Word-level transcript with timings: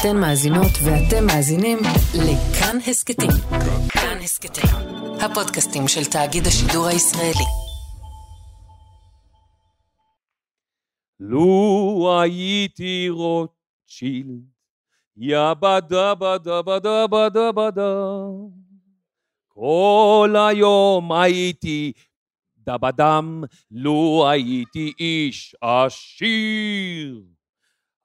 אתן 0.00 0.16
מאזינות 0.20 0.72
ואתם 0.84 1.26
מאזינים 1.26 1.78
לכאן 2.14 2.76
הסכתים. 2.86 3.30
כאן 3.88 4.18
הסכתים, 4.22 4.64
הפודקאסטים 5.20 5.88
של 5.88 6.04
תאגיד 6.04 6.46
השידור 6.46 6.86
הישראלי. 6.86 7.46
לו 11.20 12.18
הייתי 12.20 13.06
רוטשילד, 13.10 14.42
יא 15.16 15.54
בדה 15.60 16.14
בדה 16.14 16.62
בדה 16.62 17.06
בדה 17.06 17.52
בדה. 17.52 18.16
כל 19.48 20.34
היום 20.48 21.12
הייתי 21.12 21.92
דבדם, 22.58 23.44
לו 23.70 24.28
הייתי 24.30 24.92
איש 25.00 25.54
עשיר. 25.60 27.35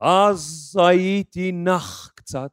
אז 0.01 0.75
הייתי 0.79 1.51
נח 1.51 2.11
קצת, 2.15 2.51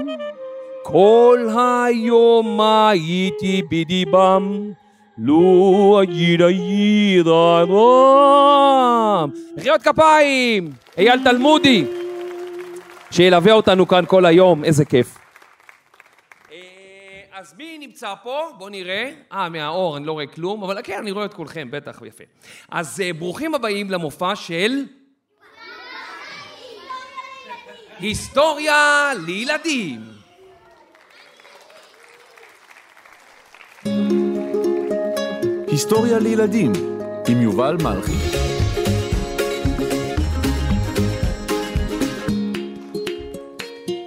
כל 0.82 1.46
היום 1.56 2.60
הייתי 2.60 3.62
בדיבם, 3.70 4.70
לו 5.18 6.00
אגידה 6.02 6.50
יידה 6.50 7.62
רם. 7.68 9.30
מחיאות 9.56 9.82
כפיים! 9.82 10.72
אייל 10.98 11.24
תלמודי, 11.24 11.84
שילווה 13.10 13.52
אותנו 13.52 13.88
כאן 13.88 14.04
כל 14.08 14.26
היום, 14.26 14.64
איזה 14.64 14.84
כיף. 14.84 15.18
אה, 16.52 16.58
אז 17.32 17.54
מי 17.58 17.78
נמצא 17.78 18.14
פה? 18.22 18.40
בואו 18.58 18.68
נראה. 18.68 19.10
אה, 19.32 19.48
מהאור, 19.48 19.96
אני 19.96 20.06
לא 20.06 20.12
רואה 20.12 20.26
כלום, 20.26 20.62
אבל 20.62 20.78
כן, 20.84 20.98
אני 20.98 21.10
רואה 21.10 21.24
את 21.24 21.34
כולכם, 21.34 21.68
בטח, 21.70 22.02
יפה. 22.06 22.24
אז 22.70 23.00
אה, 23.00 23.12
ברוכים 23.12 23.54
הבאים 23.54 23.90
למופע 23.90 24.36
של... 24.36 24.84
היסטוריה 27.98 29.10
לילדים. 29.26 30.13
היסטוריה 35.74 36.18
לילדים 36.18 36.72
עם 37.28 37.42
יובל 37.42 37.76
מלכי. 37.82 38.12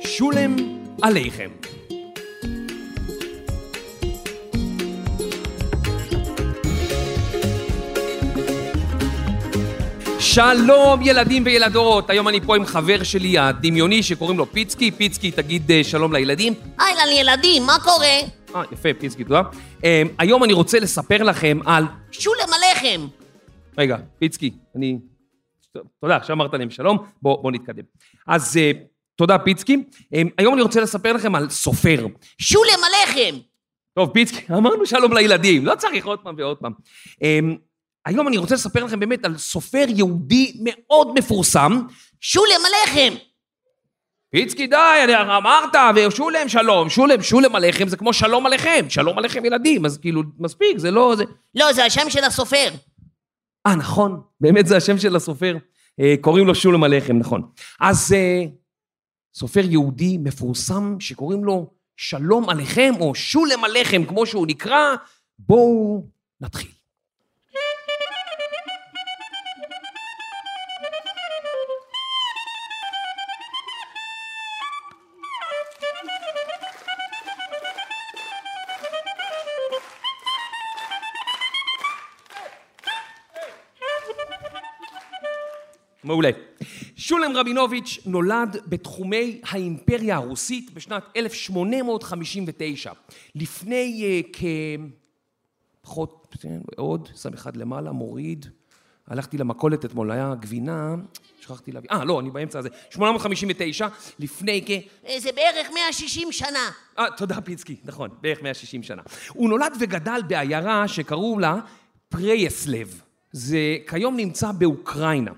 שולם 0.01 0.56
עליכם. 1.01 1.50
שלום 10.19 11.01
ילדים 11.03 11.44
וילדות, 11.45 12.09
היום 12.09 12.27
אני 12.27 12.41
פה 12.41 12.56
עם 12.56 12.66
חבר 12.66 13.03
שלי 13.03 13.38
הדמיוני 13.38 14.03
שקוראים 14.03 14.38
לו 14.38 14.51
פיצקי. 14.51 14.91
פיצקי, 14.91 15.31
תגיד 15.31 15.72
אה, 15.72 15.83
שלום 15.83 16.13
לילדים. 16.13 16.53
אהלן 16.79 17.11
ילדים, 17.19 17.66
מה 17.66 17.77
קורה? 17.83 18.36
אה, 18.55 18.63
יפה, 18.71 18.89
פיצקי, 18.99 19.23
תודה. 19.23 19.41
אה, 19.83 20.01
היום 20.19 20.43
אני 20.43 20.53
רוצה 20.53 20.79
לספר 20.79 21.23
לכם 21.23 21.59
על... 21.65 21.83
שולם 22.11 22.47
עליכם! 22.53 23.07
רגע, 23.77 23.97
פיצקי, 24.19 24.51
אני... 24.75 24.97
תודה, 26.01 26.15
עכשיו 26.15 26.35
אמרת 26.35 26.53
להם 26.53 26.69
שלום, 26.69 26.97
בואו 27.21 27.41
בוא 27.41 27.51
נתקדם. 27.51 27.83
אז 28.27 28.57
אה, 28.57 28.71
תודה, 29.15 29.39
פיצקי. 29.39 29.83
אה, 30.13 30.21
היום 30.37 30.53
אני 30.53 30.61
רוצה 30.61 30.81
לספר 30.81 31.13
לכם 31.13 31.35
על 31.35 31.49
סופר. 31.49 32.05
שולם 32.37 32.79
עליכם! 32.85 33.35
טוב, 33.93 34.09
פיצקי, 34.09 34.53
אמרנו 34.57 34.85
שלום 34.85 35.13
לילדים, 35.13 35.65
לא 35.65 35.75
צריך 35.75 36.05
עוד 36.05 36.19
פעם 36.19 36.35
ועוד 36.37 36.57
פעם. 36.57 36.71
אה, 37.23 37.39
היום 38.05 38.27
אני 38.27 38.37
רוצה 38.37 38.55
לספר 38.55 38.83
לכם 38.83 38.99
באמת 38.99 39.25
על 39.25 39.37
סופר 39.37 39.85
יהודי 39.87 40.53
מאוד 40.63 41.19
מפורסם. 41.19 41.81
שולם 42.21 42.61
עליכם! 42.65 43.26
פיצקי, 44.29 44.67
די, 44.67 44.75
אני- 45.03 45.15
אמרת, 45.38 45.75
ושולם 45.95 46.47
שלום, 46.49 46.89
שולם, 46.89 47.21
שולם 47.21 47.55
עליכם, 47.55 47.88
זה 47.88 47.97
כמו 47.97 48.13
שלום 48.13 48.45
עליכם, 48.45 48.85
שלום 48.89 49.17
עליכם 49.17 49.45
ילדים, 49.45 49.85
אז 49.85 49.97
כאילו, 49.97 50.23
מספיק, 50.39 50.77
זה 50.77 50.91
לא... 50.91 51.13
זה... 51.17 51.23
לא, 51.55 51.73
זה 51.73 51.85
השם 51.85 52.09
של 52.09 52.23
הסופר. 52.23 52.69
אה, 53.67 53.75
נכון, 53.75 54.21
באמת 54.41 54.67
זה 54.67 54.77
השם 54.77 54.97
של 54.97 55.15
הסופר. 55.15 55.57
אה, 55.99 56.15
קוראים 56.21 56.47
לו 56.47 56.55
שולם 56.55 56.83
עליכם, 56.83 57.17
נכון. 57.19 57.41
אז 57.79 58.13
אה, 58.13 58.43
סופר 59.35 59.61
יהודי 59.69 60.17
מפורסם 60.17 60.95
שקוראים 60.99 61.44
לו 61.44 61.73
שלום 61.97 62.49
עליכם, 62.49 62.94
או 62.99 63.15
שולם 63.15 63.63
עליכם, 63.63 64.05
כמו 64.05 64.25
שהוא 64.25 64.47
נקרא, 64.47 64.95
בואו 65.39 66.03
נתחיל. 66.41 66.71
מעולה. 86.17 86.29
שולם 86.95 87.31
רבינוביץ' 87.35 87.99
נולד 88.05 88.57
בתחומי 88.67 89.41
האימפריה 89.43 90.15
הרוסית 90.15 90.73
בשנת 90.73 91.03
1859. 91.15 92.91
לפני 93.35 94.21
uh, 94.23 94.29
כ... 94.33 94.43
פחות, 95.81 96.35
עוד, 96.77 97.09
שם 97.15 97.33
אחד 97.33 97.57
למעלה, 97.57 97.91
מוריד. 97.91 98.45
הלכתי 99.07 99.37
למכולת 99.37 99.85
אתמול, 99.85 100.11
היה 100.11 100.33
גבינה, 100.39 100.95
שכחתי 101.41 101.71
להביא, 101.71 101.89
אה, 101.91 102.05
לא, 102.05 102.19
אני 102.19 102.29
באמצע 102.31 102.59
הזה. 102.59 102.69
859, 102.89 103.87
לפני 104.19 104.63
כ... 104.65 104.69
אה, 105.07 105.19
זה 105.19 105.29
בערך 105.35 105.67
160 105.73 106.31
שנה. 106.31 106.69
אה, 106.99 107.05
תודה 107.17 107.41
פיצקי, 107.41 107.75
נכון, 107.85 108.09
בערך 108.21 108.41
160 108.41 108.83
שנה. 108.83 109.01
הוא 109.29 109.49
נולד 109.49 109.73
וגדל 109.79 110.21
בעיירה 110.27 110.87
שקראו 110.87 111.39
לה 111.39 111.55
פרייסלב. 112.09 113.01
זה 113.31 113.77
כיום 113.87 114.17
נמצא 114.17 114.51
באוקראינה. 114.51 115.31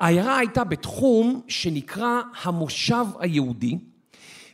העיירה 0.00 0.38
הייתה 0.38 0.64
בתחום 0.64 1.40
שנקרא 1.48 2.22
המושב 2.42 3.06
היהודי, 3.18 3.78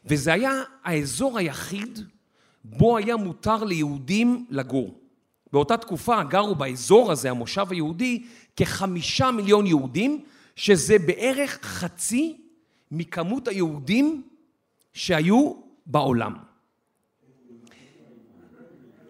וזה 0.06 0.32
היה 0.32 0.62
האזור 0.84 1.38
היחיד 1.38 1.98
בו 2.64 2.96
היה 2.96 3.16
מותר 3.16 3.64
ליהודים 3.64 4.46
לגור. 4.50 4.98
באותה 5.52 5.76
תקופה 5.76 6.22
גרו 6.22 6.54
באזור 6.54 7.12
הזה, 7.12 7.30
המושב 7.30 7.66
היהודי, 7.70 8.22
כחמישה 8.56 9.30
מיליון 9.30 9.66
יהודים, 9.66 10.24
שזה 10.56 10.98
בערך 10.98 11.58
חצי 11.62 12.36
מכמות 12.90 13.48
היהודים 13.48 14.22
שהיו 14.94 15.52
בעולם. 15.86 16.32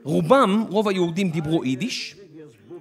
רובם, 0.02 0.64
רוב 0.70 0.88
היהודים 0.88 1.30
דיברו 1.30 1.64
יידיש, 1.64 2.16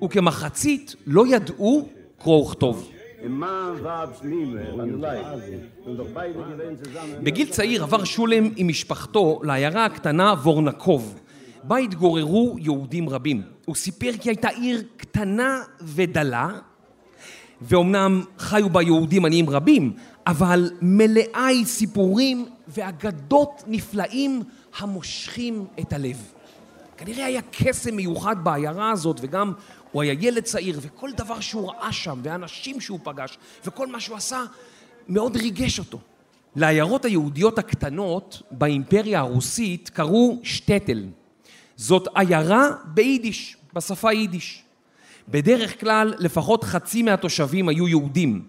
וכמחצית 0.03 0.95
לא 1.06 1.27
ידעו 1.27 1.89
קרוא 2.18 2.45
וכתוב. 2.45 2.92
בגיל 7.23 7.47
צעיר 7.50 7.83
עבר 7.83 8.03
שולם 8.03 8.50
עם 8.56 8.68
משפחתו 8.68 9.39
לעיירה 9.44 9.85
הקטנה 9.85 10.33
וורנקוב, 10.44 11.19
בה 11.63 11.77
התגוררו 11.77 12.56
יהודים 12.59 13.09
רבים. 13.09 13.41
הוא 13.65 13.75
סיפר 13.75 14.12
כי 14.19 14.29
הייתה 14.29 14.47
עיר 14.47 14.83
קטנה 14.97 15.62
ודלה, 15.81 16.50
ואומנם 17.62 18.23
חיו 18.38 18.69
בה 18.69 18.81
יהודים 18.81 19.25
עניים 19.25 19.50
רבים, 19.50 19.94
אבל 20.27 20.71
מלאה 20.81 21.45
היא 21.45 21.65
סיפורים 21.65 22.45
ואגדות 22.67 23.63
נפלאים 23.67 24.44
המושכים 24.79 25.65
את 25.79 25.94
הלב. 25.94 26.33
כנראה 26.97 27.25
היה 27.25 27.41
קסם 27.51 27.95
מיוחד 27.95 28.35
בעיירה 28.44 28.91
הזאת, 28.91 29.19
וגם 29.21 29.53
הוא 29.91 30.01
היה 30.01 30.15
ילד 30.19 30.43
צעיר, 30.43 30.79
וכל 30.81 31.11
דבר 31.11 31.39
שהוא 31.39 31.71
ראה 31.71 31.91
שם, 31.91 32.19
והאנשים 32.23 32.81
שהוא 32.81 32.99
פגש, 33.03 33.38
וכל 33.65 33.88
מה 33.88 33.99
שהוא 33.99 34.17
עשה, 34.17 34.43
מאוד 35.09 35.38
ריגש 35.38 35.79
אותו. 35.79 35.99
לעיירות 36.55 37.05
היהודיות 37.05 37.59
הקטנות 37.59 38.41
באימפריה 38.51 39.19
הרוסית 39.19 39.89
קראו 39.89 40.39
שטטל. 40.43 41.05
זאת 41.75 42.07
עיירה 42.15 42.69
ביידיש, 42.85 43.57
בשפה 43.73 44.09
היידיש. 44.09 44.63
בדרך 45.29 45.79
כלל 45.79 46.13
לפחות 46.19 46.63
חצי 46.63 47.03
מהתושבים 47.03 47.69
היו 47.69 47.88
יהודים. 47.88 48.45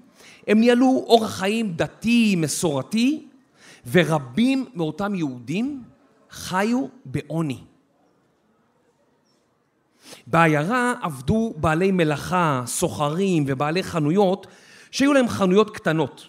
הם 0.48 0.60
ניהלו 0.60 1.04
אורח 1.06 1.30
חיים 1.30 1.72
דתי, 1.72 2.36
מסורתי, 2.36 3.26
ורבים 3.90 4.66
מאותם 4.74 5.14
יהודים 5.14 5.82
חיו 6.30 6.86
בעוני. 7.04 7.58
בעיירה 10.26 10.94
עבדו 11.03 11.55
בעלי 11.56 11.91
מלאכה, 11.91 12.62
סוחרים 12.67 13.44
ובעלי 13.47 13.82
חנויות 13.82 14.47
שהיו 14.91 15.12
להם 15.12 15.29
חנויות 15.29 15.76
קטנות, 15.76 16.29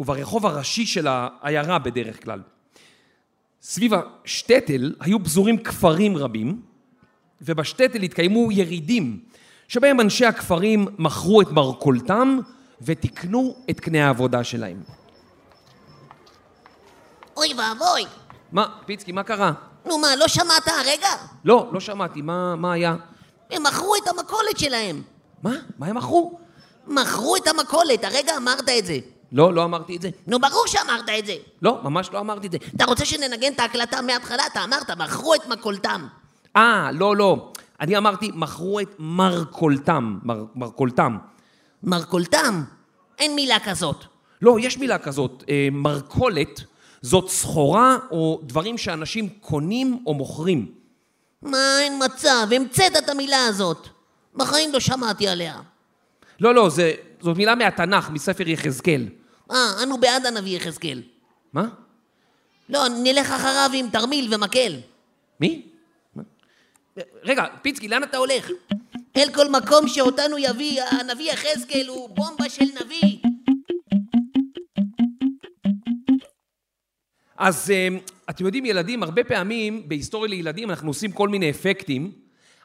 וברחוב 0.00 0.46
הראשי 0.46 0.86
של 0.86 1.06
העיירה 1.10 1.78
בדרך 1.78 2.24
כלל. 2.24 2.40
סביב 3.62 3.92
השטטל 3.94 4.94
היו 5.00 5.24
פזורים 5.24 5.58
כפרים 5.58 6.16
רבים, 6.16 6.62
ובשטטל 7.42 8.02
התקיימו 8.02 8.52
ירידים, 8.52 9.20
שבהם 9.68 10.00
אנשי 10.00 10.26
הכפרים 10.26 10.86
מכרו 10.98 11.42
את 11.42 11.48
מרכולתם 11.48 12.38
ותיקנו 12.82 13.56
את 13.70 13.80
קנה 13.80 14.06
העבודה 14.06 14.44
שלהם. 14.44 14.82
אוי 17.36 17.48
ואבוי. 17.48 18.04
מה, 18.52 18.66
פיצקי, 18.86 19.12
מה 19.12 19.22
קרה? 19.22 19.52
נו 19.86 19.98
מה, 19.98 20.16
לא 20.16 20.28
שמעת 20.28 20.68
הרגע? 20.68 21.08
לא, 21.44 21.70
לא 21.72 21.80
שמעתי, 21.80 22.22
מה, 22.22 22.56
מה 22.56 22.72
היה? 22.72 22.96
הם 23.52 23.62
מכרו 23.62 23.94
את 23.96 24.08
המכולת 24.08 24.58
שלהם. 24.58 25.02
מה? 25.42 25.52
מה 25.78 25.86
הם 25.86 25.96
מכרו? 25.96 26.38
מכרו 26.86 27.36
את 27.36 27.46
המכולת, 27.46 28.04
הרגע 28.04 28.36
אמרת 28.36 28.68
את 28.78 28.86
זה. 28.86 28.98
לא, 29.32 29.54
לא 29.54 29.64
אמרתי 29.64 29.96
את 29.96 30.02
זה. 30.02 30.10
נו, 30.26 30.38
ברור 30.40 30.66
שאמרת 30.66 31.08
את 31.18 31.26
זה. 31.26 31.34
לא, 31.62 31.78
ממש 31.82 32.10
לא 32.12 32.20
אמרתי 32.20 32.46
את 32.46 32.52
זה. 32.52 32.58
אתה 32.76 32.84
רוצה 32.84 33.04
שננגן 33.04 33.52
את 33.52 33.60
ההקלטה 33.60 34.02
מההתחלה? 34.02 34.46
אתה 34.52 34.64
אמרת, 34.64 34.90
מכרו 34.90 35.34
את 35.34 35.48
מכולתם. 35.48 36.06
אה, 36.56 36.90
לא, 36.92 37.16
לא. 37.16 37.52
אני 37.80 37.96
אמרתי, 37.96 38.30
מכרו 38.34 38.80
את 38.80 38.88
מרכולתם. 38.98 40.18
מר, 40.22 40.44
מרכולתם. 40.54 41.18
מרכולתם? 41.82 42.64
אין 43.18 43.34
מילה 43.34 43.60
כזאת. 43.64 44.04
לא, 44.42 44.56
יש 44.60 44.78
מילה 44.78 44.98
כזאת. 44.98 45.44
אה, 45.48 45.68
מרכולת 45.72 46.60
זאת 47.02 47.28
סחורה 47.28 47.96
או 48.10 48.40
דברים 48.42 48.78
שאנשים 48.78 49.28
קונים 49.40 50.02
או 50.06 50.14
מוכרים. 50.14 50.72
מה, 51.42 51.80
אין 51.80 52.02
מצב, 52.04 52.46
המצאת 52.56 52.96
את 52.96 53.08
המילה 53.08 53.46
הזאת. 53.46 53.88
בחיים 54.34 54.72
לא 54.72 54.80
שמעתי 54.80 55.28
עליה. 55.28 55.60
לא, 56.40 56.54
לא, 56.54 56.68
זה, 56.68 56.92
זאת 57.20 57.36
מילה 57.36 57.54
מהתנ"ך, 57.54 58.10
מספר 58.10 58.48
יחזקאל. 58.48 59.08
אה, 59.50 59.82
אנו 59.82 60.00
בעד 60.00 60.26
הנביא 60.26 60.56
יחזקאל. 60.56 61.02
מה? 61.52 61.68
לא, 62.68 62.88
נלך 62.88 63.30
אחריו 63.30 63.70
עם 63.74 63.90
תרמיל 63.90 64.34
ומקל. 64.34 64.76
מי? 65.40 65.62
מה? 66.16 66.22
רגע, 67.22 67.44
פיצקי, 67.62 67.88
לאן 67.88 68.02
אתה 68.02 68.16
הולך? 68.16 68.50
אל 69.16 69.28
כל 69.34 69.48
מקום 69.50 69.88
שאותנו 69.88 70.38
יביא 70.38 70.82
הנביא 70.82 71.32
יחזקאל 71.32 71.86
הוא 71.88 72.08
בומבה 72.08 72.48
של 72.48 72.64
נביא. 72.80 73.18
אז 77.38 77.70
אה, 77.70 77.88
אתם 78.30 78.44
יודעים, 78.44 78.64
ילדים, 78.64 79.02
הרבה 79.02 79.24
פעמים 79.24 79.88
בהיסטוריה 79.88 80.30
לילדים 80.30 80.70
אנחנו 80.70 80.90
עושים 80.90 81.12
כל 81.12 81.28
מיני 81.28 81.50
אפקטים. 81.50 82.12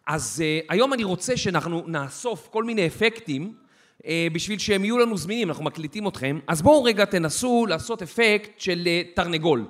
אז 0.07 0.43
אה, 0.45 0.59
היום 0.69 0.93
אני 0.93 1.03
רוצה 1.03 1.37
שאנחנו 1.37 1.83
נאסוף 1.87 2.47
כל 2.51 2.63
מיני 2.63 2.87
אפקטים 2.87 3.53
אה, 4.05 4.27
בשביל 4.33 4.59
שהם 4.59 4.83
יהיו 4.85 4.97
לנו 4.97 5.17
זמינים, 5.17 5.49
אנחנו 5.49 5.63
מקליטים 5.63 6.07
אתכם. 6.07 6.39
אז 6.47 6.61
בואו 6.61 6.83
רגע 6.83 7.05
תנסו 7.05 7.65
לעשות 7.69 8.01
אפקט 8.01 8.59
של 8.59 8.83
אה, 8.87 9.01
תרנגול. 9.15 9.65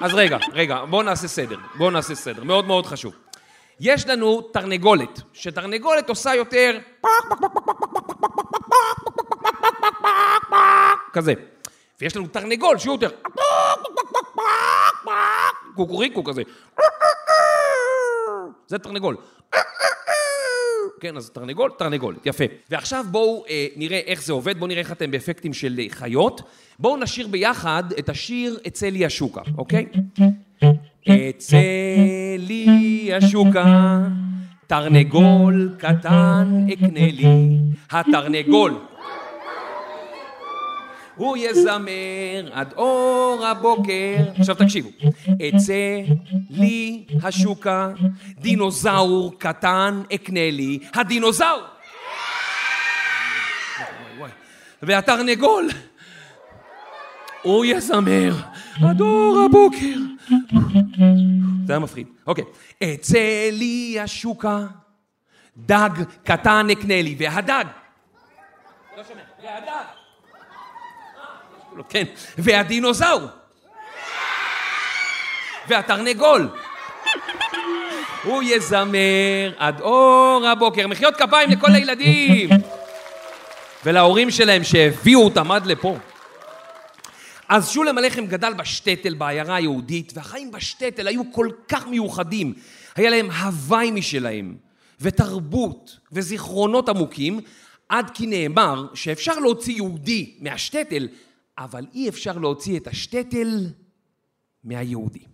אז 0.00 0.14
רגע, 0.14 0.38
רגע, 0.52 0.84
בואו 0.84 1.02
נעשה 1.02 1.28
סדר. 1.28 1.56
בואו 1.74 1.90
נעשה 1.90 2.14
סדר, 2.14 2.44
מאוד 2.44 2.66
מאוד 2.66 2.86
חשוב. 2.86 3.14
יש 3.80 4.06
לנו 4.06 4.40
תרנגולת, 4.40 5.20
שתרנגולת 5.32 6.08
עושה 6.08 6.34
יותר 6.34 6.78
כזה. 11.12 11.34
ויש 12.00 12.16
לנו 12.16 12.26
תרנגול 12.26 12.78
שהוא 12.78 12.94
יותר 12.94 13.10
קוקוריקו 15.74 16.24
כזה. 16.24 16.42
זה 18.66 18.78
תרנגול. 18.78 19.16
כן, 21.00 21.16
אז 21.16 21.30
תרנגול, 21.30 21.70
תרנגולת, 21.78 22.26
יפה. 22.26 22.44
ועכשיו 22.70 23.04
בואו 23.10 23.44
אה, 23.48 23.66
נראה 23.76 24.00
איך 24.06 24.22
זה 24.22 24.32
עובד, 24.32 24.58
בואו 24.58 24.68
נראה 24.68 24.80
איך 24.80 24.92
אתם 24.92 25.10
באפקטים 25.10 25.52
של 25.52 25.78
אה, 25.78 25.84
חיות. 25.90 26.40
בואו 26.78 26.96
נשיר 26.96 27.26
ביחד 27.28 27.84
את 27.98 28.08
השיר 28.08 28.58
"אצא 28.66 28.86
לי 28.86 29.06
השוקה", 29.06 29.40
אוקיי? 29.58 29.86
אצא 31.08 31.56
לי 32.38 33.10
השוקה, 33.14 33.98
תרנגול 34.66 35.74
קטן 35.78 36.66
אקנה 36.72 37.06
לי, 37.12 37.24
התרנגול. 37.90 38.78
הוא 41.16 41.36
יזמר 41.36 42.50
עד 42.52 42.72
אור 42.76 43.46
הבוקר. 43.46 44.16
עכשיו 44.38 44.54
תקשיבו. 44.54 44.88
אצא 45.48 46.00
לי 46.50 47.04
השוקה, 47.22 47.90
דינוזאור 48.38 49.34
קטן 49.38 50.02
אקנה 50.14 50.50
לי, 50.50 50.78
הדינוזאור! 50.94 51.62
והתרנגול, 54.82 55.68
הוא 57.42 57.64
יזמר 57.64 58.34
עד 58.84 59.00
אור 59.00 59.42
הבוקר. 59.46 59.98
זה 61.66 61.72
היה 61.72 61.78
מפחיד. 61.78 62.06
אוקיי. 62.26 62.44
אצא 62.82 63.48
לי 63.52 64.00
השוקה, 64.00 64.66
דג 65.56 65.90
קטן 66.24 66.66
אקנה 66.72 67.02
לי, 67.02 67.16
והדג... 67.18 67.64
לא 68.96 69.04
שומע. 69.04 69.20
והדג... 69.42 69.95
כן, 71.88 72.04
והדינוזאור. 72.38 73.22
והתרנגול. 75.68 76.48
הוא 78.22 78.42
יזמר 78.42 79.52
עד 79.58 79.80
אור 79.80 80.46
הבוקר. 80.46 80.86
מחיאות 80.86 81.16
כפיים 81.16 81.50
לכל 81.50 81.74
הילדים. 81.74 82.48
ולהורים 83.84 84.30
שלהם 84.30 84.64
שהביאו 84.64 85.24
אותם 85.24 85.52
עד 85.52 85.66
לפה. 85.66 85.96
אז 87.48 87.70
שולם 87.70 87.98
הלחם 87.98 88.26
גדל 88.26 88.52
בשטטל, 88.52 89.14
בעיירה 89.14 89.56
היהודית, 89.56 90.12
והחיים 90.16 90.50
בשטטל 90.50 91.08
היו 91.08 91.22
כל 91.32 91.48
כך 91.68 91.86
מיוחדים. 91.86 92.54
היה 92.96 93.10
להם 93.10 93.30
הוואי 93.30 93.90
משלהם, 93.90 94.54
ותרבות, 95.00 95.96
וזיכרונות 96.12 96.88
עמוקים, 96.88 97.40
עד 97.88 98.10
כי 98.14 98.26
נאמר 98.26 98.86
שאפשר 98.94 99.38
להוציא 99.38 99.74
יהודי 99.74 100.34
מהשטטל, 100.40 101.08
אבל 101.58 101.86
אי 101.94 102.08
אפשר 102.08 102.38
להוציא 102.38 102.78
את 102.78 102.86
השטטל 102.86 103.72
מהיהודי. 104.64 105.24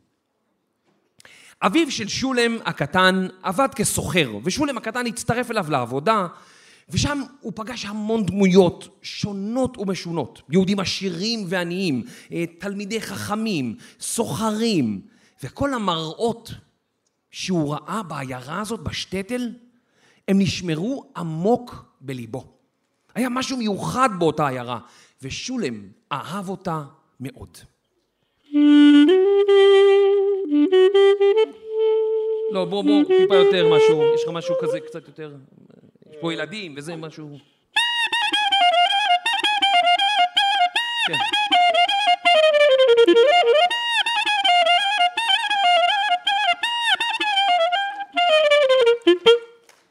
אביו 1.62 1.90
של 1.90 2.08
שולם 2.08 2.56
הקטן 2.64 3.26
עבד 3.42 3.68
כסוחר, 3.76 4.30
ושולם 4.44 4.76
הקטן 4.76 5.06
הצטרף 5.06 5.50
אליו 5.50 5.66
לעבודה, 5.70 6.26
ושם 6.88 7.22
הוא 7.40 7.52
פגש 7.56 7.84
המון 7.84 8.26
דמויות 8.26 8.98
שונות 9.02 9.78
ומשונות. 9.78 10.42
יהודים 10.50 10.80
עשירים 10.80 11.44
ועניים, 11.48 12.02
אה, 12.32 12.44
תלמידי 12.58 13.00
חכמים, 13.00 13.76
סוחרים, 14.00 15.00
וכל 15.42 15.74
המראות 15.74 16.50
שהוא 17.30 17.74
ראה 17.74 18.02
בעיירה 18.02 18.60
הזאת, 18.60 18.80
בשטטל, 18.80 19.52
הם 20.28 20.38
נשמרו 20.38 21.12
עמוק 21.16 21.84
בליבו. 22.00 22.44
היה 23.14 23.28
משהו 23.28 23.56
מיוחד 23.56 24.08
באותה 24.18 24.48
עיירה, 24.48 24.78
ושולם 25.22 25.88
אהב 26.12 26.48
אותה 26.48 26.82
מאוד. 27.20 27.58
לא, 32.50 32.64
בוא, 32.64 32.84
בוא, 32.84 33.04
טיפה 33.18 33.34
יותר 33.34 33.76
משהו, 33.76 34.14
יש 34.14 34.22
לך 34.24 34.28
משהו 34.32 34.54
כזה 34.60 34.80
קצת 34.80 35.08
יותר, 35.08 35.34
יש 36.10 36.16
פה 36.20 36.32
ילדים 36.32 36.74
וזה 36.76 36.96
משהו... 36.96 37.38
כן. 41.08 41.18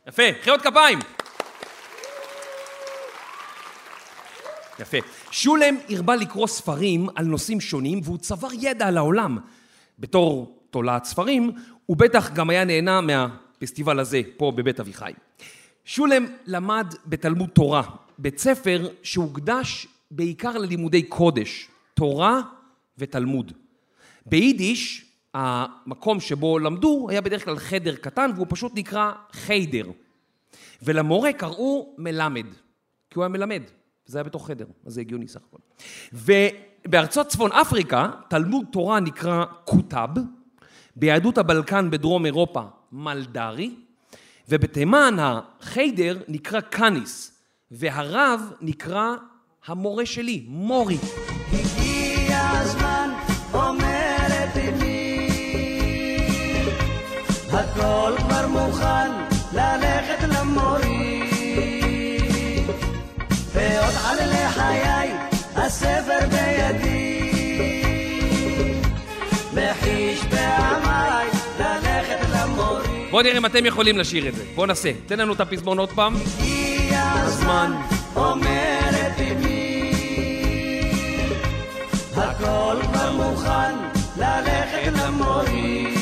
יפה, 0.08 0.24
חיות 0.42 0.62
כפיים. 0.62 1.00
יפה. 4.82 4.98
שולם 5.32 5.76
הרבה 5.90 6.16
לקרוא 6.16 6.48
ספרים 6.48 7.08
על 7.16 7.26
נושאים 7.26 7.62
שונים 7.62 8.00
והוא 8.04 8.18
צבר 8.18 8.48
ידע 8.60 8.88
על 8.88 8.98
העולם. 8.98 9.38
בתור 10.00 10.60
תולעת 10.70 11.06
ספרים, 11.06 11.52
הוא 11.86 11.98
בטח 11.98 12.32
גם 12.34 12.50
היה 12.50 12.66
נהנה 12.66 13.02
מהפסטיבל 13.02 14.00
הזה 14.00 14.22
פה 14.38 14.52
בבית 14.56 14.80
אביחי. 14.80 15.12
שולם 15.86 16.26
למד 16.46 16.94
בתלמוד 17.06 17.50
תורה, 17.50 17.82
בית 18.18 18.40
ספר 18.40 18.90
שהוקדש 19.04 19.88
בעיקר 20.12 20.58
ללימודי 20.58 21.04
קודש, 21.04 21.68
תורה 21.94 22.42
ותלמוד. 22.98 23.52
ביידיש, 24.26 25.06
המקום 25.34 26.20
שבו 26.20 26.60
למדו 26.60 27.08
היה 27.10 27.22
בדרך 27.22 27.46
כלל 27.46 27.60
חדר 27.60 27.96
קטן 27.96 28.32
והוא 28.36 28.48
פשוט 28.50 28.72
נקרא 28.76 29.12
חיידר. 29.32 29.86
ולמורה 30.82 31.34
קראו 31.34 31.96
מלמד, 31.98 32.46
כי 33.10 33.16
הוא 33.16 33.24
היה 33.24 33.30
מלמד, 33.30 33.62
זה 34.06 34.18
היה 34.18 34.24
בתוך 34.24 34.48
חדר, 34.48 34.66
אז 34.86 34.94
זה 34.94 35.02
הגיוני 35.02 35.28
סך 35.28 35.40
הכל. 35.48 35.58
ובארצות 36.14 37.28
צפון 37.28 37.52
אפריקה, 37.52 38.10
תלמוד 38.28 38.66
תורה 38.72 39.00
נקרא 39.00 39.46
קוטב, 39.66 40.10
ביהדות 40.96 41.38
הבלקן 41.38 41.92
בדרום 41.92 42.26
אירופה, 42.26 42.62
מלדרי, 42.92 43.76
ובתימן 44.50 45.18
החיידר 45.20 46.18
נקרא 46.28 46.62
קאניס, 46.62 47.42
והרב 47.72 48.42
נקרא 48.62 49.16
המורה 49.66 50.06
שלי, 50.06 50.46
מורי. 50.48 50.98
הגיע 51.48 52.50
הזמן, 52.54 53.10
אומרת 53.54 54.58
אמי, 54.58 55.28
הכל 57.52 58.14
כבר 58.18 58.48
מוכן 58.48 59.11
הספר 65.72 66.20
בידי, 66.30 67.32
וחיש 69.54 70.20
פעמיי 70.30 71.28
ללכת 71.60 72.20
למורי. 72.34 73.08
בואו 73.12 73.24
נראה 73.24 73.38
אם 73.38 73.46
אתם 73.46 73.66
יכולים 73.66 73.98
לשיר 73.98 74.28
את 74.28 74.36
זה. 74.36 74.44
בואו 74.56 74.66
נעשה. 74.66 74.92
תן 75.06 75.20
לנו 75.20 75.34
את 75.34 75.40
הפזמון 75.40 75.78
עוד 75.78 75.90
פעם. 75.90 76.16
הגיע 76.40 77.12
הזמן, 77.16 77.72
אומרת 78.16 79.20
אמי, 79.32 79.92
הכל 82.16 82.76
כבר 82.94 83.12
מוכן 83.12 83.74
ללכת 84.18 84.92
למורי. 85.04 85.96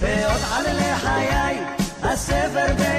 ועוד 0.00 0.42
על 0.52 0.64
לחיי, 0.76 1.58
הספר 2.02 2.66
בידי, 2.76 2.93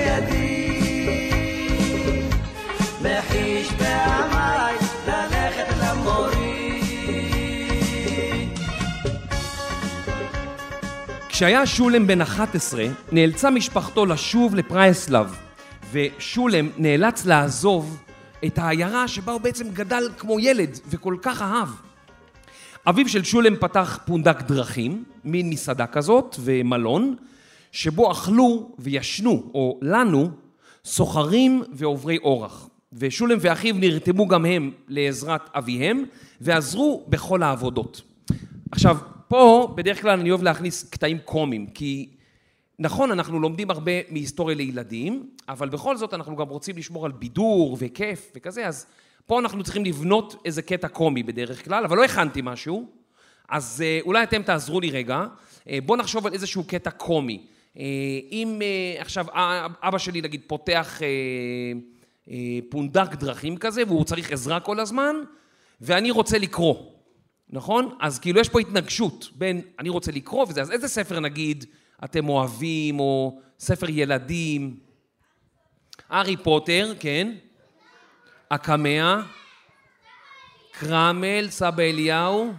כשהיה 11.36 11.66
שולם 11.66 12.08
בן 12.08 12.22
11, 12.22 12.86
נאלצה 13.12 13.50
משפחתו 13.50 14.06
לשוב 14.06 14.56
לפרייסלב, 14.56 15.36
ושולם 15.92 16.70
נאלץ 16.78 17.26
לעזוב 17.26 17.98
את 18.46 18.58
העיירה 18.58 19.08
שבה 19.08 19.32
הוא 19.32 19.42
בעצם 19.42 19.70
גדל 19.74 20.04
כמו 20.18 20.40
ילד 20.40 20.80
וכל 20.90 21.16
כך 21.22 21.42
אהב. 21.42 21.68
אביו 22.88 23.10
של 23.10 23.24
שולם 23.24 23.56
פתח 23.56 24.00
פונדק 24.06 24.42
דרכים, 24.42 25.04
מין 25.24 25.50
מסעדה 25.50 25.88
כזאת 25.88 26.36
ומלון, 26.40 27.16
שבו 27.72 28.12
אכלו 28.12 28.76
וישנו, 28.80 29.52
או 29.54 29.80
לנו, 29.82 30.30
סוחרים 30.86 31.64
ועוברי 31.74 32.18
אורח. 32.18 32.70
ושולם 32.94 33.38
ואחיו 33.42 33.76
נרתמו 33.76 34.28
גם 34.28 34.46
הם 34.46 34.72
לעזרת 34.88 35.50
אביהם, 35.54 36.04
ועזרו 36.42 37.06
בכל 37.08 37.44
העבודות. 37.44 38.02
עכשיו, 38.72 38.98
פה 39.28 39.74
בדרך 39.76 40.02
כלל 40.02 40.20
אני 40.20 40.30
אוהב 40.30 40.44
להכניס 40.44 40.90
קטעים 40.90 41.18
קומיים, 41.26 41.68
כי 41.68 42.10
נכון, 42.80 43.12
אנחנו 43.12 43.40
לומדים 43.40 43.72
הרבה 43.72 43.92
מהיסטוריה 44.10 44.56
לילדים, 44.56 45.30
אבל 45.50 45.70
בכל 45.70 45.98
זאת 45.98 46.14
אנחנו 46.14 46.36
גם 46.36 46.48
רוצים 46.48 46.78
לשמור 46.78 47.06
על 47.06 47.12
בידור 47.12 47.78
וכיף 47.80 48.32
וכזה, 48.36 48.68
אז 48.68 48.86
פה 49.26 49.40
אנחנו 49.40 49.64
צריכים 49.64 49.86
לבנות 49.86 50.42
איזה 50.46 50.62
קטע 50.62 50.88
קומי 50.88 51.24
בדרך 51.24 51.66
כלל, 51.66 51.86
אבל 51.86 51.98
לא 51.98 52.04
הכנתי 52.04 52.42
משהו, 52.44 52.88
אז 53.50 53.84
אה, 53.86 54.00
אולי 54.02 54.24
אתם 54.24 54.42
תעזרו 54.42 54.80
לי 54.80 54.92
רגע. 54.92 55.26
אה, 55.70 55.78
בואו 55.86 56.00
נחשוב 56.00 56.28
על 56.28 56.34
איזשהו 56.34 56.64
קטע 56.64 56.92
קומי. 56.92 57.42
אה, 57.78 57.84
אם 58.32 58.62
עכשיו 59.00 59.26
אבא 59.84 59.98
שלי 59.98 60.22
נגיד 60.22 60.42
פותח 60.48 61.02
פונדק 62.70 63.16
דרכים 63.16 63.58
כזה, 63.58 63.84
והוא 63.88 64.04
צריך 64.04 64.32
עזרה 64.32 64.60
כל 64.60 64.80
הזמן, 64.80 65.16
ואני 65.82 66.12
רוצה 66.12 66.38
לקרוא, 66.38 66.76
נכון? 67.56 67.98
אז 68.02 68.20
כאילו 68.20 68.40
יש 68.40 68.50
פה 68.50 68.60
התנגשות 68.60 69.30
בין 69.36 69.62
אני 69.80 69.90
רוצה 69.90 70.12
לקרוא 70.12 70.46
וזה, 70.50 70.62
אז 70.62 70.72
איזה 70.72 70.88
ספר 70.88 71.20
נגיד 71.20 71.66
אתם 72.04 72.30
אוהבים, 72.30 73.00
או 73.00 73.40
ספר 73.60 73.90
ילדים? 73.90 74.80
הארי 76.10 76.38
פוטר, 76.38 76.94
כן. 77.00 77.34
הקמע, 78.52 79.22
קרמל, 80.72 81.48
סבא 81.50 81.84
אליהו, 81.84 82.54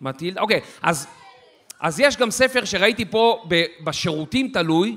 מטילדה, 0.00 0.40
אוקיי, 0.40 0.60
אז, 0.82 1.06
אז 1.80 2.00
יש 2.00 2.16
גם 2.16 2.30
ספר 2.30 2.64
שראיתי 2.64 3.04
פה 3.04 3.44
בשירותים 3.84 4.48
תלוי, 4.52 4.96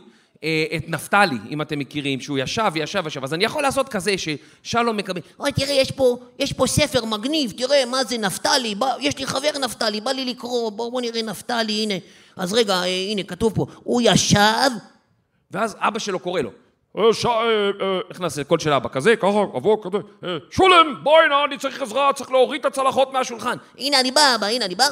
את 0.78 0.90
נפתלי, 0.90 1.38
אם 1.50 1.62
אתם 1.62 1.80
מכירים, 1.80 2.22
שהוא 2.22 2.38
ישב, 2.38 2.72
ישב, 2.76 3.04
ישב. 3.08 3.24
אז 3.24 3.34
אני 3.34 3.46
יכול 3.46 3.64
לעשות 3.64 3.90
כזה 3.90 4.16
ששלום 4.18 4.98
מקבל... 4.98 5.22
אוי, 5.40 5.52
תראה, 5.52 5.72
יש 5.74 5.92
פה, 5.92 6.18
יש 6.40 6.54
פה 6.54 6.68
ספר 6.68 7.06
מגניב, 7.06 7.52
תראה, 7.58 7.86
מה 7.86 8.04
זה 8.04 8.18
נפתלי, 8.18 8.76
בא, 8.76 8.94
יש 9.00 9.18
לי 9.18 9.26
חבר 9.26 9.50
נפתלי, 9.62 10.02
בא 10.02 10.12
לי 10.12 10.26
לקרוא, 10.26 10.70
בוא, 10.72 10.92
בוא 10.92 11.02
נראה 11.02 11.22
נפתלי, 11.22 11.74
הנה. 11.84 11.94
אז 12.38 12.54
רגע, 12.54 12.74
אה, 12.74 12.86
הנה, 12.86 13.24
כתוב 13.24 13.54
פה, 13.56 13.66
הוא 13.84 14.02
ישב, 14.06 14.70
ואז 15.52 15.76
אבא 15.80 16.00
שלו 16.00 16.20
קורא 16.20 16.42
לו. 16.42 16.50
"אה, 16.98 17.14
ש- 17.14 17.26
אה, 17.26 17.32
אה", 17.82 18.00
איך 18.10 18.20
נעשה 18.22 18.44
קול 18.44 18.60
של 18.60 18.74
אבא? 18.74 18.90
כזה, 18.90 19.16
ככה, 19.16 19.28
אבוא, 19.58 19.78
כזה. 19.84 19.98
"אה, 20.24 20.38
שולם, 20.52 20.96
בואי 21.04 21.28
נא, 21.30 21.46
אני 21.46 21.58
צריך 21.58 21.82
עזרה, 21.82 22.14
צריך 22.16 22.32
להוריד 22.32 22.60
את 22.60 22.66
הצלחות 22.66 23.14
מהשולחן. 23.14 23.58
הנה 23.78 24.00
אני 24.00 24.12
בא, 24.12 24.36
אבא, 24.36 24.48
הנה 24.48 24.66
אני 24.66 24.76
בא. 24.76 24.86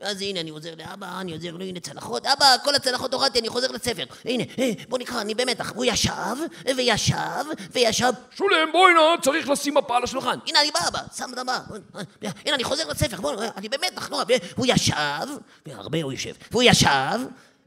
אז 0.00 0.22
הנה, 0.22 0.40
אני 0.40 0.50
עוזר 0.50 0.74
לאבא, 0.78 1.20
אני 1.20 1.32
עוזר 1.32 1.56
לו, 1.56 1.64
הנה 1.64 1.80
צלחות. 1.80 2.26
אבא, 2.26 2.56
כל 2.64 2.74
הצלחות 2.74 3.14
הורדתי, 3.14 3.38
אני 3.38 3.48
חוזר 3.48 3.72
לספר. 3.72 4.04
הנה, 4.24 4.44
אה, 4.58 4.70
בוא 4.88 4.98
נקרא, 4.98 5.20
אני 5.20 5.34
במתח. 5.34 5.72
הוא 5.74 5.84
ישב, 5.84 6.36
וישב, 6.76 7.44
וישב. 7.72 8.12
שולם, 8.30 8.72
בואי 8.72 8.92
נא, 8.94 9.22
צריך 9.22 9.48
לשים 9.48 9.74
מפה 9.74 9.96
על 9.96 10.04
השולחן. 10.04 10.38
הנה 10.46 10.60
אני 10.60 10.70
בא, 10.70 10.80
אבא, 10.88 10.98
שם 11.16 11.30
את 11.32 11.38
הבא. 11.38 11.58
הנה, 12.22 12.54
אני 12.54 12.64
חוזר 12.64 12.88
לספר, 12.88 13.20
בוא, 13.20 13.44
אני 13.56 13.68
במתח, 13.68 14.08
נורא. 14.08 14.24
הוא 14.56 14.66
ישב, 14.68 15.26
והרבה 15.66 16.02
הוא 16.02 16.12
יושב. 16.12 16.32
והוא 16.50 16.62
ישב, 16.62 17.20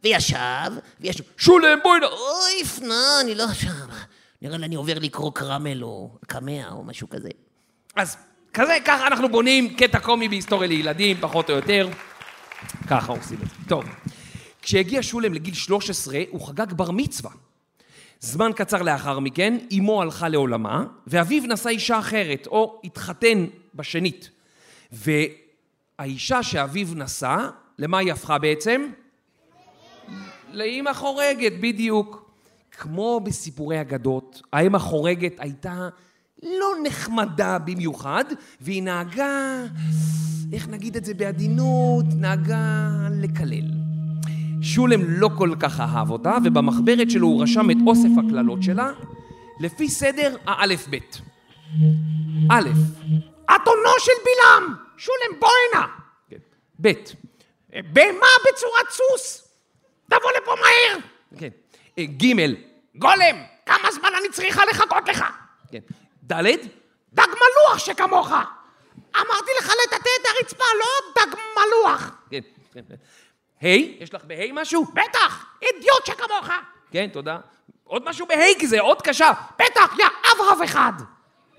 וישב, 0.04 0.72
וישב. 1.00 1.24
שולם, 1.38 1.80
בואי 1.84 2.00
נא. 2.00 2.06
אוי, 2.06 2.66
פנה, 2.66 3.22
אני 3.22 3.36
לא 3.36 3.46
שם. 3.54 3.88
נראה 4.42 4.58
לי 4.58 4.66
אני 4.66 4.76
עובר 4.76 5.00
לקרוא 5.00 5.32
קרמל 5.34 5.84
או 5.84 6.10
קמע 6.28 6.70
או 6.72 6.84
משהו 6.84 7.10
כזה. 7.10 7.30
אז 7.96 8.18
כזה, 8.54 8.78
ככה 8.86 9.08
אנחנו 9.08 9.30
בונים 9.30 9.76
קטע 9.76 10.00
קומי 10.00 10.30
בהיסטוריה 10.30 10.68
לילדים, 10.68 11.18
פחות 11.22 11.50
או 11.50 11.56
יותר. 11.56 11.90
ככה 12.88 13.12
עושים 13.12 13.38
את 13.44 13.48
זה. 13.48 13.56
טוב. 13.68 13.86
כשהגיע 14.62 15.04
שולם 15.04 15.34
לגיל 15.34 15.54
13, 15.54 16.22
הוא 16.30 16.48
חגג 16.48 16.74
בר 16.74 16.92
מצווה. 16.92 17.32
זמן 18.20 18.52
קצר 18.56 18.82
לאחר 18.82 19.20
מכן, 19.20 19.58
אמו 19.78 20.02
הלכה 20.02 20.30
לעולמה, 20.30 20.86
ואביו 21.08 21.44
נשא 21.48 21.70
אישה 21.70 22.00
אחרת, 22.00 22.48
או 22.48 22.82
התחתן 22.84 23.46
בשנית. 23.76 24.30
והאישה 24.92 26.44
שאביו 26.44 26.88
נשא, 26.96 27.38
למה 27.78 27.98
היא 27.98 28.12
הפכה 28.12 28.38
בעצם? 28.38 28.88
לאימא 30.52 30.94
חורגת, 30.94 31.52
בדיוק. 31.60 32.30
כמו 32.72 33.20
בסיפורי 33.24 33.82
אגדות, 33.82 34.42
האם 34.54 34.76
החורגת 34.76 35.34
הייתה 35.38 35.90
לא 36.44 36.68
נחמדה 36.84 37.60
במיוחד, 37.60 38.26
והיא 38.62 38.84
נהגה, 38.84 39.64
איך 40.54 40.68
נגיד 40.68 40.96
את 40.98 41.06
זה 41.06 41.14
בעדינות, 41.14 42.06
נהגה 42.16 42.90
לקלל. 43.12 43.66
שולם 44.62 45.02
לא 45.08 45.30
כל 45.38 45.56
כך 45.60 45.80
אהב 45.80 46.10
אותה, 46.10 46.38
ובמחברת 46.44 47.12
שלו 47.12 47.28
הוא 47.28 47.44
רשם 47.44 47.72
את 47.72 47.78
אוסף 47.88 48.10
הקללות 48.18 48.64
שלה, 48.64 48.92
לפי 49.60 49.90
סדר 49.90 50.36
האלף-בית. 50.46 51.22
א', 52.52 52.70
אתונו 53.56 53.90
של 54.00 54.12
בלעם! 54.26 54.76
שולם, 54.98 55.40
בוא 55.40 55.50
הנה! 55.74 55.86
כן. 56.30 56.38
ב', 56.82 56.92
בהמה 57.94 58.28
בצורת 58.42 58.90
סוס! 58.90 59.48
תבוא 60.06 60.32
לפה 60.42 60.52
מהר! 60.62 61.00
כן. 61.38 61.50
אה, 61.98 62.06
ג', 62.06 62.54
גולם, 62.96 63.36
כמה 63.66 63.92
זמן 63.92 64.10
אני 64.20 64.30
צריכה 64.32 64.62
לחכות 64.72 65.10
לך? 65.10 65.24
כן. 65.72 65.80
ד', 66.32 66.44
דג 67.14 67.28
מלוח 67.28 67.78
שכמוך! 67.78 68.32
אמרתי 69.16 69.52
לך 69.60 69.74
לטאטא 69.84 70.10
את 70.22 70.26
הרצפה, 70.26 70.64
לא 70.80 71.22
דג 71.22 71.36
מלוח! 71.56 72.12
כן. 72.32 72.40
כן. 72.74 72.82
ה', 73.62 73.68
יש 74.04 74.14
לך 74.14 74.24
בה' 74.24 74.54
משהו? 74.54 74.86
בטח, 74.86 75.46
אידיוט 75.62 76.06
שכמוך! 76.06 76.50
כן, 76.92 77.08
תודה. 77.14 77.38
עוד 77.84 78.10
משהו 78.10 78.26
בה' 78.26 78.60
כי 78.60 78.68
זה 78.68 78.80
עוד 78.80 79.02
קשה. 79.02 79.32
בטח, 79.56 80.00
יא 80.00 80.06
אבהב 80.36 80.62
אחד! 80.62 80.94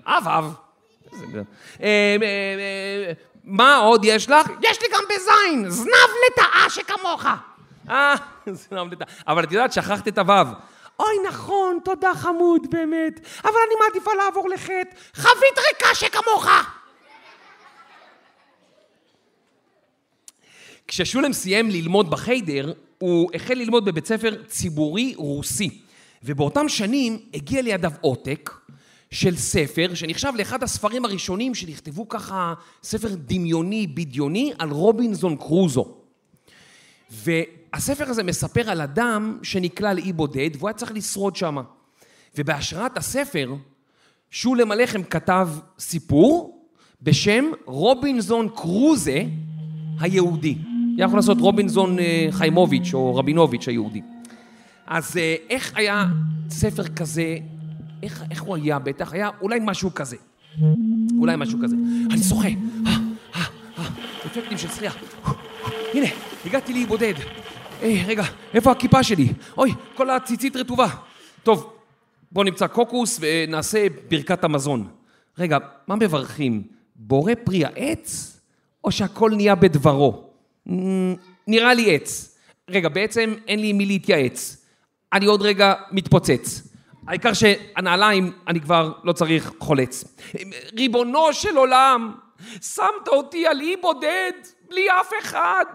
אב 0.05 0.27
אב. 0.27 0.53
איזה 1.13 1.25
גדול. 1.25 1.43
אה, 1.81 1.87
אה, 2.21 2.25
אה, 3.07 3.13
מה 3.43 3.77
עוד 3.77 4.05
יש 4.05 4.29
לך? 4.29 4.47
יש 4.61 4.81
לי 4.81 4.87
גם 4.93 5.03
בזין, 5.09 5.69
זנב 5.69 6.09
לטאה 6.27 6.69
שכמוך! 6.69 7.25
אה, 7.89 8.15
לא 8.71 8.81
עמדתה. 8.81 9.05
אבל 9.27 9.43
את 9.43 9.51
יודעת, 9.51 9.73
שכחת 9.73 10.07
את 10.07 10.17
הוו. 10.17 10.47
אוי, 11.01 11.27
נכון, 11.27 11.79
תודה 11.85 12.13
חמוד, 12.15 12.67
באמת. 12.71 13.19
אבל 13.43 13.59
אני 13.67 13.75
מעדיפה 13.85 14.11
לעבור 14.13 14.49
לחטא. 14.49 14.95
חבית 15.13 15.57
ריקה 15.57 15.95
שכמוך! 15.95 16.47
כששולם 20.87 21.33
סיים 21.33 21.69
ללמוד 21.69 22.09
בחיידר, 22.11 22.73
הוא 22.97 23.29
החל 23.33 23.53
ללמוד 23.53 23.85
בבית 23.85 24.05
ספר 24.05 24.43
ציבורי 24.47 25.13
רוסי. 25.17 25.81
ובאותם 26.23 26.69
שנים 26.69 27.19
הגיע 27.33 27.61
לידיו 27.61 27.91
עותק 28.01 28.51
של 29.11 29.37
ספר, 29.37 29.93
שנחשב 29.93 30.31
לאחד 30.35 30.63
הספרים 30.63 31.05
הראשונים 31.05 31.55
שנכתבו 31.55 32.09
ככה, 32.09 32.53
ספר 32.83 33.07
דמיוני, 33.15 33.87
בדיוני, 33.87 34.53
על 34.59 34.69
רובינזון 34.69 35.35
קרוזו. 35.35 35.97
והספר 37.73 38.09
הזה 38.09 38.23
מספר 38.23 38.69
על 38.69 38.81
אדם 38.81 39.37
שנקלע 39.43 39.93
לאי 39.93 40.13
בודד, 40.13 40.49
והוא 40.57 40.69
היה 40.69 40.77
צריך 40.77 40.91
לשרוד 40.91 41.35
שם. 41.35 41.57
ובהשראת 42.37 42.97
הספר, 42.97 43.55
שולם 44.29 44.71
הלחם 44.71 45.03
כתב 45.03 45.49
סיפור 45.79 46.65
בשם 47.01 47.45
רובינזון 47.65 48.49
קרוזה 48.55 49.23
היהודי. 49.99 50.57
יכול 50.97 51.17
לעשות 51.17 51.39
רובינזון 51.39 51.99
אה, 51.99 52.27
חיימוביץ' 52.31 52.93
או 52.93 53.15
רבינוביץ' 53.15 53.67
היהודי. 53.67 54.01
אז 54.87 55.17
אה, 55.17 55.35
איך 55.49 55.71
היה 55.75 56.05
ספר 56.49 56.87
כזה, 56.87 57.37
איך, 58.03 58.23
איך 58.31 58.41
הוא 58.41 58.55
היה 58.55 58.79
בטח? 58.79 59.13
היה 59.13 59.29
אולי 59.41 59.59
משהו 59.61 59.93
כזה. 59.93 60.17
אולי 61.19 61.35
משהו 61.37 61.59
כזה. 61.63 61.75
אני 62.11 62.23
שוחה. 62.23 62.47
אה, 62.47 62.97
אה, 63.35 63.85
אפקטים 64.25 64.57
של 64.57 64.67
שחייה. 64.67 64.91
הנה, 65.93 66.07
הגעתי 66.45 66.73
לאי 66.73 66.85
בודד. 66.85 67.13
היי, 67.81 68.03
רגע, 68.05 68.23
איפה 68.53 68.71
הכיפה 68.71 69.03
שלי? 69.03 69.27
אוי, 69.57 69.73
כל 69.95 70.09
הציצית 70.09 70.55
רטובה. 70.55 70.87
טוב, 71.43 71.73
בואו 72.31 72.45
נמצא 72.45 72.67
קוקוס 72.67 73.19
ונעשה 73.21 73.87
ברכת 74.09 74.43
המזון. 74.43 74.87
רגע, 75.37 75.57
מה 75.87 75.95
מברכים? 75.95 76.63
בורא 76.95 77.33
פרי 77.43 77.65
העץ, 77.65 78.39
או 78.83 78.91
שהכל 78.91 79.31
נהיה 79.35 79.55
בדברו? 79.55 80.23
"מ, 80.69 81.13
נראה 81.47 81.73
לי 81.73 81.95
עץ. 81.95 82.37
רגע, 82.69 82.89
בעצם 82.89 83.33
אין 83.47 83.59
לי 83.59 83.73
מי 83.73 83.85
להתייעץ. 83.85 84.65
אני 85.13 85.25
עוד 85.25 85.41
רגע 85.41 85.73
מתפוצץ. 85.91 86.67
העיקר 87.07 87.33
שהנעליים, 87.33 88.31
אני 88.47 88.61
כבר 88.61 88.91
לא 89.03 89.13
צריך 89.13 89.51
חולץ. 89.59 90.03
ריבונו 90.77 91.33
של 91.33 91.57
עולם, 91.57 92.13
שמת 92.61 93.07
אותי 93.07 93.47
על 93.47 93.61
אי 93.61 93.75
בודד, 93.81 94.31
בלי 94.69 94.87
אף 95.01 95.11
אחד. 95.21 95.65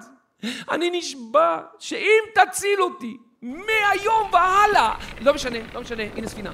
אני 0.71 0.91
נשבע 0.99 1.59
שאם 1.79 2.23
תציל 2.35 2.83
אותי 2.83 3.17
מהיום 3.43 4.31
והלאה, 4.33 4.95
לא 5.21 5.35
משנה, 5.35 5.59
לא 5.75 5.81
משנה, 5.81 6.03
הנה 6.17 6.29
ספינה. 6.29 6.53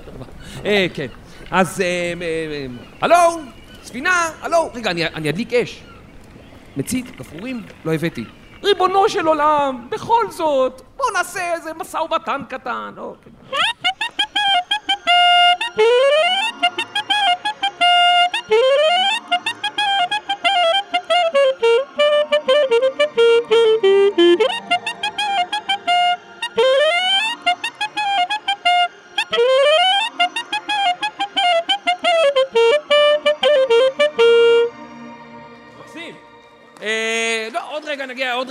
אה, 0.64 0.86
כן. 0.94 1.06
אז, 1.50 1.80
אה, 1.80 1.86
אה, 1.86 2.46
אה, 2.52 2.66
הלו, 3.00 3.40
ספינה, 3.82 4.30
הלו. 4.40 4.70
רגע, 4.74 4.90
אני 4.90 5.28
אדליק 5.30 5.52
אש. 5.52 5.82
מצית, 6.76 7.16
גפרורים, 7.16 7.62
לא 7.84 7.94
הבאתי. 7.94 8.24
ריבונו 8.62 9.08
של 9.08 9.26
עולם, 9.26 9.86
בכל 9.90 10.30
זאת, 10.30 10.82
בוא 10.96 11.06
נעשה 11.14 11.54
איזה 11.54 11.74
משא 11.74 11.96
ומתן 11.96 12.40
קטן. 12.48 12.94
אוקיי. 12.96 13.32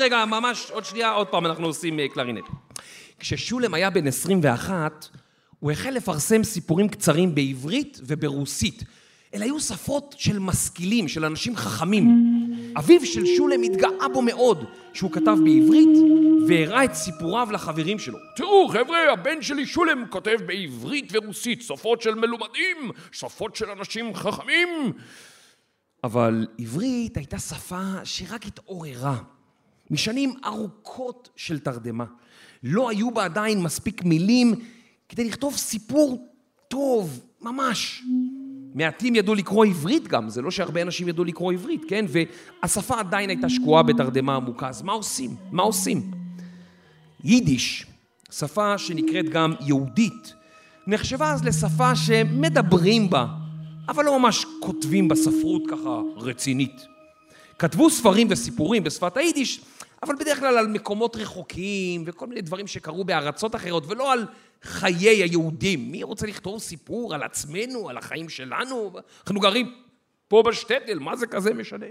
רגע 0.01 0.25
ממש 0.25 0.71
עוד 0.71 0.85
שנייה, 0.85 1.11
עוד 1.11 1.27
פעם 1.27 1.45
אנחנו 1.45 1.65
עושים 1.65 1.99
אה, 1.99 2.07
קלרינט. 2.07 2.45
כששולם 3.19 3.73
היה 3.73 3.89
בן 3.89 4.07
21, 4.07 5.07
הוא 5.59 5.71
החל 5.71 5.89
לפרסם 5.89 6.43
סיפורים 6.43 6.89
קצרים 6.89 7.35
בעברית 7.35 7.99
וברוסית. 8.03 8.83
אלה 9.33 9.45
היו 9.45 9.59
שפות 9.59 10.15
של 10.17 10.39
משכילים, 10.39 11.07
של 11.07 11.25
אנשים 11.25 11.55
חכמים. 11.55 12.07
אביו 12.77 13.05
של 13.05 13.25
שולם 13.25 13.61
התגאה 13.61 14.07
בו 14.13 14.21
מאוד, 14.21 14.65
שהוא 14.93 15.11
כתב 15.11 15.37
בעברית 15.43 15.97
והראה 16.47 16.83
את 16.83 16.93
סיפוריו 16.93 17.47
לחברים 17.51 17.99
שלו. 17.99 18.17
תראו, 18.35 18.67
חבר'ה, 18.67 19.13
הבן 19.13 19.41
שלי 19.41 19.65
שולם 19.65 20.05
כותב 20.09 20.37
בעברית 20.45 21.09
ורוסית, 21.11 21.61
שפות 21.61 22.01
של 22.01 22.15
מלומדים, 22.15 22.91
שפות 23.11 23.55
של 23.55 23.69
אנשים 23.69 24.15
חכמים. 24.15 24.93
אבל 26.03 26.47
עברית 26.59 27.17
הייתה 27.17 27.39
שפה 27.39 27.81
שרק 28.03 28.45
התעוררה. 28.45 29.17
משנים 29.91 30.33
ארוכות 30.45 31.29
של 31.35 31.59
תרדמה. 31.59 32.05
לא 32.63 32.89
היו 32.89 33.11
בה 33.11 33.25
עדיין 33.25 33.61
מספיק 33.63 34.03
מילים 34.03 34.55
כדי 35.09 35.23
לכתוב 35.23 35.55
סיפור 35.55 36.27
טוב, 36.67 37.19
ממש. 37.41 38.03
מעטים 38.75 39.15
ידעו 39.15 39.35
לקרוא 39.35 39.65
עברית 39.65 40.07
גם, 40.07 40.29
זה 40.29 40.41
לא 40.41 40.51
שהרבה 40.51 40.81
אנשים 40.81 41.09
ידעו 41.09 41.23
לקרוא 41.23 41.53
עברית, 41.53 41.81
כן? 41.87 42.05
והשפה 42.09 42.99
עדיין 42.99 43.29
הייתה 43.29 43.49
שקועה 43.49 43.83
בתרדמה 43.83 44.35
עמוקה, 44.35 44.69
אז 44.69 44.81
מה 44.81 44.91
עושים? 44.91 45.35
מה 45.51 45.63
עושים? 45.63 46.11
יידיש, 47.23 47.85
שפה 48.31 48.77
שנקראת 48.77 49.29
גם 49.29 49.53
יהודית, 49.65 50.33
נחשבה 50.87 51.31
אז 51.31 51.43
לשפה 51.43 51.95
שמדברים 51.95 53.09
בה, 53.09 53.25
אבל 53.89 54.05
לא 54.05 54.19
ממש 54.19 54.45
כותבים 54.59 55.07
בספרות 55.07 55.61
ככה 55.69 56.01
רצינית. 56.15 56.81
כתבו 57.59 57.89
ספרים 57.89 58.27
וסיפורים 58.29 58.83
בשפת 58.83 59.17
היידיש, 59.17 59.61
אבל 60.03 60.15
בדרך 60.15 60.39
כלל 60.39 60.57
על 60.57 60.67
מקומות 60.67 61.15
רחוקים 61.15 62.03
וכל 62.05 62.27
מיני 62.27 62.41
דברים 62.41 62.67
שקרו 62.67 63.03
בארצות 63.03 63.55
אחרות, 63.55 63.83
ולא 63.87 64.13
על 64.13 64.25
חיי 64.63 65.09
היהודים. 65.09 65.91
מי 65.91 66.03
רוצה 66.03 66.27
לכתוב 66.27 66.59
סיפור 66.59 67.13
על 67.13 67.23
עצמנו, 67.23 67.89
על 67.89 67.97
החיים 67.97 68.29
שלנו? 68.29 68.91
אנחנו 69.23 69.39
גרים 69.39 69.75
פה 70.27 70.43
בשטטל, 70.47 70.99
מה 70.99 71.15
זה 71.15 71.27
כזה 71.27 71.53
משנה? 71.53 71.85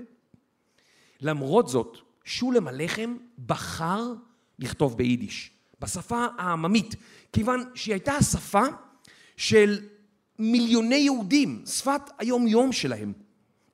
למרות 1.20 1.68
זאת, 1.68 1.98
שולם 2.24 2.68
הלחם 2.68 3.16
בחר 3.46 4.02
לכתוב 4.58 4.96
ביידיש, 4.96 5.50
בשפה 5.80 6.26
העממית, 6.38 6.94
כיוון 7.32 7.64
שהיא 7.74 7.94
הייתה 7.94 8.12
השפה 8.12 8.64
של 9.36 9.80
מיליוני 10.38 10.96
יהודים, 10.96 11.62
שפת 11.66 12.00
היום-יום 12.18 12.72
שלהם. 12.72 13.12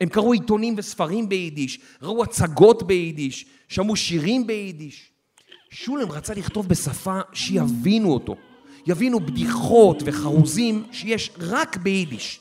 הם 0.00 0.08
קראו 0.08 0.32
עיתונים 0.32 0.74
וספרים 0.76 1.28
ביידיש, 1.28 1.80
ראו 2.02 2.22
הצגות 2.22 2.82
ביידיש, 2.82 3.46
שמעו 3.68 3.96
שירים 3.96 4.46
ביידיש. 4.46 5.10
שולם 5.70 6.12
רצה 6.12 6.34
לכתוב 6.34 6.68
בשפה 6.68 7.20
שיבינו 7.32 8.12
אותו, 8.12 8.36
יבינו 8.86 9.20
בדיחות 9.20 10.02
וחרוזים 10.04 10.84
שיש 10.92 11.30
רק 11.38 11.76
ביידיש. 11.76 12.40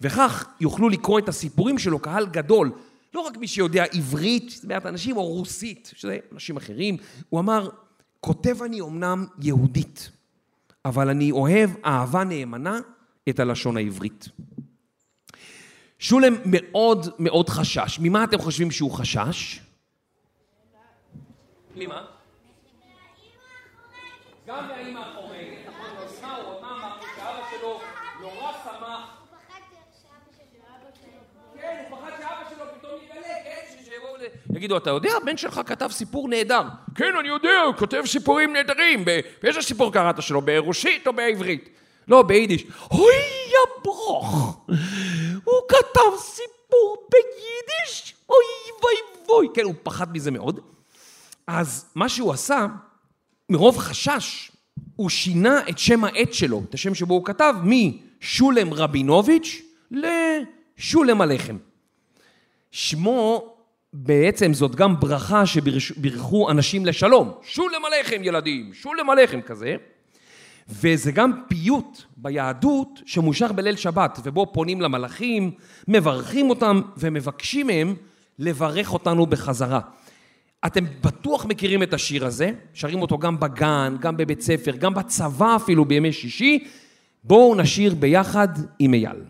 וכך 0.00 0.44
יוכלו 0.60 0.88
לקרוא 0.88 1.18
את 1.18 1.28
הסיפורים 1.28 1.78
שלו 1.78 1.98
קהל 1.98 2.26
גדול, 2.26 2.72
לא 3.14 3.20
רק 3.20 3.36
מי 3.36 3.48
שיודע 3.48 3.84
עברית, 3.92 4.50
שזה 4.50 4.68
מעט 4.68 4.86
אנשים, 4.86 5.16
או 5.16 5.24
רוסית, 5.24 5.92
שזה 5.96 6.18
אנשים 6.32 6.56
אחרים. 6.56 6.96
הוא 7.28 7.40
אמר, 7.40 7.68
כותב 8.20 8.62
אני 8.62 8.80
אמנם 8.80 9.26
יהודית, 9.42 10.10
אבל 10.84 11.08
אני 11.08 11.30
אוהב 11.30 11.70
אהבה 11.84 12.24
נאמנה 12.24 12.78
את 13.28 13.40
הלשון 13.40 13.76
העברית. 13.76 14.28
שולם 16.00 16.34
מאוד 16.44 17.06
מאוד 17.18 17.48
חשש. 17.48 17.98
ממה 18.02 18.24
אתם 18.24 18.38
חושבים 18.38 18.70
שהוא 18.70 18.90
חשש? 18.90 19.60
ממה? 21.76 22.04
גם 24.46 24.68
מהאימא 24.68 24.98
החורגת, 24.98 25.58
נכון, 25.66 26.04
אז 26.04 26.22
מה 26.22 26.36
הוא 26.36 26.58
אמר? 26.60 26.90
שאבא 27.16 27.40
שלו 27.50 27.80
נורא 28.20 28.52
שמח. 28.64 29.16
יגידו, 34.54 34.76
אתה 34.76 34.90
יודע, 34.90 35.10
הבן 35.22 35.36
שלך 35.36 35.60
כתב 35.66 35.88
סיפור 35.90 36.28
נהדר. 36.28 36.62
כן, 36.94 37.16
אני 37.20 37.28
יודע, 37.28 37.60
הוא 37.66 37.74
כותב 37.74 38.02
סיפורים 38.06 38.52
נהדרים. 38.52 39.04
באיזה 39.42 39.62
סיפור 39.62 39.92
קראת 39.92 40.22
שלו? 40.22 40.42
ברוסית 40.42 41.06
או 41.06 41.12
בעברית? 41.12 41.68
לא, 42.10 42.22
ביידיש. 42.22 42.66
אוי, 42.90 43.14
יא 43.46 43.82
ברוך! 43.84 44.60
הוא 45.44 45.60
כתב 45.68 46.16
סיפור 46.18 47.08
ביידיש? 47.10 48.14
אוי 48.28 48.36
ואי 48.82 49.26
ואי. 49.28 49.48
כן, 49.54 49.64
הוא 49.64 49.74
פחד 49.82 50.12
מזה 50.12 50.30
מאוד. 50.30 50.60
אז 51.46 51.90
מה 51.94 52.08
שהוא 52.08 52.32
עשה, 52.32 52.66
מרוב 53.48 53.78
חשש, 53.78 54.50
הוא 54.96 55.10
שינה 55.10 55.60
את 55.68 55.78
שם 55.78 56.04
העט 56.04 56.32
שלו, 56.32 56.62
את 56.68 56.74
השם 56.74 56.94
שבו 56.94 57.14
הוא 57.14 57.24
כתב, 57.24 57.54
משולם 57.64 58.74
רבינוביץ' 58.74 59.62
לשולם 59.90 61.20
הלחם. 61.20 61.56
שמו, 62.70 63.54
בעצם 63.92 64.54
זאת 64.54 64.74
גם 64.74 65.00
ברכה 65.00 65.46
שבירכו 65.46 66.50
אנשים 66.50 66.86
לשלום. 66.86 67.32
שולם 67.42 67.84
הלחם, 67.84 68.24
ילדים, 68.24 68.74
שולם 68.74 69.10
הלחם 69.10 69.40
כזה. 69.40 69.76
וזה 70.70 71.12
גם 71.12 71.32
פיוט 71.48 72.02
ביהדות 72.16 73.00
שמושר 73.06 73.52
בליל 73.52 73.76
שבת, 73.76 74.18
ובו 74.24 74.52
פונים 74.52 74.80
למלאכים, 74.80 75.50
מברכים 75.88 76.50
אותם 76.50 76.80
ומבקשים 76.96 77.66
מהם 77.66 77.94
לברך 78.38 78.92
אותנו 78.92 79.26
בחזרה. 79.26 79.80
אתם 80.66 80.84
בטוח 81.04 81.46
מכירים 81.46 81.82
את 81.82 81.94
השיר 81.94 82.26
הזה, 82.26 82.50
שרים 82.74 83.02
אותו 83.02 83.18
גם 83.18 83.40
בגן, 83.40 83.96
גם 84.00 84.16
בבית 84.16 84.40
ספר, 84.40 84.76
גם 84.76 84.94
בצבא 84.94 85.56
אפילו 85.56 85.84
בימי 85.84 86.12
שישי. 86.12 86.64
בואו 87.24 87.54
נשיר 87.54 87.94
ביחד 87.94 88.48
עם 88.78 88.94
אייל. 88.94 89.20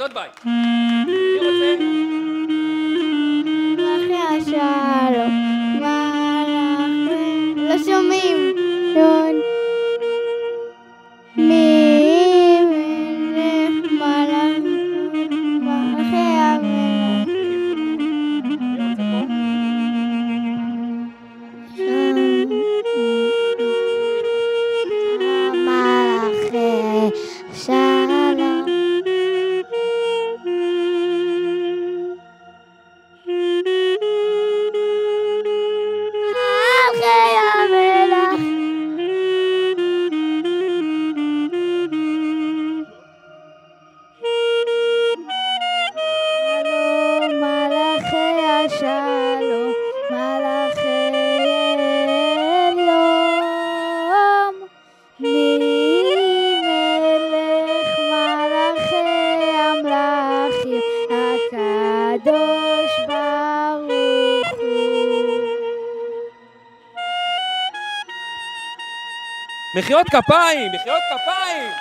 עוד 0.00 0.12
מחיאות 69.78 70.06
כפיים, 70.06 70.72
מחיאות 70.72 71.02
כפיים. 71.10 71.72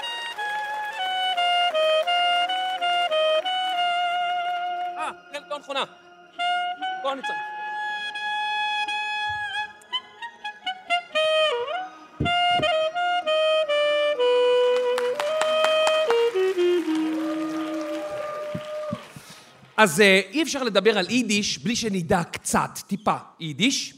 אה, 4.98 5.12
כן, 5.34 5.44
לא 5.50 5.60
נכונה. 5.60 5.84
בוא 7.04 7.16
נצא. 7.16 7.34
אז 19.78 20.02
אה, 20.02 20.22
אי 20.32 20.44
אפשר 20.44 20.64
לדבר 20.64 20.98
על 20.98 21.10
יידיש 21.10 21.58
בלי 21.58 21.76
שנדע 21.76 22.24
קצת, 22.24 22.70
טיפה, 22.88 23.16
יידיש. 23.40 23.97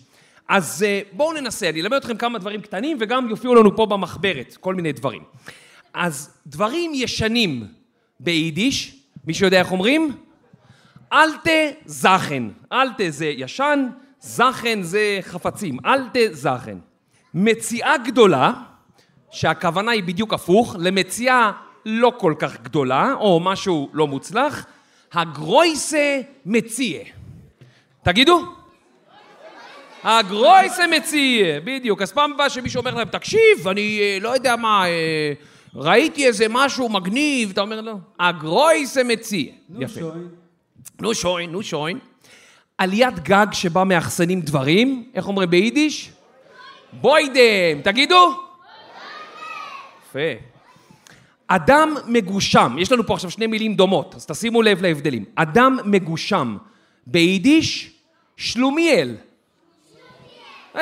אז 0.50 0.86
אה, 0.88 1.02
בואו 1.12 1.34
ננסה, 1.34 1.70
אני 1.70 1.82
אלמד 1.82 1.94
אתכם 1.94 2.18
כמה 2.18 2.40
דברים 2.40 2.62
קטנים 2.62 2.98
וגם 3.00 3.30
יופיעו 3.30 3.56
לנו 3.56 3.76
פה 3.76 3.86
במחברת, 3.86 4.58
כל 4.60 4.76
מיני 4.76 4.92
דברים. 4.92 5.24
אז 5.94 6.34
דברים 6.48 6.92
ישנים 6.94 7.68
ביידיש, 8.20 8.96
מישהו 9.26 9.46
יודע 9.46 9.60
איך 9.60 9.72
אומרים? 9.72 10.16
אלטה 11.14 11.52
זכן. 11.86 12.44
אלטה 12.74 13.04
זה 13.10 13.26
ישן, 13.26 13.88
זכן 14.20 14.82
זה 14.82 15.20
חפצים. 15.22 15.78
אלטה 15.86 16.20
זכן. 16.32 16.78
מציאה 17.34 17.98
גדולה, 17.98 18.54
שהכוונה 19.32 19.92
היא 19.92 20.04
בדיוק 20.04 20.34
הפוך, 20.34 20.76
למציאה 20.80 21.52
לא 21.86 22.12
כל 22.18 22.34
כך 22.40 22.62
גדולה, 22.62 23.14
או 23.14 23.40
משהו 23.40 23.90
לא 23.94 24.08
מוצלח, 24.08 24.66
הגרויסה 25.14 26.22
מציאה. 26.46 27.04
תגידו. 28.04 28.59
הגרויסה 30.04 30.88
מציאה, 30.88 31.60
בדיוק. 31.64 32.02
אז 32.02 32.12
פעם 32.12 32.32
הבאה 32.34 32.50
שמישהו 32.50 32.80
אומר 32.80 32.94
להם, 32.94 33.08
תקשיב, 33.08 33.68
אני 33.68 34.00
אה, 34.02 34.18
לא 34.22 34.30
יודע 34.30 34.56
מה, 34.56 34.86
אה, 34.88 35.34
ראיתי 35.76 36.28
איזה 36.28 36.46
משהו 36.50 36.90
מגניב, 36.90 37.50
אתה 37.50 37.62
אומר 37.62 37.82
לו, 37.82 38.00
הגרויסה 38.20 39.04
מציאה. 39.04 39.54
יפה. 39.80 40.00
נו 41.02 41.16
שוין, 41.16 41.52
נו 41.52 41.64
שוין. 41.64 42.00
עליית 42.78 43.20
גג 43.20 43.48
שבה 43.52 43.84
מאחסנים 43.84 44.42
דברים, 44.42 45.04
איך 45.16 45.28
אומרים 45.28 45.50
ביידיש? 45.50 46.12
בוידם, 46.94 47.82
תגידו. 47.84 48.42
יפה. 50.10 50.20
אדם 51.48 51.96
מגושם, 52.08 52.76
יש 52.80 52.92
לנו 52.92 53.08
פה 53.08 53.14
עכשיו 53.14 53.32
שני 53.32 53.48
מילים 53.48 53.76
דומות, 53.76 54.16
אז 54.16 54.26
תשימו 54.26 54.62
לב 54.62 54.82
להבדלים. 54.82 55.26
אדם 55.36 55.78
מגושם, 55.86 56.58
ביידיש, 57.08 57.92
שלומיאל. 58.38 59.16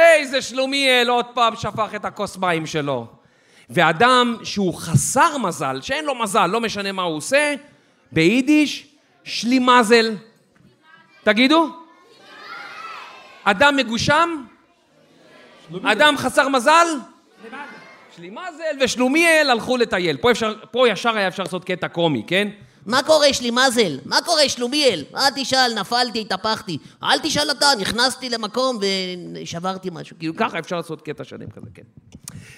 איזה 0.02 0.42
שלומיאל, 0.42 1.10
עוד 1.10 1.26
פעם 1.26 1.56
שפך 1.56 1.90
את 1.96 2.06
הכוס 2.06 2.38
מים 2.38 2.66
שלו. 2.66 3.08
ואדם 3.70 4.36
שהוא 4.44 4.74
חסר 4.74 5.38
מזל, 5.38 5.82
שאין 5.82 6.06
לו 6.06 6.16
מזל, 6.16 6.46
לא 6.46 6.62
משנה 6.62 6.92
מה 6.92 7.02
הוא 7.02 7.18
עושה, 7.18 7.54
ביידיש, 8.12 8.88
שלימזל. 9.24 10.16
תגידו. 11.24 11.70
אדם 13.44 13.76
מגושם? 13.76 14.44
אדם 15.84 16.18
חסר 16.18 16.48
מזל? 16.48 16.88
שלימזל 18.16 18.78
ושלומיאל 18.82 19.50
הלכו 19.50 19.78
לטייל. 19.78 20.18
פה, 20.18 20.32
אפשר, 20.32 20.56
פה 20.72 20.90
ישר 20.90 21.18
היה 21.18 21.28
אפשר 21.28 21.44
לעשות 21.44 21.66
קטע 21.66 21.88
קומי, 21.88 22.24
כן? 22.28 22.48
מה 22.88 23.04
קורה, 23.04 23.34
שלימזל? 23.34 24.00
מה 24.06 24.22
קורה, 24.26 24.50
שלומיאל? 24.50 25.04
אל 25.16 25.30
תשאל, 25.36 25.74
נפלתי, 25.80 26.22
התהפכתי. 26.22 26.78
אל 27.04 27.20
תשאל 27.20 27.52
אתה, 27.52 27.66
נכנסתי 27.80 28.30
למקום 28.30 28.80
ושברתי 29.42 29.90
משהו. 29.92 30.18
כאילו 30.20 30.34
ככה 30.38 30.60
אפשר 30.60 30.76
לעשות 30.76 31.02
קטע 31.02 31.24
שלם 31.24 31.50
כזה, 31.50 31.68
כן. 31.74 31.82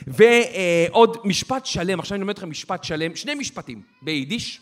ועוד 0.08 1.18
משפט 1.24 1.66
שלם, 1.66 2.00
עכשיו 2.00 2.16
אני 2.16 2.22
לומד 2.22 2.34
אתכם 2.34 2.50
משפט 2.50 2.84
שלם, 2.84 3.16
שני 3.16 3.36
משפטים 3.36 3.82
ביידיש. 4.02 4.62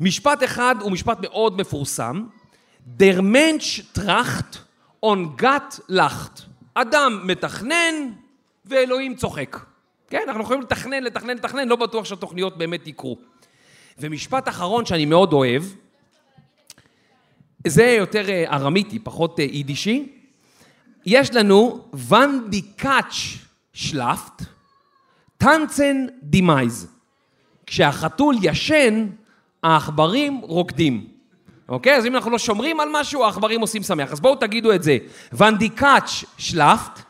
משפט 0.00 0.44
אחד 0.44 0.74
הוא 0.80 0.92
משפט 0.92 1.18
מאוד 1.20 1.60
מפורסם. 1.60 2.26
Der 2.98 3.20
Mensch 3.20 3.98
tracht 3.98 4.58
on 5.06 5.42
Gott 5.42 5.90
lacht. 5.90 6.42
אדם 6.74 7.20
מתכנן 7.24 7.94
ואלוהים 8.64 9.16
צוחק. 9.16 9.56
כן, 10.10 10.22
אנחנו 10.28 10.42
יכולים 10.42 10.62
לתכנן, 10.62 11.02
לתכנן, 11.02 11.36
לתכנן, 11.36 11.68
לא 11.68 11.76
בטוח 11.76 12.04
שהתוכניות 12.04 12.58
באמת 12.58 12.86
יקרו. 12.86 13.31
ומשפט 14.02 14.48
אחרון 14.48 14.86
שאני 14.86 15.04
מאוד 15.04 15.32
אוהב, 15.32 15.62
זה 17.66 17.84
יותר 17.84 18.30
אה, 18.30 18.44
ארמיתי, 18.50 18.98
פחות 18.98 19.40
אה, 19.40 19.44
יידישי. 19.44 20.12
יש 21.06 21.34
לנו 21.34 21.84
ואן 21.92 22.38
די 22.48 22.62
קאץ' 22.62 23.14
שלפט, 23.72 24.42
טנצן 25.38 26.06
דימייז. 26.22 26.86
כשהחתול 27.66 28.36
ישן, 28.42 29.06
העכברים 29.62 30.38
רוקדים. 30.38 31.08
אוקיי? 31.68 31.96
אז 31.96 32.06
אם 32.06 32.16
אנחנו 32.16 32.30
לא 32.30 32.38
שומרים 32.38 32.80
על 32.80 32.88
משהו, 32.92 33.24
העכברים 33.24 33.60
עושים 33.60 33.82
שמח. 33.82 34.12
אז 34.12 34.20
בואו 34.20 34.36
תגידו 34.36 34.72
את 34.72 34.82
זה. 34.82 34.98
ווען 35.32 35.58
די 35.58 35.68
קאַץ 35.68 36.24
שלאָפֿט, 36.38 37.00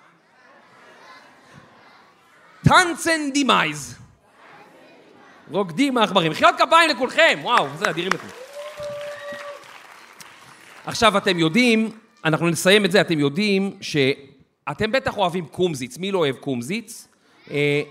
טאַנצן 2.64 3.30
די 3.34 3.51
מײַז. 3.51 4.01
רוקדים 5.52 5.98
העכברים. 5.98 6.32
מחיאות 6.32 6.54
כפיים 6.58 6.90
לכולכם! 6.90 7.38
וואו, 7.42 7.66
זה 7.78 7.90
אדירים 7.90 8.12
אתם. 8.12 8.26
עכשיו, 10.86 11.16
אתם 11.16 11.38
יודעים, 11.38 11.90
אנחנו 12.24 12.48
נסיים 12.48 12.84
את 12.84 12.92
זה, 12.92 13.00
אתם 13.00 13.18
יודעים 13.18 13.76
שאתם 13.80 14.92
בטח 14.92 15.18
אוהבים 15.18 15.46
קומזיץ. 15.46 15.98
מי 15.98 16.10
לא 16.10 16.18
אוהב 16.18 16.36
קומזיץ? 16.36 17.08
אה, 17.50 17.82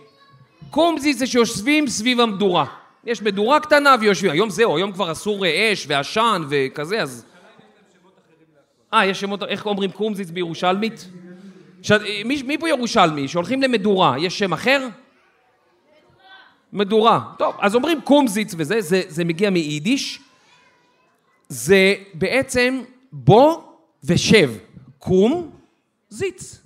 קומזיץ 0.70 1.18
זה 1.18 1.28
שיושבים 1.28 1.88
סביב 1.88 2.20
המדורה. 2.20 2.66
יש 3.06 3.22
מדורה 3.22 3.60
קטנה 3.60 3.96
ויושבים. 4.00 4.32
היום 4.32 4.50
זהו, 4.50 4.78
היום 4.78 4.92
כבר 4.92 5.12
אסור 5.12 5.46
אה, 5.46 5.70
אש 5.74 5.86
ועשן 5.90 6.42
וכזה, 6.50 7.02
אז... 7.02 7.26
אה, 8.94 9.06
יש 9.06 9.20
שמות, 9.20 9.44
איך 9.44 9.66
אומרים 9.66 9.92
קומזיץ 9.92 10.30
בירושלמית? 10.30 11.08
ש... 11.82 11.92
מי, 12.26 12.42
מי 12.44 12.58
פה 12.58 12.70
ירושלמי? 12.70 13.28
שהולכים 13.28 13.62
למדורה, 13.62 14.16
יש 14.20 14.40
שם 14.40 14.54
אחר? 14.54 14.88
מדורה. 16.74 17.22
טוב, 17.38 17.56
אז 17.60 17.76
אומרים 17.76 18.02
קומזיץ 18.02 18.54
וזה, 18.58 18.82
זה, 18.82 19.02
זה 19.08 19.24
מגיע 19.24 19.50
מיידיש. 19.50 20.20
זה 21.50 21.96
בעצם 22.14 22.82
בוא 23.12 23.62
ושב. 24.04 24.52
קום, 25.00 25.52
זיץ. 26.10 26.62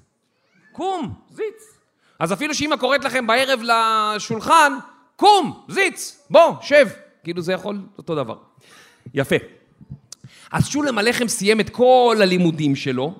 קום, 0.72 1.14
זיץ. 1.30 1.76
אז 2.20 2.34
אפילו 2.34 2.56
שאמא 2.56 2.76
קוראת 2.76 3.06
לכם 3.06 3.28
בערב 3.28 3.62
לשולחן, 3.64 4.74
קום, 5.16 5.66
זיץ, 5.70 6.26
בוא, 6.30 6.56
שב. 6.62 6.88
כאילו 7.24 7.42
זה 7.42 7.54
יכול 7.54 7.82
אותו 7.98 8.16
דבר. 8.16 8.36
יפה. 9.14 9.36
אז 10.52 10.68
שולם 10.68 10.98
הלחם 10.98 11.28
סיים 11.28 11.60
את 11.60 11.70
כל 11.70 12.18
הלימודים 12.22 12.76
שלו, 12.76 13.14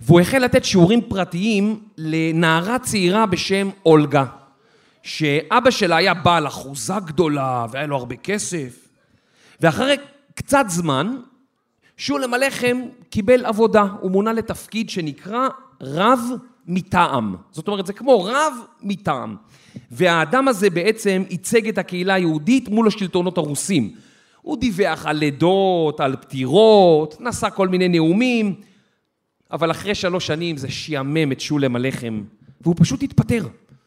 והוא 0.00 0.20
החל 0.20 0.38
לתת 0.38 0.64
שיעורים 0.64 1.00
פרטיים 1.08 1.80
לנערה 1.96 2.78
צעירה 2.78 3.26
בשם 3.26 3.70
אולגה, 3.86 4.24
שאבא 5.06 5.70
שלה 5.70 5.96
היה 5.96 6.14
בעל 6.14 6.46
אחוזה 6.46 6.94
גדולה 7.04 7.66
והיה 7.70 7.86
לו 7.86 7.96
הרבה 7.96 8.16
כסף, 8.16 8.88
ואחרי 9.60 9.96
קצת 10.34 10.64
זמן, 10.68 11.16
שולם 11.96 12.34
הלחם 12.34 12.80
קיבל 13.10 13.46
עבודה, 13.46 13.82
הוא 14.00 14.10
מונה 14.10 14.32
לתפקיד 14.32 14.90
שנקרא 14.90 15.48
רב 15.80 16.20
מטעם. 16.66 17.36
זאת 17.50 17.68
אומרת, 17.68 17.86
זה 17.86 17.92
כמו 17.92 18.24
רב 18.24 18.54
מטעם. 18.82 19.36
והאדם 19.90 20.48
הזה 20.48 20.70
בעצם 20.70 21.22
ייצג 21.30 21.68
את 21.68 21.78
הקהילה 21.78 22.14
היהודית 22.14 22.68
מול 22.68 22.86
השלטונות 22.86 23.38
הרוסים. 23.38 23.94
הוא 24.42 24.56
דיווח 24.60 25.06
על 25.06 25.16
לידות, 25.16 26.00
על 26.00 26.16
פטירות, 26.16 27.20
נשא 27.20 27.48
כל 27.54 27.68
מיני 27.68 27.88
נאומים, 27.88 28.54
אבל 29.50 29.70
אחרי 29.70 29.94
שלוש 29.94 30.26
שנים 30.26 30.56
זה 30.56 30.70
שיעמם 30.70 31.32
את 31.32 31.40
שולם 31.40 31.76
הלחם, 31.76 32.22
והוא 32.60 32.74
פשוט 32.78 33.02
התפטר. 33.02 33.46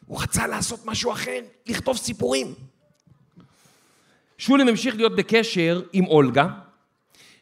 הוא 0.09 0.21
רצה 0.21 0.47
לעשות 0.47 0.85
משהו 0.85 1.11
אחר, 1.11 1.39
לכתוב 1.67 1.97
סיפורים. 1.97 2.53
שולם 4.37 4.67
המשיך 4.67 4.95
להיות 4.95 5.15
בקשר 5.15 5.81
עם 5.93 6.05
אולגה, 6.05 6.47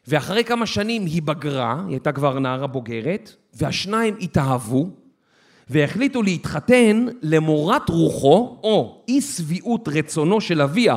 ואחרי 0.08 0.44
כמה 0.44 0.66
שנים 0.66 1.06
היא 1.06 1.22
בגרה, 1.22 1.82
היא 1.86 1.94
הייתה 1.94 2.12
כבר 2.12 2.38
נערה 2.38 2.66
בוגרת, 2.66 3.34
והשניים 3.54 4.16
התאהבו, 4.20 4.90
והחליטו 5.68 6.22
להתחתן 6.22 7.06
למורת 7.22 7.88
רוחו, 7.88 8.60
או 8.62 9.04
אי 9.08 9.20
שביעות 9.20 9.88
רצונו 9.88 10.40
של 10.40 10.62
אביה, 10.62 10.96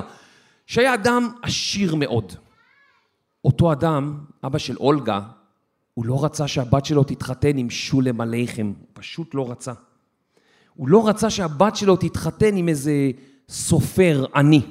שהיה 0.65 0.93
אדם 0.93 1.31
עשיר 1.41 1.95
מאוד. 1.95 2.33
אותו 3.45 3.71
אדם, 3.71 4.19
אבא 4.43 4.57
של 4.57 4.77
אולגה, 4.77 5.21
הוא 5.93 6.05
לא 6.05 6.25
רצה 6.25 6.47
שהבת 6.47 6.85
שלו 6.85 7.03
תתחתן 7.03 7.57
עם 7.57 7.69
שולם 7.69 8.21
עליכם, 8.21 8.65
הוא 8.65 8.87
פשוט 8.93 9.35
לא 9.35 9.51
רצה. 9.51 9.73
הוא 10.75 10.89
לא 10.89 11.07
רצה 11.07 11.29
שהבת 11.29 11.75
שלו 11.75 11.95
תתחתן 11.95 12.55
עם 12.55 12.69
איזה 12.69 13.11
סופר 13.49 14.25
עני. 14.35 14.61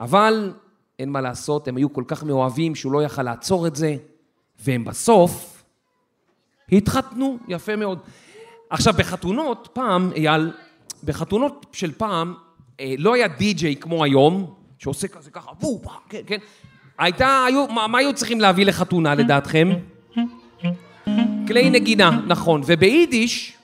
אבל 0.00 0.52
אין 0.98 1.08
מה 1.08 1.20
לעשות, 1.20 1.68
הם 1.68 1.76
היו 1.76 1.92
כל 1.92 2.04
כך 2.06 2.24
מאוהבים 2.24 2.74
שהוא 2.74 2.92
לא 2.92 3.02
יכל 3.02 3.22
לעצור 3.22 3.66
את 3.66 3.76
זה, 3.76 3.96
והם 4.60 4.84
בסוף 4.84 5.62
התחתנו, 6.72 7.38
יפה 7.48 7.76
מאוד. 7.76 7.98
עכשיו, 8.70 8.94
בחתונות, 8.98 9.68
פעם, 9.72 10.10
אייל, 10.16 10.52
בחתונות 11.04 11.66
של 11.72 11.92
פעם, 11.92 12.34
אה, 12.80 12.94
לא 12.98 13.14
היה 13.14 13.28
די-ג'יי 13.28 13.76
כמו 13.76 14.04
היום, 14.04 14.54
שעושה 14.78 15.08
כזה 15.08 15.30
ככה, 15.30 15.50
בום, 15.60 15.78
כן, 16.08 16.20
כן. 16.26 16.38
הייתה, 16.98 17.44
היו, 17.48 17.66
מה, 17.68 17.86
מה 17.86 17.98
היו 17.98 18.14
צריכים 18.14 18.40
להביא 18.40 18.66
לחתונה 18.66 19.14
לדעתכם? 19.14 19.68
כלי 21.46 21.70
נגינה, 21.70 22.20
נכון. 22.26 22.62
וביידיש 22.66 23.56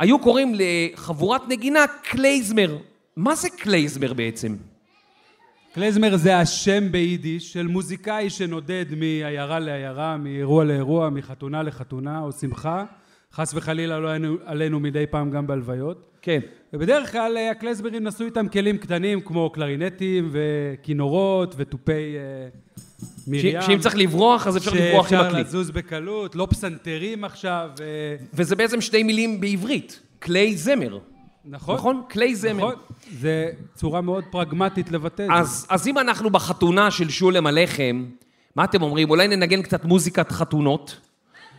היו 0.00 0.18
קוראים 0.18 0.52
לחבורת 0.54 1.48
נגינה 1.48 1.84
כליזמר. 2.02 2.76
מה 3.16 3.34
זה 3.34 3.48
כליזמר 3.58 4.12
בעצם? 4.12 4.56
כליזמר 5.72 6.16
זה 6.16 6.36
השם 6.38 6.92
ביידיש 6.92 7.52
של 7.52 7.66
מוזיקאי 7.66 8.30
שנודד 8.30 8.84
מעיירה 8.96 9.58
לעיירה, 9.58 10.16
מאירוע 10.16 10.64
לאירוע, 10.64 11.10
מחתונה 11.10 11.62
לחתונה 11.62 12.20
או 12.20 12.32
שמחה. 12.32 12.84
חס 13.32 13.54
וחלילה 13.54 13.98
לא 13.98 14.10
עלינו, 14.10 14.36
עלינו 14.44 14.80
מדי 14.80 15.06
פעם 15.10 15.30
גם 15.30 15.46
בהלוויות. 15.46 16.10
כן. 16.22 16.40
ובדרך 16.72 17.12
כלל 17.12 17.36
אה, 17.36 17.50
הקלייזמרים 17.50 18.04
נשאו 18.04 18.26
איתם 18.26 18.48
כלים 18.48 18.78
קטנים 18.78 19.20
כמו 19.20 19.50
קלרינטים 19.50 20.28
וכינורות 20.32 21.54
ותופי 21.56 22.16
אה, 22.16 22.48
מרים. 23.26 23.62
ש- 23.62 23.66
שאם 23.66 23.78
צריך 23.78 23.96
לברוח, 23.96 24.46
אז 24.46 24.56
אפשר 24.56 24.70
לברוח 24.74 25.06
עם 25.06 25.10
שאפשר 25.10 25.26
הכלי. 25.26 25.40
לזוז 25.40 25.70
בקלות, 25.70 26.36
לא 26.36 26.46
פסנתרים 26.50 27.24
עכשיו. 27.24 27.70
וזה 28.34 28.56
בעצם 28.56 28.80
שתי 28.80 29.02
מילים 29.02 29.40
בעברית, 29.40 30.00
כלי 30.22 30.56
זמר. 30.56 30.98
נכון? 31.44 31.74
נכון? 31.74 32.02
כלי 32.10 32.34
זמר. 32.34 32.52
נכון. 32.56 32.74
זה 33.20 33.46
צורה 33.74 34.00
מאוד 34.00 34.24
פרגמטית 34.30 34.92
לבטא 34.92 35.22
את 35.22 35.28
זה. 35.28 35.34
אז, 35.34 35.66
אז 35.68 35.86
אם 35.88 35.98
אנחנו 35.98 36.30
בחתונה 36.30 36.90
של 36.90 37.10
שולם 37.10 37.46
הלחם, 37.46 38.04
מה 38.56 38.64
אתם 38.64 38.82
אומרים? 38.82 39.10
אולי 39.10 39.28
ננגן 39.28 39.62
קצת 39.62 39.84
מוזיקת 39.84 40.32
חתונות? 40.32 40.96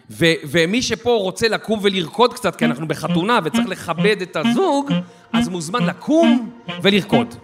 ו, 0.10 0.26
ומי 0.44 0.82
שפה 0.82 1.16
רוצה 1.16 1.48
לקום 1.48 1.80
ולרקוד 1.84 2.34
קצת, 2.34 2.56
כי 2.56 2.66
אנחנו 2.66 2.88
בחתונה 2.88 3.40
וצריך 3.44 3.68
לכבד 3.70 4.22
את 4.22 4.36
הזוג, 4.36 4.92
אז 5.34 5.50
מוזמן 5.50 5.84
לקום 5.86 6.50
ולרקוד. 6.82 7.36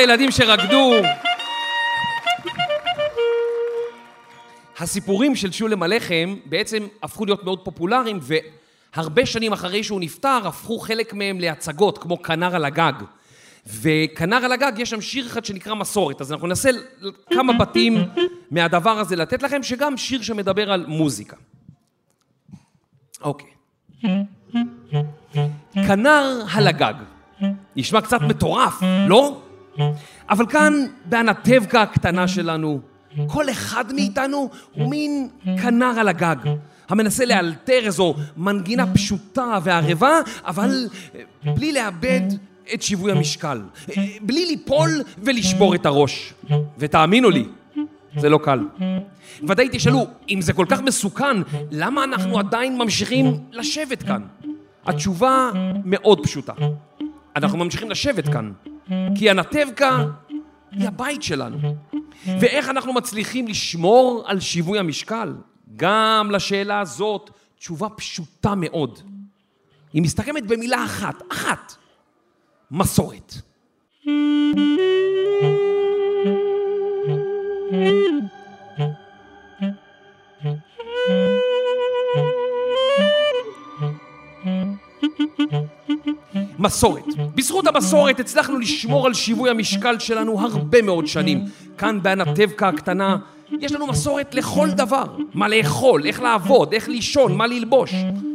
הילדים 0.00 0.30
שרקדו. 0.30 0.92
הסיפורים 4.78 5.36
של 5.36 5.52
שולם 5.52 5.82
הלחם 5.82 6.36
בעצם 6.44 6.86
הפכו 7.02 7.24
להיות 7.24 7.44
מאוד 7.44 7.64
פופולריים, 7.64 8.20
והרבה 8.22 9.26
שנים 9.26 9.52
אחרי 9.52 9.84
שהוא 9.84 10.00
נפטר, 10.00 10.40
הפכו 10.44 10.78
חלק 10.78 11.14
מהם 11.14 11.40
להצגות, 11.40 11.98
כמו 11.98 12.22
כנר 12.22 12.56
על 12.56 12.64
הגג. 12.64 12.92
וכנר 13.66 14.36
על 14.36 14.52
הגג, 14.52 14.72
יש 14.78 14.90
שם 14.90 15.00
שיר 15.00 15.26
אחד 15.26 15.44
שנקרא 15.44 15.74
מסורת, 15.74 16.20
אז 16.20 16.32
אנחנו 16.32 16.46
ננסה 16.46 16.70
כמה 17.30 17.52
בתים 17.52 18.08
מהדבר 18.50 18.98
הזה 18.98 19.16
לתת 19.16 19.42
לכם, 19.42 19.62
שגם 19.62 19.96
שיר 19.96 20.22
שמדבר 20.22 20.72
על 20.72 20.86
מוזיקה. 20.86 21.36
אוקיי. 23.22 23.50
כנר 25.74 26.42
על 26.54 26.66
הגג. 26.66 26.94
נשמע 27.76 28.00
קצת 28.00 28.20
מטורף, 28.20 28.82
לא? 29.08 29.42
אבל 30.30 30.46
כאן, 30.46 30.72
באנטבקה 31.04 31.82
הקטנה 31.82 32.28
שלנו, 32.28 32.80
כל 33.26 33.50
אחד 33.50 33.92
מאיתנו 33.94 34.50
הוא 34.74 34.90
מין 34.90 35.28
כנר 35.62 35.94
על 36.00 36.08
הגג, 36.08 36.36
המנסה 36.88 37.24
לאלתר 37.24 37.80
איזו 37.84 38.14
מנגינה 38.36 38.94
פשוטה 38.94 39.58
וערבה, 39.64 40.20
אבל 40.46 40.88
אה, 41.14 41.52
בלי 41.54 41.72
לאבד 41.72 42.20
את 42.74 42.82
שיווי 42.82 43.12
המשקל, 43.12 43.62
אה, 43.96 44.04
בלי 44.20 44.46
ליפול 44.46 44.90
ולשבור 45.18 45.74
את 45.74 45.86
הראש. 45.86 46.34
ותאמינו 46.78 47.30
לי, 47.30 47.44
זה 48.16 48.28
לא 48.28 48.38
קל. 48.44 48.60
ודאי 49.48 49.68
תשאלו, 49.72 50.06
אם 50.28 50.40
זה 50.40 50.52
כל 50.52 50.66
כך 50.68 50.80
מסוכן, 50.82 51.36
למה 51.70 52.04
אנחנו 52.04 52.38
עדיין 52.38 52.78
ממשיכים 52.78 53.38
לשבת 53.52 54.02
כאן? 54.02 54.22
התשובה 54.86 55.50
מאוד 55.84 56.20
פשוטה. 56.22 56.52
אנחנו 57.36 57.58
ממשיכים 57.58 57.90
לשבת 57.90 58.28
כאן, 58.28 58.52
כי 59.14 59.30
הנתבקה 59.30 60.04
היא 60.70 60.88
הבית 60.88 61.22
שלנו. 61.22 61.58
ואיך 62.26 62.68
אנחנו 62.68 62.92
מצליחים 62.92 63.46
לשמור 63.48 64.24
על 64.26 64.40
שיווי 64.40 64.78
המשקל? 64.78 65.34
גם 65.76 66.30
לשאלה 66.30 66.80
הזאת 66.80 67.30
תשובה 67.58 67.88
פשוטה 67.88 68.54
מאוד. 68.54 68.98
היא 69.92 70.02
מסתכמת 70.02 70.46
במילה 70.46 70.84
אחת, 70.84 71.22
אחת, 71.32 71.74
מסורת. 72.70 73.34
מסורת. 86.60 87.04
בזכות 87.34 87.66
המסורת 87.66 88.20
הצלחנו 88.20 88.58
לשמור 88.58 89.06
על 89.06 89.14
שיווי 89.14 89.50
המשקל 89.50 89.98
שלנו 89.98 90.40
הרבה 90.40 90.82
מאוד 90.82 91.06
שנים. 91.06 91.44
כאן 91.78 91.98
באנטבקה 92.02 92.68
הקטנה 92.68 93.16
יש 93.60 93.72
לנו 93.72 93.86
מסורת 93.86 94.34
לכל 94.34 94.70
דבר. 94.70 95.04
מה 95.34 95.48
לאכול, 95.48 96.06
איך 96.06 96.22
לעבוד, 96.22 96.72
איך 96.72 96.88
לישון, 96.88 97.36
מה 97.36 97.46
ללבוש. 97.46 97.94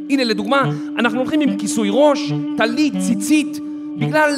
הנה 0.09 0.23
לדוגמה, 0.23 0.71
אנחנו 0.99 1.19
הולכים 1.19 1.41
עם 1.41 1.57
כיסוי 1.57 1.89
ראש, 1.91 2.19
טלית, 2.57 2.93
ציצית, 2.99 3.59
בגלל 3.99 4.31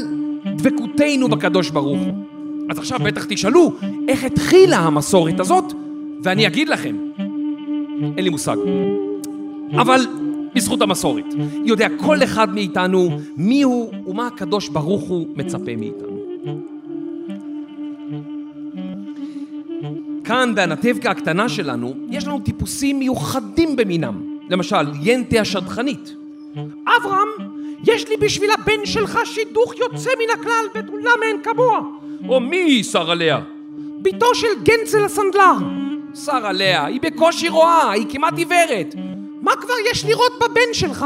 דבקותנו 0.56 1.30
בקדוש 1.30 1.70
ברוך 1.70 2.00
הוא. 2.00 2.14
אז 2.70 2.78
עכשיו 2.78 3.00
בטח 3.00 3.26
תשאלו, 3.30 3.74
איך 4.08 4.24
התחילה 4.24 4.78
המסורת 4.78 5.40
הזאת? 5.40 5.74
ואני 6.24 6.48
אגיד 6.48 6.70
לכם, 6.70 6.96
אין 8.18 8.24
לי 8.24 8.30
מושג. 8.30 8.56
אבל 9.72 10.08
בזכות 10.56 10.82
המסורת. 10.82 11.26
יודע 11.66 11.88
כל 11.98 12.24
אחד 12.24 12.54
מאיתנו 12.54 13.10
מי 13.38 13.62
הוא 13.62 13.94
ומה 14.06 14.28
הקדוש 14.28 14.70
ברוך 14.70 15.04
הוא 15.04 15.28
מצפה 15.36 15.76
מאיתנו. 15.78 16.18
כאן 20.24 20.56
באנטבקה 20.56 21.12
הקטנה 21.12 21.50
שלנו 21.50 21.94
יש 22.10 22.28
לנו 22.28 22.40
טיפוסים 22.40 23.00
מיוחדים 23.00 23.76
במינם. 23.76 24.38
למשל, 24.50 24.76
ינטה 25.02 25.40
השדכנית. 25.40 26.14
אברהם, 26.98 27.28
יש 27.88 28.10
לי 28.10 28.18
בשביל 28.18 28.50
הבן 28.52 28.86
שלך 28.86 29.20
שידוך 29.26 29.74
יוצא 29.78 30.10
מן 30.10 30.40
הכלל 30.40 30.66
בתולה 30.76 31.12
מאין 31.20 31.38
כמוה. 31.44 31.80
או 32.30 32.40
מי 32.40 32.84
שר 32.84 33.12
עליה? 33.12 33.40
בתו 34.02 34.36
של 34.36 34.48
גנצל 34.64 35.06
הסנדלר. 35.06 35.54
שר 36.26 36.46
עליה, 36.46 36.86
היא 36.86 37.02
בקושי 37.02 37.50
רואה, 37.50 37.92
היא 37.92 38.06
כמעט 38.10 38.38
עיוורת. 38.38 38.96
מה 39.48 39.56
כבר 39.56 39.74
יש 39.92 40.06
לראות 40.06 40.32
בבן 40.40 40.74
שלך? 40.74 41.06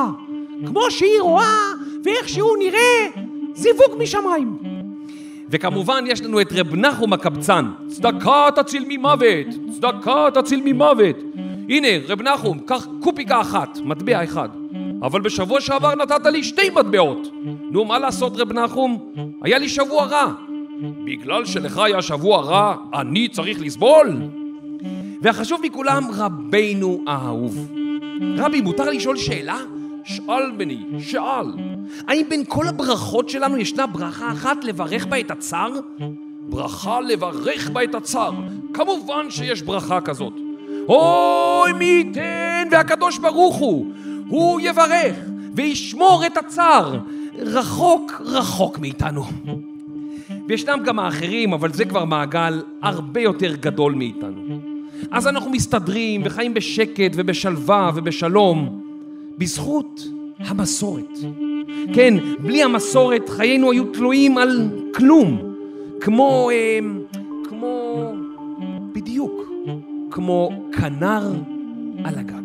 כמו 0.67 0.91
שהיא 0.91 1.21
רואה 1.21 1.71
ואיך 2.03 2.29
שהוא 2.29 2.57
נראה, 2.57 3.23
זיווג 3.53 3.97
משמיים. 3.99 4.57
וכמובן 5.49 6.03
יש 6.07 6.21
לנו 6.21 6.41
את 6.41 6.47
רב 6.51 6.75
נחום 6.75 7.13
הקבצן, 7.13 7.65
צדקה 7.87 8.47
תציל 8.55 8.85
ממוות, 8.87 9.47
צדקה 9.71 10.27
תציל 10.33 10.61
ממוות. 10.65 11.15
הנה, 11.69 11.87
רב 12.07 12.21
נחום, 12.21 12.59
קח 12.59 12.87
קופיקה 12.99 13.41
אחת, 13.41 13.77
מטבע 13.83 14.23
אחד. 14.23 14.49
אבל 15.01 15.21
בשבוע 15.21 15.61
שעבר 15.61 15.95
נתת 15.95 16.25
לי 16.25 16.43
שתי 16.43 16.69
מטבעות. 16.69 17.27
נו, 17.71 17.85
מה 17.85 17.99
לעשות, 17.99 18.37
רב 18.37 18.53
נחום? 18.53 19.13
היה 19.41 19.57
לי 19.57 19.69
שבוע 19.69 20.05
רע. 20.05 20.33
בגלל 21.05 21.45
שלך 21.45 21.77
היה 21.77 22.01
שבוע 22.01 22.41
רע, 22.41 22.75
אני 22.93 23.27
צריך 23.27 23.61
לסבול? 23.61 24.17
והחשוב 25.21 25.61
מכולם, 25.63 26.03
רבנו 26.17 27.03
האהוב. 27.07 27.67
רבי, 28.37 28.61
מותר 28.61 28.89
לשאול 28.89 29.17
שאלה? 29.17 29.57
שאל 30.03 30.51
בני, 30.57 30.77
שאל. 30.99 31.45
האם 32.07 32.25
בין 32.29 32.43
כל 32.47 32.67
הברכות 32.67 33.29
שלנו 33.29 33.57
ישנה 33.57 33.87
ברכה 33.87 34.31
אחת 34.31 34.63
לברך 34.63 35.05
בה 35.05 35.19
את 35.19 35.31
הצר? 35.31 35.69
ברכה 36.49 37.01
לברך 37.01 37.69
בה 37.69 37.83
את 37.83 37.95
הצר. 37.95 38.31
כמובן 38.73 39.29
שיש 39.29 39.61
ברכה 39.61 40.01
כזאת. 40.01 40.33
אוי 40.89 41.73
מי 41.73 41.85
ייתן 41.85 42.67
והקדוש 42.71 43.17
ברוך 43.17 43.55
הוא, 43.55 43.85
הוא 44.27 44.61
יברך 44.63 45.15
וישמור 45.55 46.23
את 46.25 46.37
הצר. 46.37 46.97
רחוק 47.39 48.21
רחוק 48.25 48.79
מאיתנו. 48.79 49.23
וישנם 50.47 50.79
גם 50.85 50.99
האחרים, 50.99 51.53
אבל 51.53 51.73
זה 51.73 51.85
כבר 51.85 52.05
מעגל 52.05 52.61
הרבה 52.81 53.21
יותר 53.21 53.55
גדול 53.55 53.93
מאיתנו. 53.93 54.60
אז 55.11 55.27
אנחנו 55.27 55.51
מסתדרים 55.51 56.21
וחיים 56.25 56.53
בשקט 56.53 57.11
ובשלווה 57.15 57.91
ובשלום 57.95 58.81
בזכות 59.37 60.07
המסורת. 60.39 61.17
כן, 61.93 62.13
בלי 62.39 62.63
המסורת 62.63 63.29
חיינו 63.29 63.71
היו 63.71 63.85
תלויים 63.85 64.37
על 64.37 64.69
כלום. 64.95 65.41
כמו, 66.01 66.49
אה, 66.53 66.79
כמו, 67.49 67.97
בדיוק, 68.93 69.51
כמו 70.11 70.49
כנר 70.71 71.31
על 72.03 72.19
הגג. 72.19 72.40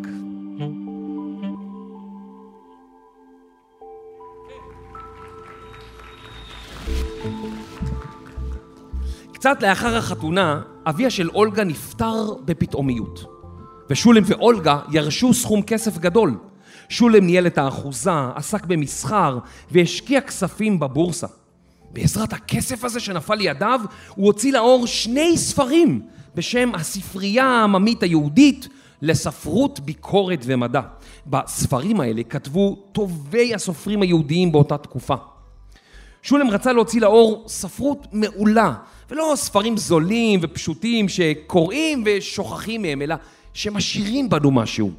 קצת 9.47 9.63
לאחר 9.63 9.97
החתונה, 9.97 10.61
אביה 10.85 11.09
של 11.09 11.29
אולגה 11.29 11.63
נפטר 11.63 12.33
בפתאומיות. 12.45 13.25
ושולם 13.89 14.23
ואולגה 14.25 14.79
ירשו 14.91 15.33
סכום 15.33 15.61
כסף 15.61 15.97
גדול. 15.97 16.37
שולם 16.89 17.25
ניהל 17.25 17.47
את 17.47 17.57
האחוזה, 17.57 18.11
עסק 18.35 18.65
במסחר 18.65 19.37
והשקיע 19.71 20.21
כספים 20.21 20.79
בבורסה. 20.79 21.27
בעזרת 21.91 22.33
הכסף 22.33 22.83
הזה 22.83 22.99
שנפל 22.99 23.35
לידיו, 23.35 23.81
הוא 24.15 24.25
הוציא 24.25 24.53
לאור 24.53 24.87
שני 24.87 25.37
ספרים 25.37 26.01
בשם 26.35 26.71
הספרייה 26.75 27.45
העממית 27.45 28.03
היהודית 28.03 28.67
לספרות, 29.01 29.79
ביקורת 29.79 30.39
ומדע. 30.45 30.81
בספרים 31.27 31.99
האלה 31.99 32.23
כתבו 32.23 32.77
טובי 32.91 33.55
הסופרים 33.55 34.01
היהודיים 34.01 34.51
באותה 34.51 34.77
תקופה. 34.77 35.15
שולם 36.21 36.49
רצה 36.49 36.73
להוציא 36.73 37.01
לאור 37.01 37.43
ספרות 37.47 38.07
מעולה, 38.13 38.73
ולא 39.09 39.33
ספרים 39.35 39.77
זולים 39.77 40.39
ופשוטים 40.43 41.09
שקוראים 41.09 42.03
ושוכחים 42.05 42.81
מהם, 42.81 43.01
אלא 43.01 43.15
שמשאירים 43.53 44.29
בנו 44.29 44.51
משהו. 44.51 44.91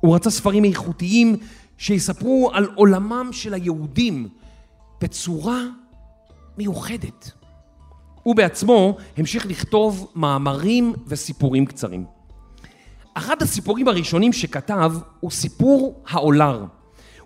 הוא 0.00 0.14
רצה 0.14 0.30
ספרים 0.30 0.64
איכותיים 0.64 1.36
שיספרו 1.78 2.50
על 2.54 2.68
עולמם 2.74 3.28
של 3.32 3.54
היהודים 3.54 4.28
בצורה 5.00 5.60
מיוחדת. 6.58 7.30
הוא 8.22 8.36
בעצמו 8.36 8.96
המשיך 9.16 9.46
לכתוב 9.46 10.12
מאמרים 10.14 10.94
וסיפורים 11.06 11.66
קצרים. 11.66 12.04
אחד 13.14 13.42
הסיפורים 13.42 13.88
הראשונים 13.88 14.32
שכתב 14.32 14.92
הוא 15.20 15.30
סיפור 15.30 16.02
העולר. 16.08 16.64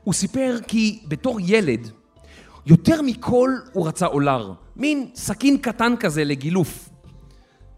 הוא 0.05 0.15
סיפר 0.15 0.59
כי 0.69 1.03
בתור 1.09 1.39
ילד, 1.43 1.91
יותר 2.67 3.03
מכל 3.03 3.51
הוא 3.73 3.89
רצה 3.89 4.07
עולר, 4.07 4.53
מין 4.77 5.11
סכין 5.15 5.59
קטן 5.59 5.95
כזה 6.01 6.25
לגילוף. 6.25 6.89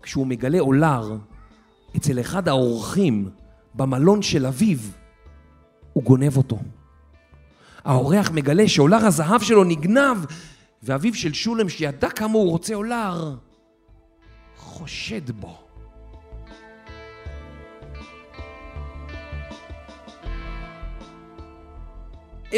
כשהוא 0.02 0.26
מגלה 0.26 0.60
עולר 0.60 1.16
אצל 1.96 2.20
אחד 2.20 2.48
האורחים 2.48 3.30
במלון 3.74 4.22
של 4.22 4.46
אביו, 4.46 4.78
הוא 5.92 6.04
גונב 6.04 6.36
אותו. 6.36 6.58
האורח 7.84 8.30
מגלה 8.30 8.68
שעולר 8.68 9.06
הזהב 9.06 9.42
שלו 9.42 9.64
נגנב, 9.64 10.16
ואביו 10.82 11.14
של 11.14 11.32
שולם, 11.32 11.68
שידע 11.68 12.10
כמה 12.10 12.32
הוא 12.32 12.50
רוצה 12.50 12.74
אולר, 12.74 13.34
חושד 14.56 15.30
בו. 15.30 15.58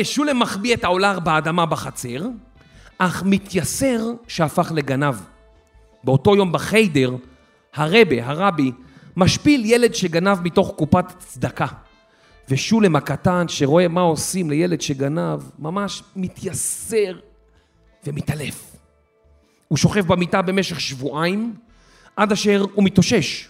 שולם 0.03 0.39
מחביא 0.39 0.75
את 0.75 0.85
האולר 0.85 1.21
באדמה 1.21 1.67
בחצר, 1.67 2.27
אך 2.99 3.23
מתייסר 3.27 4.01
שהפך 4.29 4.73
לגנב. 4.75 5.15
באותו 6.05 6.37
יום 6.37 6.53
בחיידר, 6.53 7.17
הרבה, 7.75 8.27
הרבי, 8.27 8.73
משפיל 9.17 9.65
ילד 9.65 9.95
שגנב 9.95 10.39
מתוך 10.43 10.75
קופת 10.77 11.05
צדקה. 11.19 11.67
ושולם 12.49 12.97
הקטן, 12.97 13.49
שרואה 13.49 13.89
מה 13.89 14.01
עושים 14.01 14.51
לילד 14.51 14.81
שגנב, 14.81 15.41
ממש 15.59 16.03
מתייסר 16.17 17.19
ומתעלף. 18.07 18.77
הוא 19.69 19.79
שוכב 19.79 20.07
במיטה 20.07 20.43
במשך 20.43 20.81
שבועיים, 20.81 21.55
עד 22.17 22.33
אשר 22.33 22.65
הוא 22.75 22.85
מתאושש. 22.85 23.49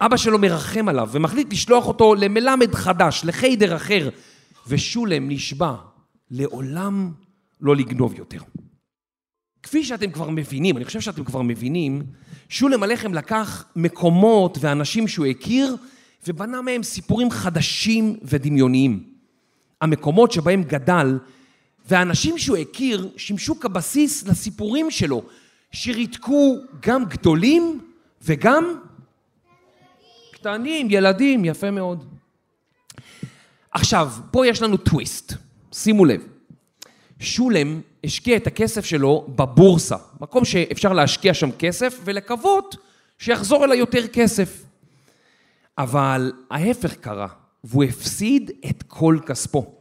אבא 0.00 0.16
שלו 0.16 0.38
מרחם 0.38 0.88
עליו 0.88 1.08
ומחליט 1.12 1.52
לשלוח 1.52 1.86
אותו 1.86 2.14
למלמד 2.14 2.74
חדש, 2.74 3.24
לחיידר 3.24 3.76
אחר, 3.76 4.08
ושולם 4.66 5.28
נשבע 5.28 5.74
לעולם 6.30 7.12
לא 7.64 7.76
לגנוב 7.76 8.14
יותר. 8.18 8.40
כפי 9.62 9.84
שאתם 9.84 10.10
כבר 10.10 10.30
מבינים, 10.30 10.76
אני 10.76 10.84
חושב 10.84 11.00
שאתם 11.00 11.24
כבר 11.24 11.42
מבינים, 11.42 12.02
שולם 12.48 12.82
הלחם 12.82 13.14
לקח 13.14 13.64
מקומות 13.76 14.58
ואנשים 14.60 15.08
שהוא 15.08 15.26
הכיר 15.26 15.76
ובנה 16.26 16.62
מהם 16.62 16.82
סיפורים 16.82 17.30
חדשים 17.30 18.16
ודמיוניים. 18.22 19.04
המקומות 19.80 20.32
שבהם 20.32 20.62
גדל 20.62 21.18
והאנשים 21.86 22.38
שהוא 22.38 22.56
הכיר 22.56 23.10
שימשו 23.16 23.60
כבסיס 23.60 24.26
לסיפורים 24.26 24.90
שלו, 24.90 25.22
שריתקו 25.72 26.56
גם 26.80 27.04
גדולים 27.04 27.80
וגם 28.22 28.78
קטנים, 30.32 30.86
ילדים, 30.90 31.44
יפה 31.44 31.70
מאוד. 31.70 32.04
עכשיו, 33.70 34.12
פה 34.30 34.46
יש 34.46 34.62
לנו 34.62 34.76
טוויסט, 34.76 35.32
שימו 35.72 36.04
לב. 36.04 36.33
שולם 37.24 37.80
השקיע 38.04 38.36
את 38.36 38.46
הכסף 38.46 38.84
שלו 38.84 39.26
בבורסה, 39.28 39.96
מקום 40.20 40.44
שאפשר 40.44 40.92
להשקיע 40.92 41.34
שם 41.34 41.50
כסף 41.58 42.00
ולקוות 42.04 42.76
שיחזור 43.18 43.64
אליי 43.64 43.78
יותר 43.78 44.06
כסף. 44.06 44.64
אבל 45.78 46.32
ההפך 46.50 46.94
קרה, 46.94 47.28
והוא 47.64 47.84
הפסיד 47.84 48.50
את 48.70 48.82
כל 48.88 49.18
כספו. 49.26 49.74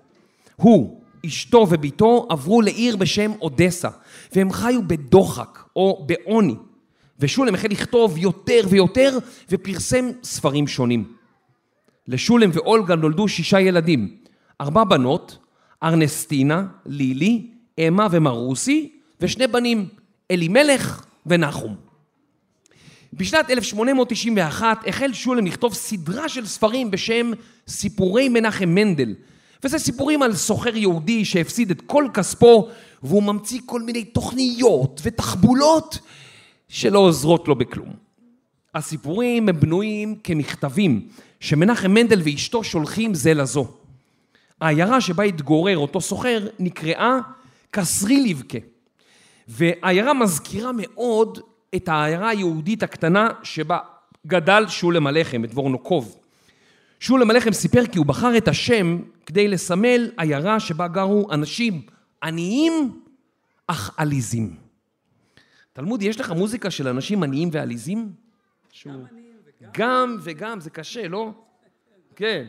הוא, 0.56 1.02
אשתו 1.26 1.68
וביתו 1.70 2.28
עברו 2.30 2.62
לעיר 2.62 2.96
בשם 2.96 3.32
אודסה, 3.41 3.89
והם 4.36 4.52
חיו 4.52 4.88
בדוחק 4.88 5.60
או 5.76 6.06
בעוני. 6.08 6.56
ושולם 7.20 7.54
החל 7.54 7.68
לכתוב 7.68 8.18
יותר 8.18 8.62
ויותר 8.70 9.18
ופרסם 9.50 10.06
ספרים 10.24 10.68
שונים. 10.68 11.14
לשולם 12.08 12.50
ואולגה 12.54 12.96
נולדו 12.96 13.28
שישה 13.28 13.60
ילדים, 13.60 14.18
ארבע 14.62 14.84
בנות, 14.84 15.38
ארנסטינה, 15.84 16.66
לילי, 16.86 17.48
אמה 17.80 18.08
ומרוסי, 18.12 18.92
ושני 19.22 19.48
בנים, 19.48 19.88
אלימלך 20.32 21.06
ונחום. 21.26 21.76
בשנת 23.14 23.50
1891 23.50 24.88
החל 24.88 25.14
שולם 25.14 25.46
לכתוב 25.46 25.74
סדרה 25.74 26.30
של 26.30 26.46
ספרים 26.46 26.92
בשם 26.92 27.32
סיפורי 27.68 28.30
מנחם 28.30 28.70
מנדל, 28.70 29.16
וזה 29.64 29.80
סיפורים 29.80 30.22
על 30.22 30.34
סוחר 30.34 30.78
יהודי 30.78 31.26
שהפסיד 31.26 31.72
את 31.72 31.82
כל 31.82 32.08
כספו 32.14 32.70
והוא 33.04 33.24
ממציא 33.24 33.60
כל 33.66 33.82
מיני 33.82 34.04
תוכניות 34.04 35.02
ותחבולות 35.04 36.00
שלא 36.68 37.00
עוזרות 37.00 37.48
לו 37.48 37.56
בכלום. 37.56 37.94
הסיפורים 38.76 39.50
הם 39.50 39.60
בנויים 39.60 40.16
כמכתבים 40.24 41.08
שמנחם 41.40 41.92
מנדל 41.92 42.22
ואשתו 42.24 42.64
שולחים 42.64 43.14
זה 43.14 43.34
לזו. 43.34 43.83
העיירה 44.62 45.01
שבה 45.01 45.24
התגורר 45.24 45.78
אותו 45.78 46.01
סוחר 46.01 46.47
נקראה 46.60 47.18
קסרי 47.72 48.30
לבקה. 48.30 48.58
והעיירה 49.47 50.14
מזכירה 50.14 50.72
מאוד 50.76 51.39
את 51.76 51.89
העיירה 51.89 52.30
היהודית 52.30 52.84
הקטנה 52.84 53.30
שבה 53.43 53.78
גדל 54.28 54.68
שולם 54.68 55.08
הלחם, 55.08 55.43
את 55.43 55.49
וורנוקוב. 55.54 56.18
שולם 56.99 57.30
הלחם 57.30 57.54
סיפר 57.54 57.86
כי 57.86 57.97
הוא 57.97 58.06
בחר 58.06 58.38
את 58.38 58.47
השם 58.47 58.99
כדי 59.26 59.47
לסמל 59.47 60.12
עיירה 60.18 60.60
שבה 60.60 60.88
גרו 60.88 61.32
אנשים 61.32 61.82
עניים 62.24 63.01
אך 63.68 63.91
עליזים. 63.97 64.56
תלמוד, 65.74 66.01
יש 66.01 66.20
לך 66.20 66.32
מוזיקה 66.32 66.72
של 66.72 66.88
אנשים 66.88 67.24
עניים 67.24 67.49
ועליזים? 67.51 68.12
שהוא... 68.72 68.93
גם 69.74 70.18
וגם, 70.22 70.60
זה 70.60 70.70
קשה, 70.70 71.08
לא? 71.08 71.32
כן. 72.16 72.45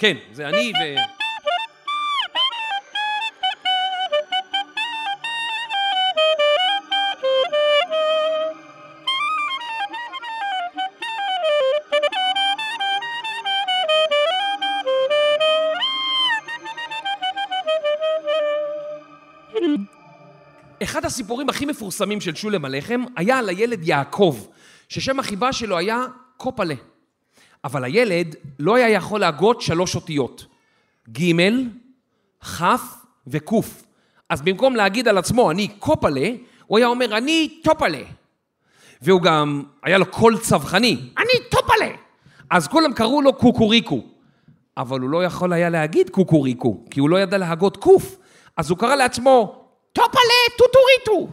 כן, 0.00 0.16
זה 0.32 0.48
אני 0.48 0.72
ו... 0.72 0.80
אחד 20.82 21.04
הסיפורים 21.04 21.48
הכי 21.48 21.66
מפורסמים 21.66 22.20
של 22.20 22.34
שולם 22.34 22.64
הלחם 22.64 23.04
היה 23.16 23.38
על 23.38 23.48
הילד 23.48 23.88
יעקב, 23.88 24.46
ששם 24.88 25.20
החיבה 25.20 25.52
שלו 25.52 25.78
היה 25.78 26.04
קופלה. 26.36 26.74
אבל 27.64 27.84
הילד 27.84 28.36
לא 28.58 28.76
היה 28.76 28.88
יכול 28.88 29.20
להגות 29.20 29.60
שלוש 29.60 29.94
אותיות, 29.94 30.46
ג', 31.10 31.32
כ' 32.44 32.62
וק'. 33.26 33.52
אז 34.28 34.42
במקום 34.42 34.76
להגיד 34.76 35.08
על 35.08 35.18
עצמו, 35.18 35.50
אני 35.50 35.68
קופלה, 35.68 36.28
הוא 36.66 36.78
היה 36.78 36.86
אומר, 36.86 37.16
אני 37.16 37.60
טופלה. 37.62 38.02
והוא 39.02 39.22
גם, 39.22 39.62
היה 39.82 39.98
לו 39.98 40.06
קול 40.06 40.38
צווחני, 40.38 40.96
אני 41.18 41.48
טופלה. 41.50 41.88
אז 42.50 42.68
כולם 42.68 42.92
קראו 42.92 43.22
לו 43.22 43.32
קוקוריקו. 43.32 44.02
אבל 44.76 45.00
הוא 45.00 45.10
לא 45.10 45.24
יכול 45.24 45.52
היה 45.52 45.70
להגיד 45.70 46.10
קוקוריקו, 46.10 46.84
כי 46.90 47.00
הוא 47.00 47.10
לא 47.10 47.20
ידע 47.20 47.38
להגות 47.38 47.76
קוף. 47.76 48.16
אז 48.56 48.70
הוא 48.70 48.78
קרא 48.78 48.94
לעצמו 48.94 49.64
טופלה 49.92 50.40
טוטוריטו. 50.58 51.32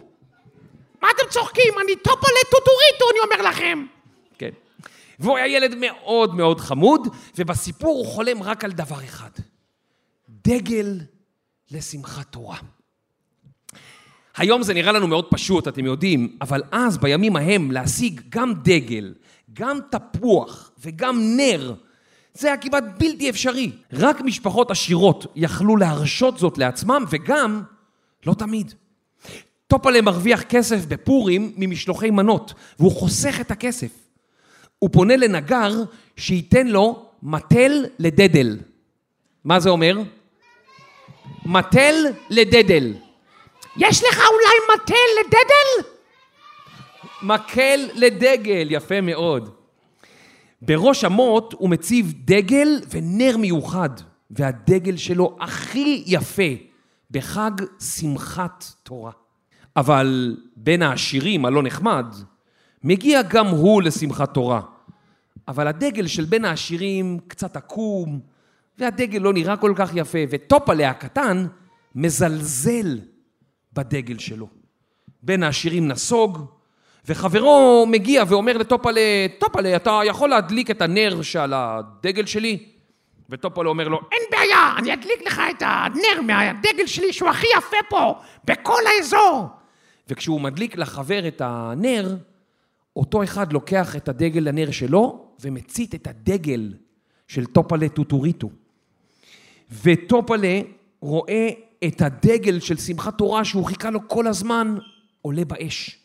מה 1.02 1.08
אתם 1.16 1.30
צוחקים? 1.30 1.74
אני 1.86 1.96
טופלה 1.96 2.40
טוטוריטו, 2.52 3.06
אני 3.12 3.20
אומר 3.20 3.50
לכם. 3.50 3.86
והוא 5.20 5.38
היה 5.38 5.47
ילד 5.47 5.76
מאוד 5.80 6.36
מאוד 6.36 6.59
חמוד, 6.59 7.07
ובסיפור 7.38 7.97
הוא 7.97 8.05
חולם 8.05 8.43
רק 8.43 8.63
על 8.63 8.72
דבר 8.72 9.03
אחד. 9.03 9.30
דגל 10.30 10.99
לשמחת 11.72 12.32
תורה. 12.32 12.57
היום 14.38 14.63
זה 14.63 14.74
נראה 14.74 14.91
לנו 14.91 15.07
מאוד 15.07 15.26
פשוט, 15.30 15.68
אתם 15.68 15.86
יודעים, 15.86 16.38
אבל 16.41 16.63
אז, 16.72 16.97
בימים 16.97 17.36
ההם, 17.36 17.72
להשיג 17.72 18.22
גם 18.30 18.53
דגל, 18.53 19.13
גם 19.53 19.80
תפוח 19.91 20.72
וגם 20.80 21.38
נר, 21.38 21.74
זה 22.34 22.47
היה 22.47 22.57
כמעט 22.57 22.84
בלתי 22.97 23.30
אפשרי. 23.30 23.72
רק 23.93 24.22
משפחות 24.22 24.72
עשירות 24.72 25.26
יכלו 25.36 25.78
להרשות 25.78 26.38
זאת 26.38 26.57
לעצמם, 26.57 27.03
וגם 27.09 27.63
לא 28.26 28.34
תמיד. 28.34 28.74
טופלה 29.68 30.01
מרוויח 30.01 30.41
כסף 30.41 30.86
בפורים 30.86 31.53
ממשלוחי 31.57 32.09
מנות, 32.09 32.53
והוא 32.80 32.91
חוסך 32.91 33.38
את 33.41 33.51
הכסף. 33.51 34.07
הוא 34.80 34.90
פונה 34.94 35.16
לנגר 35.16 35.72
שייתן 36.16 36.68
לו 36.68 37.06
מטל 37.24 37.86
לדדל. 38.00 38.58
מה 39.44 39.60
זה 39.60 39.70
אומר? 39.70 39.98
מטל 41.46 41.96
לדדל. 42.30 42.94
יש 43.78 44.04
לך 44.04 44.18
אולי 44.18 44.76
מטל 44.76 44.94
לדדל? 45.20 45.90
מקל 47.24 47.90
לדגל, 47.96 48.68
יפה 48.70 49.02
מאוד. 49.02 49.50
בראש 50.62 51.04
המוט 51.04 51.54
הוא 51.54 51.70
מציב 51.70 52.14
דגל 52.26 52.82
ונר 52.90 53.38
מיוחד, 53.38 53.90
והדגל 54.32 54.98
שלו 54.98 55.38
הכי 55.40 56.04
יפה 56.08 56.44
בחג 57.12 57.52
שמחת 57.80 58.66
תורה. 58.84 59.12
אבל 59.76 60.38
בין 60.56 60.82
העשירים 60.82 61.46
הלא 61.46 61.64
נחמד, 61.64 62.06
מגיע 62.84 63.22
גם 63.22 63.48
הוא 63.48 63.82
לשמחת 63.82 64.34
תורה. 64.34 64.62
אבל 65.48 65.68
הדגל 65.68 66.08
של 66.08 66.26
בין 66.26 66.46
העשירים 66.46 67.20
קצת 67.28 67.56
עקום, 67.56 68.20
והדגל 68.78 69.20
לא 69.20 69.34
נראה 69.34 69.58
כל 69.58 69.74
כך 69.76 69.92
יפה, 69.96 70.18
וטופלה 70.30 70.90
הקטן 70.90 71.48
מזלזל 71.96 73.00
בדגל 73.74 74.18
שלו. 74.18 74.48
בין 75.24 75.44
העשירים 75.44 75.88
נסוג, 75.88 76.46
וחברו 77.06 77.86
מגיע 77.90 78.24
ואומר 78.28 78.58
לטופלה, 78.58 79.02
טופלה, 79.40 79.76
אתה 79.76 80.00
יכול 80.06 80.30
להדליק 80.30 80.72
את 80.72 80.82
הנר 80.82 81.22
שעל 81.22 81.54
הדגל 81.54 82.26
שלי? 82.26 82.66
וטופלה 83.30 83.70
אומר 83.70 83.88
לו, 83.88 84.00
אין 84.12 84.22
בעיה, 84.32 84.74
אני 84.78 84.94
אדליק 84.94 85.28
לך 85.28 85.42
את 85.50 85.62
הנר 85.66 86.22
מהדגל 86.22 86.86
שלי 86.86 87.14
שהוא 87.14 87.30
הכי 87.30 87.48
יפה 87.58 87.78
פה, 87.90 88.16
בכל 88.46 88.82
האזור. 88.88 89.48
וכשהוא 90.10 90.42
מדליק 90.42 90.78
לחבר 90.78 91.28
את 91.28 91.42
הנר, 91.46 92.16
אותו 92.98 93.24
אחד 93.24 93.54
לוקח 93.54 93.95
את 93.95 94.10
הדגל 94.10 94.41
לנר 94.41 94.72
שלו 94.72 95.26
ומצית 95.41 95.95
את 95.95 96.08
הדגל 96.08 96.74
של 97.28 97.45
טופלה 97.45 97.89
טוטוריטו. 97.89 98.50
וטופלה 99.84 100.62
רואה 101.02 101.50
את 101.88 102.02
הדגל 102.02 102.60
של 102.60 102.78
שמחת 102.78 103.18
תורה 103.18 103.45
שהוא 103.45 103.66
חיכה 103.66 103.89
לו 103.89 104.00
כל 104.08 104.28
הזמן 104.28 104.76
עולה 105.22 105.45
באש. 105.45 106.00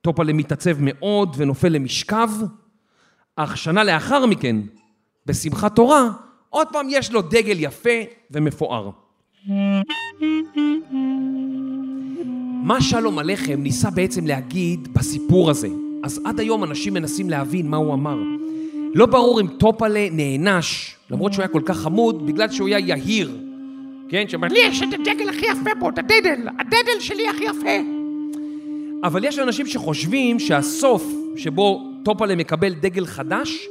טופלה 0.00 0.32
מתעצב 0.32 0.76
מאוד 0.80 1.36
ונופל 1.38 1.68
למשכב, 1.68 2.28
אך 3.36 3.56
שנה 3.56 3.84
לאחר 3.84 4.26
מכן, 4.26 4.56
בשמחת 5.26 5.76
תורה, 5.76 6.10
עוד 6.50 6.68
פעם 6.72 6.86
יש 6.90 7.12
לו 7.12 7.22
דגל 7.22 7.56
יפה 7.58 7.98
ומפואר. 8.30 8.90
מה 12.62 12.80
שלום 12.80 13.18
עליכם 13.18 13.62
ניסה 13.62 13.90
בעצם 13.90 14.26
להגיד 14.26 14.94
בסיפור 14.94 15.50
הזה? 15.50 15.68
אז 16.02 16.20
עד 16.24 16.40
היום 16.40 16.64
אנשים 16.64 16.94
מנסים 16.94 17.30
להבין 17.30 17.68
מה 17.68 17.76
הוא 17.76 17.94
אמר. 17.94 18.18
לא 18.94 19.06
ברור 19.06 19.40
אם 19.40 19.46
טופלה 19.46 20.08
נענש, 20.12 20.94
למרות 21.10 21.32
שהוא 21.32 21.42
היה 21.42 21.48
כל 21.48 21.62
כך 21.64 21.76
חמוד, 21.76 22.26
בגלל 22.26 22.50
שהוא 22.50 22.68
היה 22.68 22.78
יהיר. 22.78 23.30
כן, 24.08 24.24
שאומר, 24.28 24.48
לי 24.48 24.58
יש 24.58 24.82
את 24.82 24.94
הדגל 24.94 25.28
הכי 25.28 25.46
יפה 25.46 25.70
פה, 25.80 25.88
את 25.88 25.98
הדדל, 25.98 26.48
הדדל 26.60 27.00
שלי 27.00 27.28
הכי 27.28 27.44
יפה. 27.44 27.98
אבל 29.04 29.24
יש 29.24 29.38
אנשים 29.38 29.66
שחושבים 29.66 30.38
שהסוף 30.38 31.12
שבו 31.36 31.92
טופלה 32.04 32.34
מקבל 32.34 32.74
דגל 32.74 33.06
חדש, 33.06 33.68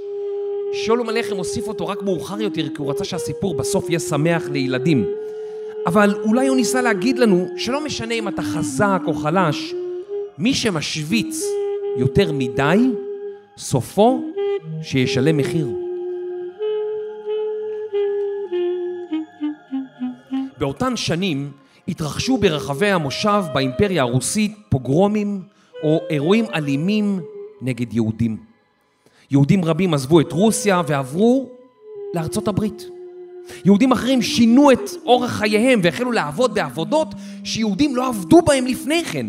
שלום 0.73 1.09
עליכם 1.09 1.35
הוסיף 1.35 1.67
אותו 1.67 1.87
רק 1.87 2.03
מאוחר 2.03 2.41
יותר, 2.41 2.69
כי 2.69 2.75
הוא 2.77 2.89
רצה 2.89 3.03
שהסיפור 3.03 3.55
בסוף 3.55 3.89
יהיה 3.89 3.99
שמח 3.99 4.43
לילדים. 4.51 5.05
אבל 5.85 6.15
אולי 6.23 6.47
הוא 6.47 6.55
ניסה 6.55 6.81
להגיד 6.81 7.19
לנו 7.19 7.47
שלא 7.57 7.85
משנה 7.85 8.13
אם 8.13 8.27
אתה 8.27 8.41
חזק 8.41 9.01
או 9.07 9.13
חלש, 9.13 9.73
מי 10.37 10.53
שמשוויץ 10.53 11.43
יותר 11.97 12.31
מדי, 12.31 12.77
סופו 13.57 14.21
שישלם 14.81 15.37
מחיר. 15.37 15.67
באותן 20.57 20.95
שנים 20.95 21.51
התרחשו 21.87 22.37
ברחבי 22.37 22.91
המושב 22.91 23.43
באימפריה 23.53 24.01
הרוסית 24.01 24.57
פוגרומים 24.69 25.41
או 25.83 25.99
אירועים 26.09 26.45
אלימים 26.55 27.19
נגד 27.61 27.93
יהודים. 27.93 28.37
יהודים 29.31 29.65
רבים 29.65 29.93
עזבו 29.93 30.19
את 30.19 30.31
רוסיה 30.31 30.81
ועברו 30.87 31.49
לארצות 32.13 32.47
הברית. 32.47 32.89
יהודים 33.65 33.91
אחרים 33.91 34.21
שינו 34.21 34.71
את 34.71 34.89
אורח 35.05 35.31
חייהם 35.31 35.79
והחלו 35.83 36.11
לעבוד 36.11 36.53
בעבודות 36.53 37.07
שיהודים 37.43 37.95
לא 37.95 38.07
עבדו 38.07 38.41
בהם 38.41 38.65
לפני 38.65 39.03
כן. 39.05 39.27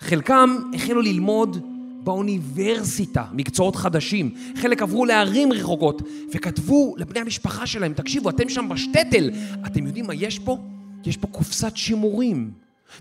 חלקם 0.00 0.56
החלו 0.74 1.00
ללמוד 1.00 1.66
באוניברסיטה 2.04 3.24
מקצועות 3.32 3.76
חדשים, 3.76 4.34
חלק 4.56 4.82
עברו 4.82 5.04
לערים 5.04 5.52
רחוקות 5.52 6.02
וכתבו 6.34 6.94
לבני 6.98 7.20
המשפחה 7.20 7.66
שלהם, 7.66 7.92
תקשיבו, 7.92 8.30
אתם 8.30 8.48
שם 8.48 8.68
בשטטל, 8.68 9.30
אתם 9.66 9.86
יודעים 9.86 10.06
מה 10.06 10.14
יש 10.14 10.38
פה? 10.38 10.58
יש 11.04 11.16
פה 11.16 11.26
קופסת 11.26 11.76
שימורים, 11.76 12.50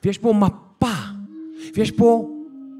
ויש 0.05 0.17
פה 0.17 0.33
מפה, 0.33 0.93
ויש 1.75 1.91
פה 1.91 2.29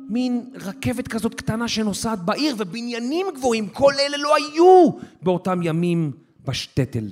מין 0.09 0.49
רכבת 0.55 1.07
כזאת 1.07 1.35
קטנה 1.35 1.67
שנוסעת 1.67 2.25
בעיר, 2.25 2.55
ובניינים 2.57 3.27
גבוהים, 3.35 3.69
כל 3.69 3.93
אלה 3.99 4.17
לא 4.17 4.35
היו 4.35 4.89
באותם 5.21 5.59
ימים 5.63 6.11
בשטטל. 6.45 7.05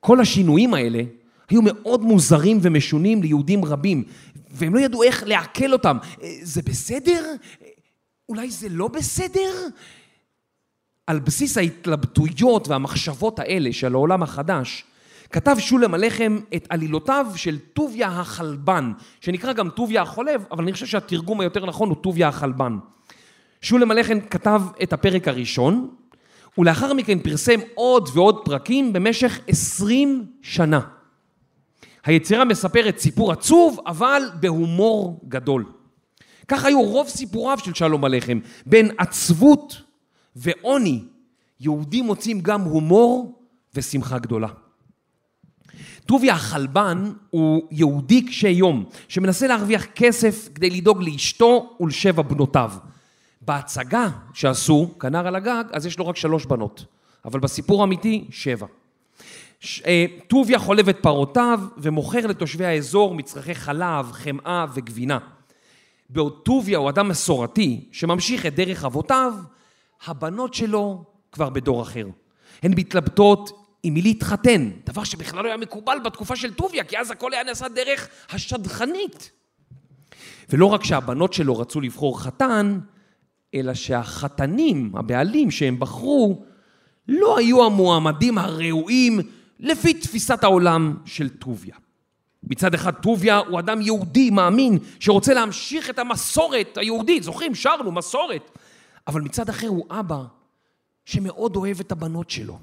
כל 0.00 0.20
השינויים 0.20 0.74
האלה 0.74 1.02
היו 1.50 1.60
מאוד 1.62 2.02
מוזרים 2.02 2.58
ומשונים 2.62 3.22
ליהודים 3.22 3.64
רבים, 3.64 4.04
והם 4.50 4.74
לא 4.74 4.80
ידעו 4.80 5.02
איך 5.02 5.22
לעכל 5.26 5.72
אותם. 5.72 5.96
זה 6.42 6.62
בסדר? 6.62 7.34
אולי 8.28 8.50
זה 8.50 8.68
לא 8.68 8.88
בסדר? 8.88 9.52
על 11.06 11.18
בסיס 11.20 11.58
ההתלבטויות 11.58 12.68
והמחשבות 12.68 13.38
האלה 13.38 13.72
של 13.72 13.94
העולם 13.94 14.22
החדש, 14.22 14.84
כתב 15.30 15.56
שולם 15.58 15.94
עליכם 15.94 16.38
את 16.56 16.66
עלילותיו 16.68 17.26
של 17.36 17.58
טוביה 17.58 18.08
החלבן, 18.08 18.92
שנקרא 19.20 19.52
גם 19.52 19.70
טוביה 19.70 20.02
החולב, 20.02 20.44
אבל 20.50 20.62
אני 20.62 20.72
חושב 20.72 20.86
שהתרגום 20.86 21.40
היותר 21.40 21.66
נכון 21.66 21.88
הוא 21.88 21.96
טוביה 21.96 22.28
החלבן. 22.28 22.76
שולם 23.60 23.90
עליכם 23.90 24.20
כתב 24.20 24.62
את 24.82 24.92
הפרק 24.92 25.28
הראשון, 25.28 25.90
ולאחר 26.58 26.92
מכן 26.92 27.18
פרסם 27.18 27.60
עוד 27.74 28.08
ועוד 28.14 28.44
פרקים 28.44 28.92
במשך 28.92 29.40
עשרים 29.48 30.26
שנה. 30.42 30.80
היצירה 32.04 32.44
מספרת 32.44 32.98
סיפור 32.98 33.32
עצוב, 33.32 33.80
אבל 33.86 34.22
בהומור 34.40 35.20
גדול. 35.28 35.64
כך 36.48 36.64
היו 36.64 36.82
רוב 36.82 37.08
סיפוריו 37.08 37.58
של 37.58 37.74
שלום 37.74 38.04
עליכם. 38.04 38.38
בין 38.66 38.90
עצבות 38.98 39.82
ועוני, 40.36 41.04
יהודים 41.60 42.04
מוצאים 42.04 42.40
גם 42.40 42.60
הומור 42.60 43.40
ושמחה 43.74 44.18
גדולה. 44.18 44.48
טוביה 46.06 46.34
החלבן 46.34 47.12
הוא 47.30 47.68
יהודי 47.70 48.26
קשה 48.26 48.48
יום, 48.48 48.84
שמנסה 49.08 49.46
להרוויח 49.46 49.84
כסף 49.84 50.48
כדי 50.54 50.70
לדאוג 50.70 51.02
לאשתו 51.02 51.76
ולשבע 51.80 52.22
בנותיו. 52.22 52.72
בהצגה 53.40 54.08
שעשו, 54.34 54.90
כנר 55.00 55.26
על 55.26 55.36
הגג, 55.36 55.64
אז 55.72 55.86
יש 55.86 55.98
לו 55.98 56.06
רק 56.06 56.16
שלוש 56.16 56.46
בנות, 56.46 56.84
אבל 57.24 57.40
בסיפור 57.40 57.80
האמיתי, 57.80 58.26
שבע. 58.30 58.66
אה, 59.86 60.06
טוביה 60.26 60.58
חולב 60.58 60.88
את 60.88 60.98
פרותיו 61.02 61.60
ומוכר 61.76 62.26
לתושבי 62.26 62.66
האזור 62.66 63.14
מצרכי 63.14 63.54
חלב, 63.54 64.12
חמאה 64.12 64.66
וגבינה. 64.74 65.18
בעוד 66.10 66.40
טוביה 66.44 66.78
הוא 66.78 66.88
אדם 66.88 67.08
מסורתי 67.08 67.88
שממשיך 67.92 68.46
את 68.46 68.54
דרך 68.54 68.84
אבותיו, 68.84 69.34
הבנות 70.06 70.54
שלו 70.54 71.04
כבר 71.32 71.50
בדור 71.50 71.82
אחר. 71.82 72.06
הן 72.62 72.72
מתלבטות 72.76 73.60
עם 73.82 73.94
מי 73.94 74.02
להתחתן, 74.02 74.70
דבר 74.86 75.04
שבכלל 75.04 75.42
לא 75.42 75.48
היה 75.48 75.56
מקובל 75.56 75.98
בתקופה 76.04 76.36
של 76.36 76.54
טוביה, 76.54 76.84
כי 76.84 76.98
אז 76.98 77.10
הכל 77.10 77.32
היה 77.32 77.44
נעשה 77.44 77.68
דרך 77.68 78.08
השדכנית. 78.30 79.30
ולא 80.50 80.66
רק 80.66 80.84
שהבנות 80.84 81.32
שלו 81.32 81.58
רצו 81.58 81.80
לבחור 81.80 82.20
חתן, 82.20 82.78
אלא 83.54 83.74
שהחתנים, 83.74 84.92
הבעלים 84.94 85.50
שהם 85.50 85.80
בחרו, 85.80 86.44
לא 87.08 87.38
היו 87.38 87.66
המועמדים 87.66 88.38
הראויים 88.38 89.20
לפי 89.60 89.94
תפיסת 89.94 90.44
העולם 90.44 90.96
של 91.04 91.28
טוביה. 91.28 91.74
מצד 92.42 92.74
אחד 92.74 92.94
טוביה 92.94 93.38
הוא 93.38 93.58
אדם 93.58 93.80
יהודי 93.80 94.30
מאמין 94.30 94.78
שרוצה 95.00 95.34
להמשיך 95.34 95.90
את 95.90 95.98
המסורת 95.98 96.78
היהודית, 96.78 97.22
זוכרים? 97.22 97.54
שרנו, 97.54 97.92
מסורת. 97.92 98.50
אבל 99.06 99.20
מצד 99.20 99.48
אחר 99.48 99.68
הוא 99.68 99.86
אבא 99.90 100.22
שמאוד 101.04 101.56
אוהב 101.56 101.80
את 101.80 101.92
הבנות 101.92 102.30
שלו. 102.30 102.58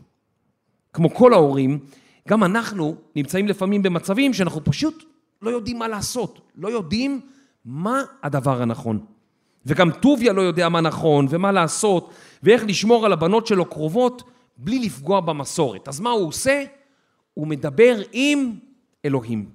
כמו 0.94 1.14
כל 1.14 1.34
ההורים, 1.34 1.80
גם 2.28 2.44
אנחנו 2.44 2.96
נמצאים 3.16 3.48
לפעמים 3.48 3.84
במצבים 3.84 4.34
שאנחנו 4.34 4.64
פשוט 4.64 5.04
לא 5.42 5.50
יודעים 5.50 5.80
מה 5.80 5.88
לעשות, 5.88 6.52
לא 6.56 6.68
יודעים 6.68 7.22
מה 7.66 8.04
הדבר 8.24 8.62
הנכון. 8.62 9.06
וגם 9.66 9.92
טוביה 9.92 10.34
לא 10.34 10.42
יודע 10.42 10.70
מה 10.70 10.82
נכון 10.82 11.28
ומה 11.30 11.52
לעשות 11.52 12.14
ואיך 12.44 12.64
לשמור 12.68 13.06
על 13.06 13.14
הבנות 13.14 13.48
שלו 13.48 13.66
קרובות 13.66 14.24
בלי 14.58 14.80
לפגוע 14.80 15.20
במסורת. 15.22 15.88
אז 15.88 16.00
מה 16.00 16.10
הוא 16.10 16.28
עושה? 16.28 16.64
הוא 17.38 17.48
מדבר 17.48 17.98
עם 18.12 18.54
אלוהים. 19.06 19.50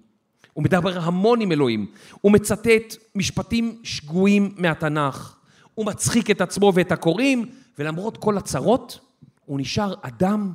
הוא 0.53 0.65
מדבר 0.65 0.99
המון 0.99 1.41
עם 1.41 1.53
אלוהים. 1.53 1.87
הוא 2.21 2.33
מצטט 2.33 2.97
משפטים 3.15 3.81
שגויים 3.83 4.55
מהתנ"ך. 4.57 5.37
הוא 5.75 5.87
מצחיק 5.87 6.31
את 6.31 6.41
עצמו 6.41 6.73
ואת 6.75 6.93
הקוראים, 6.93 7.51
ולמרות 7.79 8.17
כל 8.17 8.39
הצרות, 8.39 8.99
הוא 9.45 9.61
נשאר 9.61 9.95
אדם 10.03 10.53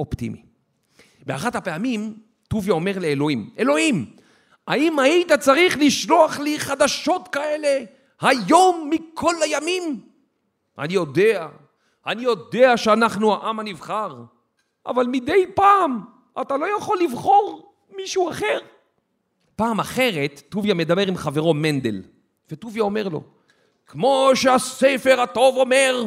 אופטימי. 0.00 0.42
באחת 1.26 1.56
הפעמים, 1.56 2.14
טוביה 2.48 2.74
אומר 2.74 2.98
לאלוהים, 2.98 3.50
אלוהים, 3.58 4.06
האם 4.66 4.98
היית 4.98 5.32
צריך 5.32 5.78
לשלוח 5.78 6.38
לי 6.38 6.58
חדשות 6.58 7.28
כאלה 7.28 7.84
היום 8.20 8.90
מכל 8.90 9.34
הימים? 9.42 10.00
אני 10.78 10.94
יודע, 10.94 11.48
אני 12.06 12.22
יודע 12.22 12.76
שאנחנו 12.76 13.34
העם 13.34 13.60
הנבחר, 13.60 14.22
אבל 14.86 15.06
מדי 15.06 15.44
פעם 15.54 16.19
אתה 16.40 16.56
לא 16.56 16.76
יכול 16.76 16.98
לבחור 17.00 17.72
מישהו 17.96 18.30
אחר. 18.30 18.58
פעם 19.56 19.80
אחרת, 19.80 20.42
טוביה 20.48 20.74
מדבר 20.74 21.06
עם 21.06 21.16
חברו 21.16 21.54
מנדל, 21.54 22.02
וטוביה 22.50 22.82
אומר 22.82 23.08
לו, 23.08 23.22
כמו 23.86 24.30
שהספר 24.34 25.20
הטוב 25.20 25.56
אומר, 25.56 26.04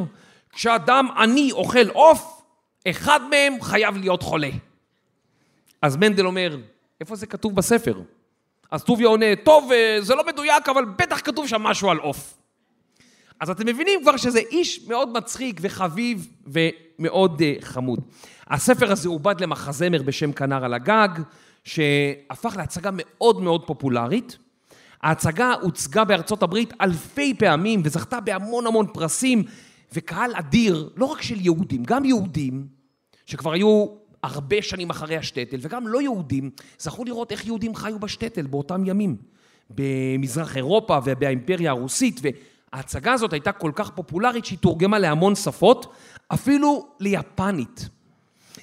כשאדם 0.51 1.07
עני 1.17 1.51
אוכל 1.51 1.87
עוף, 1.89 2.41
אחד 2.87 3.19
מהם 3.29 3.61
חייב 3.61 3.97
להיות 3.97 4.23
חולה. 4.23 4.49
אז 5.81 5.97
מנדל 5.97 6.25
אומר, 6.25 6.57
איפה 7.01 7.15
זה 7.15 7.27
כתוב 7.27 7.55
בספר? 7.55 8.01
אז 8.71 8.83
טוביה 8.83 9.07
עונה, 9.07 9.25
טוב, 9.43 9.71
זה 9.99 10.15
לא 10.15 10.25
מדויק, 10.25 10.69
אבל 10.69 10.85
בטח 10.85 11.21
כתוב 11.23 11.47
שם 11.47 11.61
משהו 11.61 11.89
על 11.89 11.97
עוף. 11.97 12.33
אז 13.43 13.49
אתם 13.49 13.67
מבינים 13.67 13.99
כבר 14.01 14.17
שזה 14.17 14.39
איש 14.39 14.87
מאוד 14.87 15.09
מצחיק 15.09 15.59
וחביב 15.63 16.27
ומאוד 16.47 17.41
uh, 17.41 17.65
חמוד. 17.65 17.99
הספר 18.47 18.91
הזה 18.91 19.09
עובד 19.09 19.41
למחזמר 19.41 20.03
בשם 20.03 20.31
כנר 20.31 20.65
על 20.65 20.73
הגג, 20.73 21.09
שהפך 21.63 22.57
להצגה 22.57 22.89
מאוד 22.93 23.41
מאוד 23.41 23.67
פופולרית. 23.67 24.37
ההצגה 25.01 25.53
הוצגה 25.61 26.03
בארצות 26.03 26.43
הברית 26.43 26.73
אלפי 26.81 27.33
פעמים 27.33 27.81
וזכתה 27.83 28.19
בהמון 28.19 28.67
המון 28.67 28.87
פרסים, 28.93 29.43
וקהל 29.93 30.31
אדיר, 30.35 30.89
לא 30.95 31.05
רק 31.05 31.21
של 31.21 31.41
יהודים, 31.41 31.83
גם 31.83 32.05
יהודים, 32.05 32.67
שכבר 33.25 33.53
היו 33.53 33.87
הרבה 34.23 34.61
שנים 34.61 34.89
אחרי 34.89 35.17
השטטל, 35.17 35.57
וגם 35.61 35.87
לא 35.87 36.01
יהודים, 36.01 36.49
זכו 36.79 37.05
לראות 37.05 37.31
איך 37.31 37.45
יהודים 37.45 37.75
חיו 37.75 37.99
בשטטל 37.99 38.47
באותם 38.47 38.85
ימים, 38.85 39.15
במזרח 39.69 40.57
אירופה 40.57 40.99
ובאימפריה 41.05 41.71
הרוסית, 41.71 42.19
וההצגה 42.72 43.12
הזאת 43.12 43.32
הייתה 43.32 43.52
כל 43.52 43.72
כך 43.74 43.90
פופולרית 43.90 44.44
שהיא 44.44 44.58
תורגמה 44.58 44.98
להמון 44.98 45.34
שפות, 45.34 45.94
אפילו 46.28 46.88
ליפנית. 47.00 47.88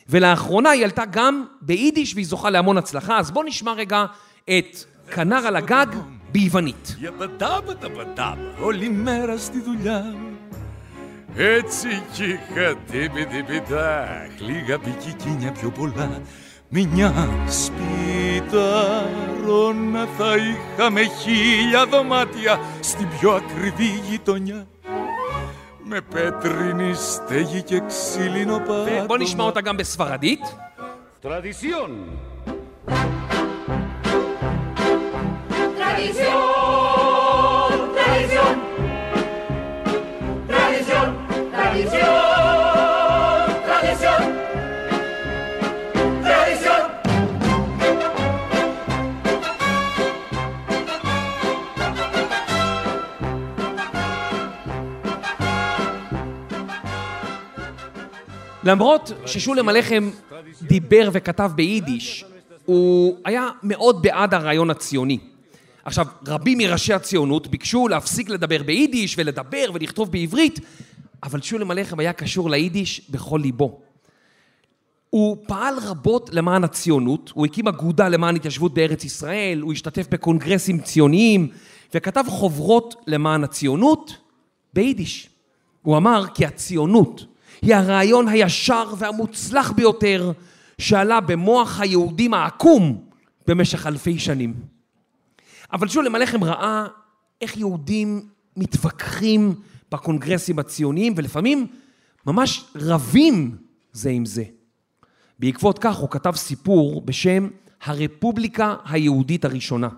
ולאחרונה 0.09 0.69
היא 0.69 0.84
עלתה 0.84 1.03
גם 1.11 1.45
ביידיש 1.61 2.13
והיא 2.13 2.26
זוכה 2.26 2.49
להמון 2.49 2.78
הצלחה, 2.78 3.19
אז 3.19 3.32
בואו 3.32 3.45
נשמע 3.45 3.73
רגע 3.73 4.05
את 4.43 4.78
כנר 5.11 5.47
על 5.47 5.55
הגג 5.55 5.88
ביוונית. 6.32 6.95
Γιαμπαντάμπα 6.99 7.76
τα 7.76 7.89
παντάμπα, 7.89 8.63
όλη 8.63 8.89
μέρα 8.89 9.38
στη 9.38 9.59
δουλειά 9.61 10.03
Έτσι 11.38 12.03
κι 12.13 12.23
είχα 12.23 12.76
τύπη 12.91 13.26
τύπητα, 13.26 14.07
λίγα 14.39 14.80
πικικίνια 14.80 15.51
πιο 15.51 15.69
πολλά 15.69 16.21
Μια 16.69 17.30
σπιταρόνα 17.47 18.57
θα 20.17 20.36
είχαμε 20.36 21.01
χίλια 21.03 21.86
δωμάτια 21.86 22.59
στην 22.80 23.07
πιο 23.19 23.32
ακριβή 23.32 24.01
γειτονιά 24.09 24.67
με 25.84 26.01
πέτρινη 26.01 26.93
στέγη 26.93 27.61
και 27.63 27.82
ξύλινο 27.88 28.57
πάτωμα 28.59 29.03
ובואו 29.03 29.19
נשמע 29.19 29.43
אותה 29.43 29.61
גם 29.61 29.78
בספרדית. 29.78 30.55
Tradición. 31.26 31.91
למרות 58.64 59.12
ששולם 59.26 59.68
הלחם 59.68 60.11
דיבר 60.62 61.08
וכתב 61.12 61.50
ביידיש, 61.54 62.24
הוא 62.64 63.16
היה 63.24 63.48
מאוד 63.62 64.02
בעד 64.02 64.34
הרעיון 64.34 64.70
הציוני. 64.70 65.18
עכשיו, 65.84 66.06
רבים 66.26 66.58
מראשי 66.58 66.92
הציונות 66.92 67.46
ביקשו 67.46 67.88
להפסיק 67.88 68.28
לדבר 68.28 68.62
ביידיש 68.62 69.14
ולדבר 69.18 69.64
ולכתוב 69.74 70.12
בעברית, 70.12 70.61
אבל 71.22 71.42
שולם 71.42 71.70
הלחם 71.70 72.00
היה 72.00 72.12
קשור 72.12 72.50
ליידיש 72.50 73.11
בכל 73.11 73.40
ליבו. 73.42 73.80
הוא 75.11 75.36
פעל 75.46 75.74
רבות 75.82 76.30
למען 76.32 76.64
הציונות, 76.64 77.30
הוא 77.34 77.46
הקים 77.46 77.68
אגודה 77.68 78.08
למען 78.08 78.36
התיישבות 78.36 78.74
בארץ 78.74 79.04
ישראל, 79.04 79.61
הוא 79.61 79.72
השתתף 79.72 80.06
בקונגרסים 80.11 80.80
ציוניים 80.80 81.48
וכתב 81.94 82.24
חוברות 82.28 82.94
למען 83.06 83.44
הציונות 83.44 84.16
ביידיש. 84.74 85.28
הוא 85.82 85.96
אמר 85.96 86.24
כי 86.34 86.46
הציונות 86.46 87.24
היא 87.62 87.74
הרעיון 87.74 88.28
הישר 88.28 88.94
והמוצלח 88.98 89.70
ביותר 89.70 90.32
שעלה 90.78 91.20
במוח 91.20 91.80
היהודים 91.80 92.34
העקום 92.34 93.04
במשך 93.46 93.86
אלפי 93.86 94.18
שנים. 94.18 94.54
אבל 95.72 95.88
שולם 95.88 96.14
הלחם 96.14 96.44
ראה 96.44 96.86
איך 97.40 97.56
יהודים 97.56 98.22
מתווכחים 98.56 99.54
בקונגרסים 99.92 100.58
הציוניים 100.58 101.14
ולפעמים 101.16 101.66
ממש 102.26 102.64
רבים 102.74 103.56
זה 103.92 104.11
עם 104.11 104.24
זה. 104.24 104.44
בעקבות 105.38 105.78
כך 105.78 105.96
הוא 105.96 106.11
כתב 106.11 106.32
סיפור 106.36 107.00
בשם 107.00 107.48
הרפובליקה 107.82 108.76
היהודית 108.84 109.44
הראשונה. 109.44 109.88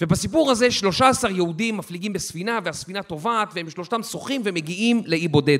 ובסיפור 0.00 0.50
הזה 0.50 0.70
13 0.70 1.30
יהודים 1.30 1.76
מפליגים 1.76 2.12
בספינה 2.12 2.58
והספינה 2.64 3.02
טובעת 3.02 3.48
והם 3.54 3.70
שלושתם 3.70 4.02
שוחים 4.02 4.42
ומגיעים 4.44 5.02
לאי 5.06 5.28
בודד. 5.28 5.58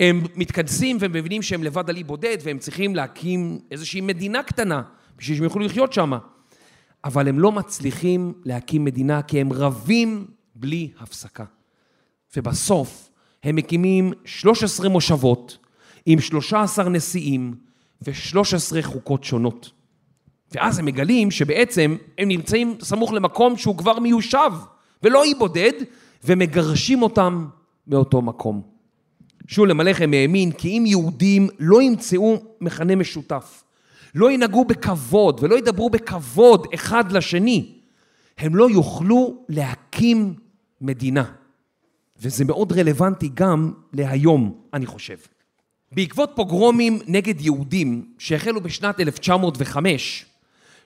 הם 0.00 0.22
מתכנסים 0.34 0.96
ומבינים 1.00 1.42
שהם 1.42 1.62
לבד 1.62 1.90
על 1.90 1.96
אי 1.96 2.04
בודד 2.04 2.36
והם 2.42 2.58
צריכים 2.58 2.94
להקים 2.94 3.58
איזושהי 3.70 4.00
מדינה 4.00 4.42
קטנה 4.42 4.82
בשביל 5.18 5.36
שהם 5.36 5.44
יוכלו 5.44 5.64
לחיות 5.64 5.92
שם. 5.92 6.12
אבל 7.04 7.28
הם 7.28 7.38
לא 7.38 7.52
מצליחים 7.52 8.32
להקים 8.44 8.84
מדינה 8.84 9.22
כי 9.22 9.40
הם 9.40 9.52
רבים 9.52 10.26
בלי 10.54 10.90
הפסקה. 11.00 11.44
ובסוף 12.36 13.10
הם 13.42 13.56
מקימים 13.56 14.12
13 14.24 14.88
מושבות 14.88 15.58
עם 16.06 16.20
13 16.20 16.88
נשיאים 16.88 17.54
ו-13 18.02 18.82
חוקות 18.82 19.24
שונות. 19.24 19.70
ואז 20.52 20.78
הם 20.78 20.84
מגלים 20.84 21.30
שבעצם 21.30 21.96
הם 22.18 22.28
נמצאים 22.28 22.76
סמוך 22.80 23.12
למקום 23.12 23.56
שהוא 23.56 23.78
כבר 23.78 23.98
מיושב 23.98 24.50
ולא 25.02 25.24
אי 25.24 25.34
בודד, 25.34 25.72
ומגרשים 26.24 27.02
אותם 27.02 27.46
מאותו 27.86 28.22
מקום. 28.22 28.75
שולם 29.46 29.80
הלחם 29.80 30.10
האמין 30.14 30.52
כי 30.52 30.68
אם 30.68 30.86
יהודים 30.86 31.48
לא 31.58 31.82
ימצאו 31.82 32.42
מכנה 32.60 32.96
משותף, 32.96 33.64
לא 34.14 34.32
ינהגו 34.32 34.64
בכבוד 34.64 35.40
ולא 35.42 35.58
ידברו 35.58 35.90
בכבוד 35.90 36.66
אחד 36.74 37.12
לשני, 37.12 37.72
הם 38.38 38.56
לא 38.56 38.70
יוכלו 38.70 39.44
להקים 39.48 40.34
מדינה. 40.80 41.24
וזה 42.20 42.44
מאוד 42.44 42.72
רלוונטי 42.72 43.30
גם 43.34 43.72
להיום, 43.92 44.60
אני 44.74 44.86
חושב. 44.86 45.16
בעקבות 45.92 46.32
פוגרומים 46.34 46.98
נגד 47.06 47.40
יהודים 47.40 48.08
שהחלו 48.18 48.60
בשנת 48.60 49.00
1905, 49.00 50.26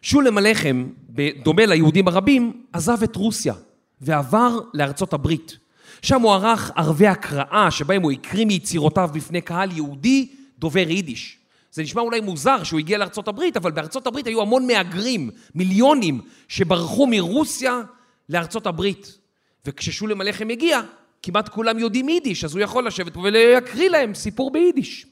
שולם 0.02 0.38
הלחם, 0.38 0.86
בדומה 1.10 1.66
ליהודים 1.66 2.08
הרבים, 2.08 2.62
עזב 2.72 3.02
את 3.02 3.16
רוסיה 3.16 3.54
ועבר 4.00 4.60
לארצות 4.74 5.12
הברית. 5.12 5.58
שם 6.02 6.20
הוא 6.20 6.32
ערך 6.32 6.70
ערבי 6.76 7.06
הקראה 7.06 7.70
שבהם 7.70 8.02
הוא 8.02 8.12
הקריא 8.12 8.44
מיצירותיו 8.44 9.10
בפני 9.12 9.40
קהל 9.40 9.72
יהודי 9.72 10.28
דובר 10.58 10.90
יידיש. 10.90 11.38
זה 11.72 11.82
נשמע 11.82 12.02
אולי 12.02 12.20
מוזר 12.20 12.62
שהוא 12.64 12.78
הגיע 12.78 12.98
לארצות 12.98 13.28
הברית, 13.28 13.56
אבל 13.56 13.70
בארצות 13.70 14.06
הברית 14.06 14.26
היו 14.26 14.42
המון 14.42 14.66
מהגרים, 14.66 15.30
מיליונים, 15.54 16.20
שברחו 16.48 17.06
מרוסיה 17.06 17.80
לארצות 18.28 18.66
הברית. 18.66 19.18
וכששולם 19.66 20.20
הלחם 20.20 20.48
הגיע, 20.50 20.80
כמעט 21.22 21.48
כולם 21.48 21.78
יודעים 21.78 22.08
יידיש, 22.08 22.44
אז 22.44 22.54
הוא 22.54 22.62
יכול 22.62 22.86
לשבת 22.86 23.14
פה 23.14 23.20
ולהקריא 23.20 23.88
להם 23.88 24.14
סיפור 24.14 24.50
ביידיש. 24.50 25.06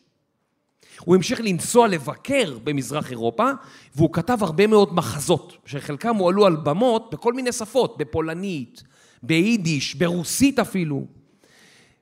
הוא 1.00 1.16
המשיך 1.16 1.40
לנסוע 1.40 1.88
לבקר 1.88 2.58
במזרח 2.64 3.10
אירופה, 3.10 3.50
והוא 3.96 4.12
כתב 4.12 4.38
הרבה 4.40 4.66
מאוד 4.66 4.94
מחזות, 4.94 5.56
שחלקם 5.66 6.16
הועלו 6.16 6.46
על 6.46 6.56
במות 6.56 7.10
בכל 7.12 7.32
מיני 7.32 7.52
שפות, 7.52 7.98
בפולנית, 7.98 8.82
ביידיש, 9.22 9.94
ברוסית 9.94 10.58
אפילו. 10.58 11.04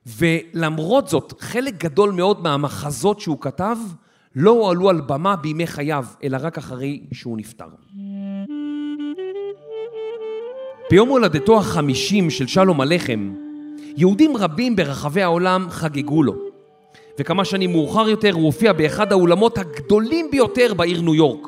ולמרות 0.05 1.07
זאת, 1.07 1.33
חלק 1.39 1.83
גדול 1.83 2.11
מאוד 2.11 2.43
מהמחזות 2.43 3.19
שהוא 3.19 3.37
כתב 3.41 3.77
לא 4.35 4.51
הועלו 4.51 4.89
על 4.89 5.01
במה 5.01 5.35
בימי 5.35 5.67
חייו, 5.67 6.05
אלא 6.23 6.37
רק 6.41 6.57
אחרי 6.57 7.01
שהוא 7.11 7.37
נפטר. 7.37 7.67
ביום 10.91 11.09
הולדתו 11.09 11.57
החמישים 11.59 12.29
של 12.29 12.47
שלום 12.47 12.81
הלחם, 12.81 13.33
יהודים 13.97 14.37
רבים 14.37 14.75
ברחבי 14.75 15.21
העולם 15.21 15.67
חגגו 15.69 16.23
לו. 16.23 16.35
וכמה 17.19 17.45
שנים 17.45 17.71
מאוחר 17.71 18.09
יותר 18.09 18.33
הוא 18.33 18.45
הופיע 18.45 18.73
באחד 18.73 19.11
האולמות 19.11 19.57
הגדולים 19.57 20.27
ביותר 20.31 20.73
בעיר 20.73 21.01
ניו 21.01 21.15
יורק. 21.15 21.47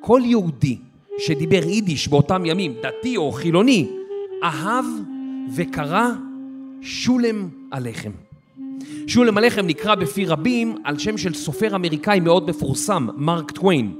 כל 0.00 0.20
יהודי 0.24 0.78
שדיבר 1.18 1.64
יידיש 1.64 2.08
באותם 2.08 2.46
ימים, 2.46 2.74
דתי 2.82 3.16
או 3.16 3.32
חילוני, 3.32 3.88
אהב 4.42 4.84
וקרא 5.54 6.08
שולם 6.82 7.48
הלחם. 7.72 8.10
שולם 9.06 9.38
הלחם 9.38 9.66
נקרא 9.66 9.94
בפי 9.94 10.26
רבים 10.26 10.76
על 10.84 10.98
שם 10.98 11.18
של 11.18 11.34
סופר 11.34 11.74
אמריקאי 11.74 12.20
מאוד 12.20 12.50
מפורסם, 12.50 13.06
מרק 13.16 13.50
טוויין. 13.50 13.94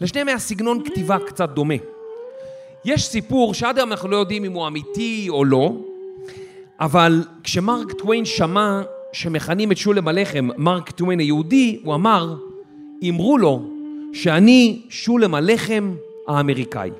לשניהם 0.00 0.28
היה 0.28 0.38
סגנון 0.38 0.84
כתיבה 0.84 1.18
קצת 1.26 1.50
דומה. 1.50 1.74
יש 2.84 3.06
סיפור 3.06 3.54
שעד 3.54 3.78
היום 3.78 3.92
אנחנו 3.92 4.08
לא 4.08 4.16
יודעים 4.16 4.44
אם 4.44 4.52
הוא 4.52 4.66
אמיתי 4.66 5.26
או 5.28 5.44
לא, 5.44 5.72
אבל 6.80 7.24
כשמרק 7.44 7.92
טוויין 7.92 8.24
שמע 8.24 8.82
שמכנים 9.12 9.72
את 9.72 9.76
שולם 9.76 10.08
הלחם 10.08 10.48
מרק 10.56 10.90
טוויין 10.90 11.20
היהודי, 11.20 11.80
הוא 11.84 11.94
אמר, 11.94 12.34
אמרו 13.08 13.38
לו 13.38 13.70
שאני 14.12 14.82
שולם 14.88 15.34
הלחם 15.34 15.94
האמריקאי. 16.28 16.90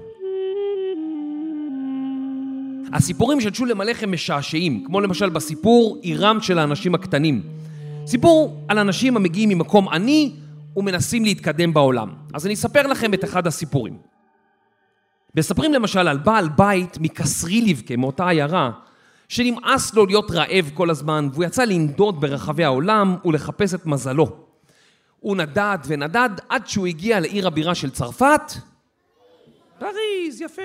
הסיפורים 2.93 3.41
של 3.41 3.55
שולם 3.55 3.81
עליכם 3.81 4.07
הם 4.07 4.13
משעשעים, 4.13 4.85
כמו 4.87 5.01
למשל 5.01 5.29
בסיפור 5.29 5.99
עירם 6.03 6.41
של 6.41 6.59
האנשים 6.59 6.95
הקטנים. 6.95 7.43
סיפור 8.07 8.65
על 8.69 8.79
אנשים 8.79 9.17
המגיעים 9.17 9.49
ממקום 9.49 9.89
עני 9.89 10.33
ומנסים 10.77 11.25
להתקדם 11.25 11.75
בעולם. 11.75 12.09
אז 12.35 12.47
אני 12.47 12.55
אספר 12.55 12.87
לכם 12.87 13.15
את 13.15 13.25
אחד 13.25 13.47
הסיפורים. 13.47 13.97
מספרים 15.37 15.73
למשל 15.73 16.09
על 16.09 16.19
בעל 16.19 16.49
בית 16.49 16.99
מקסרי 17.01 17.61
לבקה, 17.61 17.97
מאותה 17.97 18.29
עיירה, 18.29 18.71
שנמאס 19.29 19.95
לו 19.95 20.07
להיות 20.07 20.31
רעב 20.31 20.71
כל 20.75 20.91
הזמן, 20.91 21.29
והוא 21.33 21.45
יצא 21.45 21.65
לנדוד 21.65 22.21
ברחבי 22.21 22.65
העולם 22.65 23.17
ולחפש 23.25 23.75
את 23.75 23.87
מזלו. 23.87 24.37
הוא 25.21 25.37
נדד 25.37 25.79
ונדד 25.87 26.31
עד 26.49 26.67
שהוא 26.67 26.87
הגיע 26.87 27.21
לעיר 27.21 27.47
הבירה 27.47 27.75
של 27.75 27.91
צרפת. 27.91 28.53
פריז, 29.79 30.41
יפה. 30.41 30.63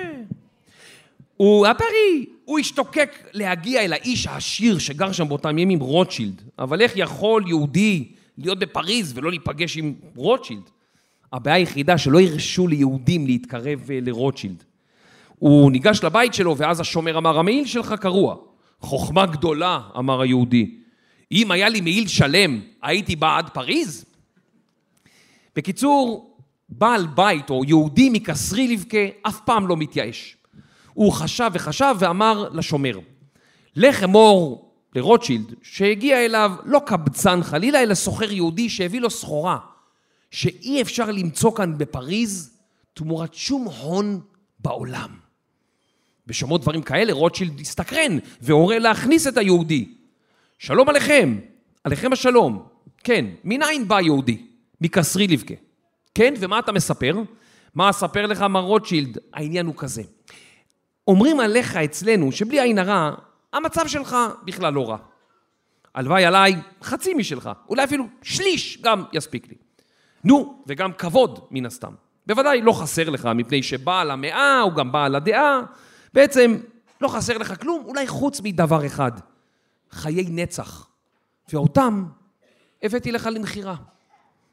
הוא 1.36 1.66
הפרי, 1.66 2.26
הוא 2.44 2.58
השתוקק 2.58 3.28
להגיע 3.32 3.84
אל 3.84 3.92
האיש 3.92 4.26
העשיר 4.26 4.78
שגר 4.78 5.12
שם 5.12 5.28
באותם 5.28 5.58
ימים, 5.58 5.80
רוטשילד. 5.80 6.42
אבל 6.58 6.80
איך 6.80 6.92
יכול 6.96 7.44
יהודי 7.46 8.08
להיות 8.38 8.58
בפריז 8.58 9.12
ולא 9.16 9.30
להיפגש 9.30 9.76
עם 9.76 9.94
רוטשילד? 10.16 10.62
הבעיה 11.32 11.56
היחידה 11.56 11.98
שלא 11.98 12.20
הרשו 12.20 12.68
ליהודים 12.68 13.26
להתקרב 13.26 13.90
אה, 13.90 13.98
לרוטשילד. 14.02 14.64
הוא 15.38 15.72
ניגש 15.72 16.04
לבית 16.04 16.34
שלו 16.34 16.56
ואז 16.56 16.80
השומר 16.80 17.18
אמר, 17.18 17.38
המעיל 17.38 17.66
שלך 17.66 17.94
קרוע. 18.00 18.36
חוכמה 18.80 19.26
גדולה, 19.26 19.80
אמר 19.98 20.20
היהודי. 20.20 20.74
אם 21.32 21.50
היה 21.50 21.68
לי 21.68 21.80
מעיל 21.80 22.06
שלם, 22.08 22.60
הייתי 22.82 23.16
בא 23.16 23.38
עד 23.38 23.50
פריז? 23.50 24.04
בקיצור, 25.56 26.36
בעל 26.68 27.06
בית 27.06 27.50
או 27.50 27.64
יהודי 27.64 28.10
מקסרי 28.10 28.68
לבכה 28.68 29.06
אף 29.22 29.40
פעם 29.44 29.66
לא 29.66 29.76
מתייאש. 29.76 30.35
הוא 30.96 31.12
חשב 31.12 31.50
וחשב 31.52 31.94
ואמר 31.98 32.48
לשומר, 32.52 32.98
לך 33.76 34.02
אמור 34.02 34.70
לרוטשילד 34.94 35.54
שהגיע 35.62 36.24
אליו 36.24 36.52
לא 36.64 36.80
קבצן 36.86 37.42
חלילה, 37.42 37.82
אלא 37.82 37.94
סוחר 37.94 38.32
יהודי 38.32 38.68
שהביא 38.68 39.00
לו 39.00 39.10
סחורה 39.10 39.58
שאי 40.30 40.82
אפשר 40.82 41.10
למצוא 41.10 41.56
כאן 41.56 41.78
בפריז 41.78 42.58
תמורת 42.94 43.34
שום 43.34 43.64
הון 43.64 44.20
בעולם. 44.58 45.10
בשומעות 46.26 46.60
דברים 46.60 46.82
כאלה 46.82 47.12
רוטשילד 47.12 47.60
הסתקרן 47.60 48.18
והורה 48.40 48.78
להכניס 48.78 49.26
את 49.26 49.36
היהודי. 49.36 49.94
שלום 50.58 50.88
עליכם, 50.88 51.38
עליכם 51.84 52.12
השלום. 52.12 52.66
כן, 53.04 53.26
מניין 53.44 53.88
בא 53.88 54.00
יהודי? 54.00 54.46
מקסרי 54.80 55.26
לבכה. 55.26 55.54
כן, 56.14 56.34
ומה 56.38 56.58
אתה 56.58 56.72
מספר? 56.72 57.14
מה 57.74 57.90
אספר 57.90 58.26
לך, 58.26 58.42
מר 58.42 58.60
רוטשילד? 58.60 59.18
העניין 59.32 59.66
הוא 59.66 59.74
כזה. 59.76 60.02
אומרים 61.06 61.40
עליך 61.40 61.76
אצלנו 61.76 62.32
שבלי 62.32 62.60
עין 62.60 62.78
הרע, 62.78 63.10
המצב 63.52 63.86
שלך 63.86 64.16
בכלל 64.44 64.72
לא 64.72 64.90
רע. 64.90 64.96
הלוואי 65.94 66.24
עליי 66.24 66.56
חצי 66.82 67.14
משלך, 67.14 67.50
אולי 67.68 67.84
אפילו 67.84 68.06
שליש 68.22 68.78
גם 68.82 69.04
יספיק 69.12 69.48
לי. 69.48 69.54
נו, 70.24 70.62
וגם 70.66 70.92
כבוד 70.92 71.46
מן 71.50 71.66
הסתם. 71.66 71.92
בוודאי 72.26 72.60
לא 72.60 72.72
חסר 72.72 73.10
לך, 73.10 73.28
מפני 73.34 73.62
שבעל 73.62 74.10
המאה 74.10 74.60
הוא 74.60 74.72
גם 74.72 74.92
בעל 74.92 75.14
הדעה. 75.14 75.60
בעצם 76.14 76.56
לא 77.00 77.08
חסר 77.08 77.38
לך 77.38 77.60
כלום, 77.60 77.82
אולי 77.86 78.06
חוץ 78.06 78.40
מדבר 78.40 78.86
אחד, 78.86 79.12
חיי 79.90 80.26
נצח. 80.30 80.88
ואותם 81.52 82.04
הבאתי 82.82 83.12
לך 83.12 83.28
למכירה. 83.32 83.76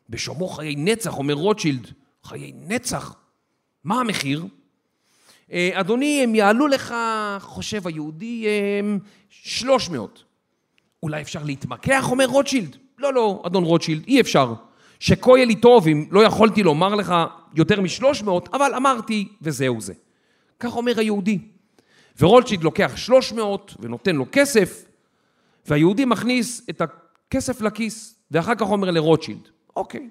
בשומעו 0.10 0.48
חיי 0.48 0.76
נצח, 0.76 1.18
אומר 1.18 1.34
רוטשילד, 1.34 1.88
חיי 2.24 2.52
נצח? 2.56 3.16
מה 3.84 4.00
המחיר? 4.00 4.46
אה, 5.54 5.70
אדוני, 5.74 6.24
הם 6.24 6.36
יעלו 6.36 6.68
לך, 6.68 6.96
חושב 7.40 7.88
היהודי, 7.88 8.46
הם 8.80 9.00
300. 9.30 10.24
אולי 11.04 11.22
אפשר 11.22 11.44
להתמקח, 11.44 12.08
אומר 12.12 12.26
רוטשילד? 12.26 12.78
לא, 12.98 13.14
לא, 13.14 13.44
אדון 13.46 13.64
רוטשילד, 13.64 14.04
אי 14.08 14.22
אפשר. 14.22 14.54
שכה 15.00 15.32
יהיה 15.36 15.46
לי 15.46 15.56
טוב 15.56 15.88
אם 15.88 16.06
לא 16.12 16.24
יכולתי 16.24 16.64
לומר 16.64 16.96
לך 16.96 17.14
יותר 17.56 17.82
משלוש 17.82 18.24
מאות, 18.24 18.50
אבל 18.54 18.74
אמרתי 18.76 19.28
וזהו 19.42 19.82
זה. 19.82 19.94
כך 20.60 20.76
אומר 20.76 21.00
היהודי. 21.00 21.40
ורוטשילד 22.20 22.64
לוקח 22.64 22.92
שלוש 22.96 23.32
מאות 23.32 23.76
ונותן 23.80 24.16
לו 24.16 24.26
כסף, 24.32 24.86
והיהודי 25.66 26.06
מכניס 26.06 26.62
את 26.70 26.82
הכסף 26.82 27.62
לכיס, 27.62 28.16
ואחר 28.32 28.56
כך 28.56 28.70
אומר 28.70 28.92
לרוטשילד, 28.92 29.48
אוקיי, 29.76 30.10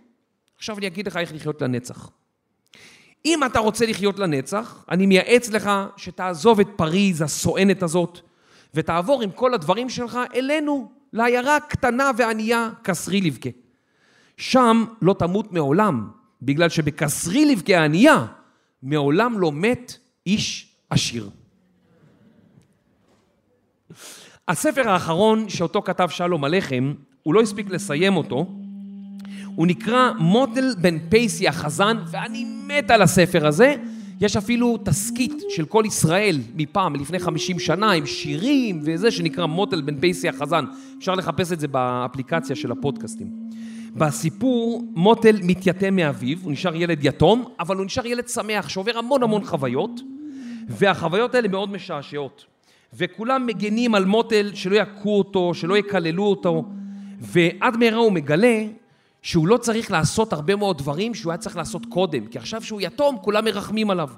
עכשיו 0.56 0.78
אני 0.78 0.86
אגיד 0.86 1.06
לך 1.06 1.16
איך 1.16 1.32
לחיות 1.34 1.62
לנצח. 1.62 2.10
אם 3.24 3.44
אתה 3.44 3.58
רוצה 3.58 3.86
לחיות 3.86 4.18
לנצח, 4.18 4.84
אני 4.90 5.06
מייעץ 5.06 5.50
לך 5.50 5.70
שתעזוב 5.96 6.60
את 6.60 6.68
פריז 6.76 7.22
הסואנת 7.22 7.82
הזאת, 7.82 8.20
ותעבור 8.74 9.22
עם 9.22 9.30
כל 9.30 9.54
הדברים 9.54 9.88
שלך 9.88 10.18
אלינו, 10.34 10.92
לעיירה 11.12 11.60
קטנה 11.60 12.10
וענייה, 12.16 12.70
קסרי 12.82 13.20
לבכה. 13.20 13.50
שם 14.36 14.84
לא 15.02 15.14
תמות 15.18 15.52
מעולם, 15.52 16.10
בגלל 16.42 16.68
שבקסרי 16.68 17.44
לבכה 17.44 17.76
הענייה, 17.76 18.26
מעולם 18.82 19.38
לא 19.38 19.52
מת 19.52 19.96
איש 20.26 20.74
עשיר. 20.90 21.30
הספר 24.48 24.88
האחרון 24.88 25.48
שאותו 25.48 25.82
כתב 25.82 26.08
שלום 26.08 26.44
עליכם, 26.44 26.94
הוא 27.22 27.34
לא 27.34 27.40
הספיק 27.40 27.70
לסיים 27.70 28.16
אותו, 28.16 28.46
הוא 29.54 29.66
נקרא 29.66 30.10
מוטל 30.18 30.74
בן 30.78 30.98
פייסי 31.08 31.48
החזן, 31.48 31.96
ואני 32.10 32.44
מת 32.66 32.90
על 32.90 33.02
הספר 33.02 33.46
הזה. 33.46 33.74
יש 34.20 34.36
אפילו 34.36 34.78
תסכית 34.84 35.42
של 35.48 35.64
כל 35.64 35.84
ישראל 35.86 36.40
מפעם, 36.54 36.94
לפני 36.94 37.18
50 37.18 37.58
שנה, 37.58 37.90
עם 37.90 38.06
שירים 38.06 38.80
וזה, 38.84 39.10
שנקרא 39.10 39.46
מוטל 39.46 39.80
בן 39.80 40.00
פייסי 40.00 40.28
החזן. 40.28 40.64
אפשר 40.98 41.14
לחפש 41.14 41.52
את 41.52 41.60
זה 41.60 41.68
באפליקציה 41.68 42.56
של 42.56 42.72
הפודקאסטים. 42.72 43.26
בסיפור, 43.94 44.84
מוטל 44.94 45.36
מתייתם 45.42 45.96
מאביו, 45.96 46.38
הוא 46.42 46.52
נשאר 46.52 46.76
ילד 46.76 47.04
יתום, 47.04 47.44
אבל 47.60 47.76
הוא 47.76 47.86
נשאר 47.86 48.06
ילד 48.06 48.28
שמח, 48.28 48.68
שעובר 48.68 48.98
המון 48.98 49.22
המון 49.22 49.44
חוויות, 49.44 50.00
והחוויות 50.68 51.34
האלה 51.34 51.48
מאוד 51.48 51.72
משעשעות. 51.72 52.44
וכולם 52.94 53.46
מגנים 53.46 53.94
על 53.94 54.04
מוטל 54.04 54.50
שלא 54.54 54.76
יכו 54.76 55.18
אותו, 55.18 55.54
שלא 55.54 55.76
יקללו 55.76 56.24
אותו, 56.24 56.64
ועד 57.20 57.76
מהרה 57.76 57.98
הוא 57.98 58.12
מגלה 58.12 58.64
שהוא 59.22 59.46
לא 59.46 59.56
צריך 59.56 59.90
לעשות 59.90 60.32
הרבה 60.32 60.56
מאוד 60.56 60.78
דברים 60.78 61.14
שהוא 61.14 61.32
היה 61.32 61.38
צריך 61.38 61.56
לעשות 61.56 61.86
קודם, 61.86 62.26
כי 62.26 62.38
עכשיו 62.38 62.62
שהוא 62.62 62.80
יתום, 62.80 63.16
כולם 63.22 63.44
מרחמים 63.44 63.90
עליו. 63.90 64.08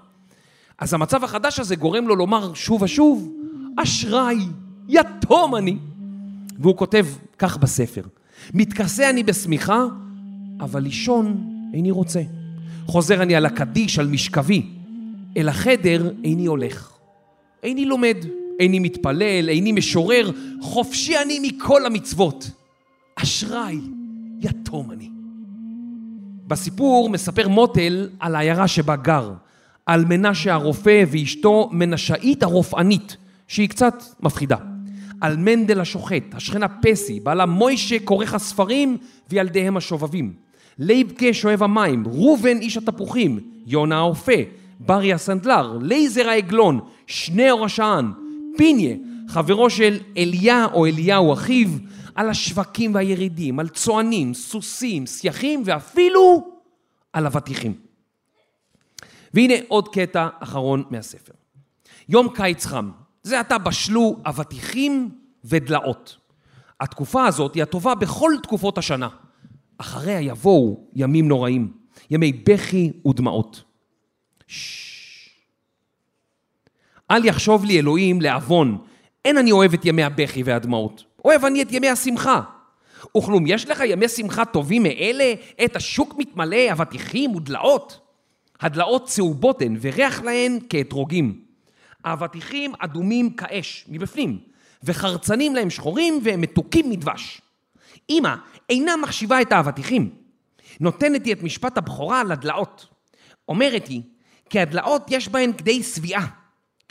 אז 0.79 0.95
המצב 0.95 1.25
החדש 1.25 1.61
הזה 1.61 1.77
גורם 1.77 2.09
לו 2.09 2.17
לומר 2.17 2.55
שוב 2.55 2.83
ושוב, 2.83 3.33
אשראי, 3.77 4.39
יתום 4.89 5.57
אני. 5.57 5.77
והוא 6.59 6.77
כותב 6.77 7.07
כך 7.39 7.57
בספר, 7.57 8.03
מתכסה 8.55 9.11
אני 9.11 9.23
בשמיכה, 9.23 9.85
אבל 10.61 10.83
לישון 10.83 11.51
איני 11.75 11.91
רוצה. 11.91 12.23
חוזר 12.87 13.23
אני 13.23 13.35
על 13.35 13.47
הקדיש, 13.47 13.99
על 13.99 14.07
משכבי, 14.07 14.67
אל 15.37 15.49
החדר 15.49 16.13
איני 16.25 16.47
הולך. 16.47 16.93
איני 17.63 17.85
לומד, 17.85 18.17
איני 18.61 18.79
מתפלל, 18.79 19.49
איני 19.49 19.73
משורר, 19.73 20.31
חופשי 20.61 21.19
אני 21.19 21.39
מכל 21.43 21.87
המצוות. 21.87 22.51
אשראי, 23.17 23.79
יתום 24.45 24.91
אני. 24.91 25.11
בסיפור 26.47 27.11
מספר 27.11 27.49
מוטל 27.49 28.09
על 28.21 28.35
העיירה 28.35 28.69
שבה 28.69 28.97
גר, 28.97 29.33
על 29.87 30.05
מנשה 30.05 30.55
הרופא 30.55 31.05
ואשתו 31.11 31.69
מנשאית 31.73 32.43
הרופאנית, 32.43 33.17
שהיא 33.49 33.69
קצת 33.69 34.03
מפחידה. 34.21 34.57
על 35.21 35.37
מנדל 35.37 35.81
השוחט, 35.81 36.23
השכנה 36.33 36.67
פסי, 36.69 37.21
בעלה 37.21 37.47
מוישה 37.47 37.97
כורך 38.05 38.35
הספרים 38.35 38.97
וילדיהם 39.31 39.77
השובבים. 39.77 40.33
לייבקה 40.79 41.33
שואב 41.33 41.63
המים, 41.63 42.05
ראובן 42.07 42.59
איש 42.61 42.77
התפוחים, 42.77 43.41
יונה 43.67 43.99
האופה, 43.99 44.33
בריה 44.81 45.15
הסנדלר, 45.15 45.79
לייזר 45.83 46.29
העגלון, 46.29 46.81
שני 47.07 47.51
אור 47.51 47.65
השען, 47.65 48.11
פיניה, 48.57 48.97
חברו 49.29 49.71
של 49.71 49.99
אליה 50.17 50.67
או 50.73 50.87
אליהו 50.87 51.33
אחיו, 51.33 51.69
על 52.15 52.31
השווקים 52.31 52.95
והירידים, 52.95 53.61
על 53.61 53.69
צוענים, 53.69 54.35
סוסים, 54.35 55.07
סייחים 55.07 55.63
ואפילו 55.65 56.49
על 57.13 57.27
אבטיחים. 57.27 57.75
והנה 59.35 59.55
עוד 59.69 59.89
קטע 59.89 60.29
אחרון 60.41 60.85
מהספר. 60.91 61.33
יום 62.09 62.29
קיץ 62.35 62.67
חם, 62.67 62.91
זה 63.23 63.41
עתה 63.41 63.59
בשלו 63.59 64.17
אבטיחים 64.27 65.19
ודלאות. 65.45 66.17
התקופה 66.81 67.27
הזאת 67.27 67.55
היא 67.55 67.63
הטובה 67.63 67.95
בכל 67.95 68.33
תקופות 68.43 68.79
השנה. 68.79 69.09
אחריה 69.79 70.21
יבואו 70.21 70.87
ימים 70.95 71.29
נוראים, 71.29 71.73
ימי 72.11 72.33
בכי 72.33 72.93
ודמעות. 73.09 73.63
אל 77.11 77.25
יחשוב 77.25 77.65
לי 77.65 77.79
אלוהים 77.79 78.21
לעוון, 78.21 78.79
אין 79.25 79.39
אני 79.39 79.53
אוהב 79.53 79.75
את 79.75 79.85
ימי 79.85 80.03
הבכי 80.03 80.43
והדמעות. 80.43 81.05
אוהב 81.25 81.45
אני 81.45 81.63
את 81.63 81.73
ימי 81.73 81.89
השמחה. 81.89 82.41
וכלום, 83.17 83.45
יש 83.47 83.69
לך 83.69 83.83
ימי 83.87 84.09
שמחה 84.09 84.45
טובים 84.45 84.83
מאלה? 84.83 85.35
את 85.65 85.77
השוק 85.77 86.15
מתמלא 86.19 86.73
אבטיחים 86.73 87.37
ודלאות. 87.37 88.01
הדלאות 88.61 89.07
צהובות 89.07 89.63
הן, 89.63 89.77
וריח 89.81 90.23
להן 90.23 90.59
כאתרוגים. 90.69 91.41
האבטיחים 92.05 92.73
אדומים 92.79 93.31
כאש, 93.31 93.85
מבפנים, 93.89 94.39
וחרצנים 94.85 95.55
להם 95.55 95.71
שחורים 95.71 96.21
והם 96.23 96.41
מתוקים 96.41 96.91
מדבש. 96.91 97.41
אמא 98.11 98.35
אינה 98.71 98.97
מחשיבה 98.97 99.41
את 99.41 99.53
האבטיחים, 99.53 100.11
נותנת 100.81 101.25
היא 101.25 101.35
את 101.35 101.43
משפט 101.43 101.79
הבכורה 101.79 102.25
לדלאות. 102.25 102.87
אומרת 103.49 103.89
היא, 103.89 104.03
כי 104.51 104.61
הדלאות 104.61 105.03
יש 105.09 105.29
בהן 105.29 105.53
כדי 105.53 105.83
שביעה. 105.83 106.44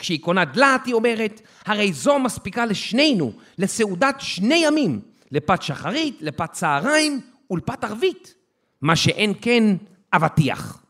כשהיא 0.04 0.20
קונה 0.20 0.44
דלעת, 0.44 0.86
היא 0.86 0.94
אומרת, 0.94 1.40
הרי 1.66 1.92
זו 1.92 2.18
מספיקה 2.18 2.66
לשנינו, 2.66 3.32
לסעודת 3.58 4.16
שני 4.18 4.62
ימים, 4.66 5.00
לפת 5.30 5.62
שחרית, 5.62 6.18
לפת 6.20 6.52
צהריים 6.52 7.20
ולפת 7.50 7.84
ערבית. 7.84 8.34
מה 8.82 8.96
שאין 8.96 9.32
כן 9.40 9.64
אבטיח. 10.12 10.82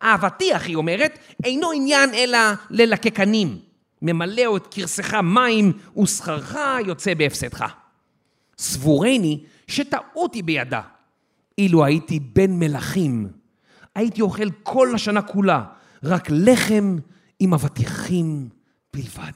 האבטיח, 0.00 0.66
היא 0.66 0.76
אומרת, 0.76 1.18
אינו 1.44 1.70
עניין 1.72 2.14
אלא 2.14 2.38
ללקקנים. 2.70 3.58
ממלאו 4.02 4.56
את 4.56 4.66
כרסך 4.70 5.14
מים 5.14 5.72
ושכרך 6.02 6.56
יוצא 6.86 7.14
בהפסדך. 7.14 7.64
סבורני 8.58 9.44
שטעות 9.68 10.34
היא 10.34 10.44
בידה. 10.44 10.80
אילו 11.58 11.84
הייתי 11.84 12.20
בן 12.20 12.58
מלכים, 12.58 13.28
הייתי 13.94 14.22
אוכל 14.22 14.50
כל 14.62 14.94
השנה 14.94 15.22
כולה 15.22 15.64
רק 16.02 16.28
לחם 16.30 16.96
עם 17.40 17.54
אבטיחים 17.54 18.48
בלבד. 18.94 19.32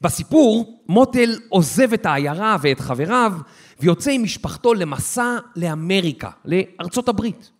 בסיפור, 0.00 0.80
מוטל 0.88 1.38
עוזב 1.48 1.92
את 1.92 2.06
העיירה 2.06 2.56
ואת 2.62 2.80
חבריו 2.80 3.32
ויוצא 3.80 4.10
עם 4.10 4.22
משפחתו 4.22 4.74
למסע 4.74 5.38
לאמריקה, 5.56 6.30
לארצות 6.44 7.08
הברית. 7.08 7.50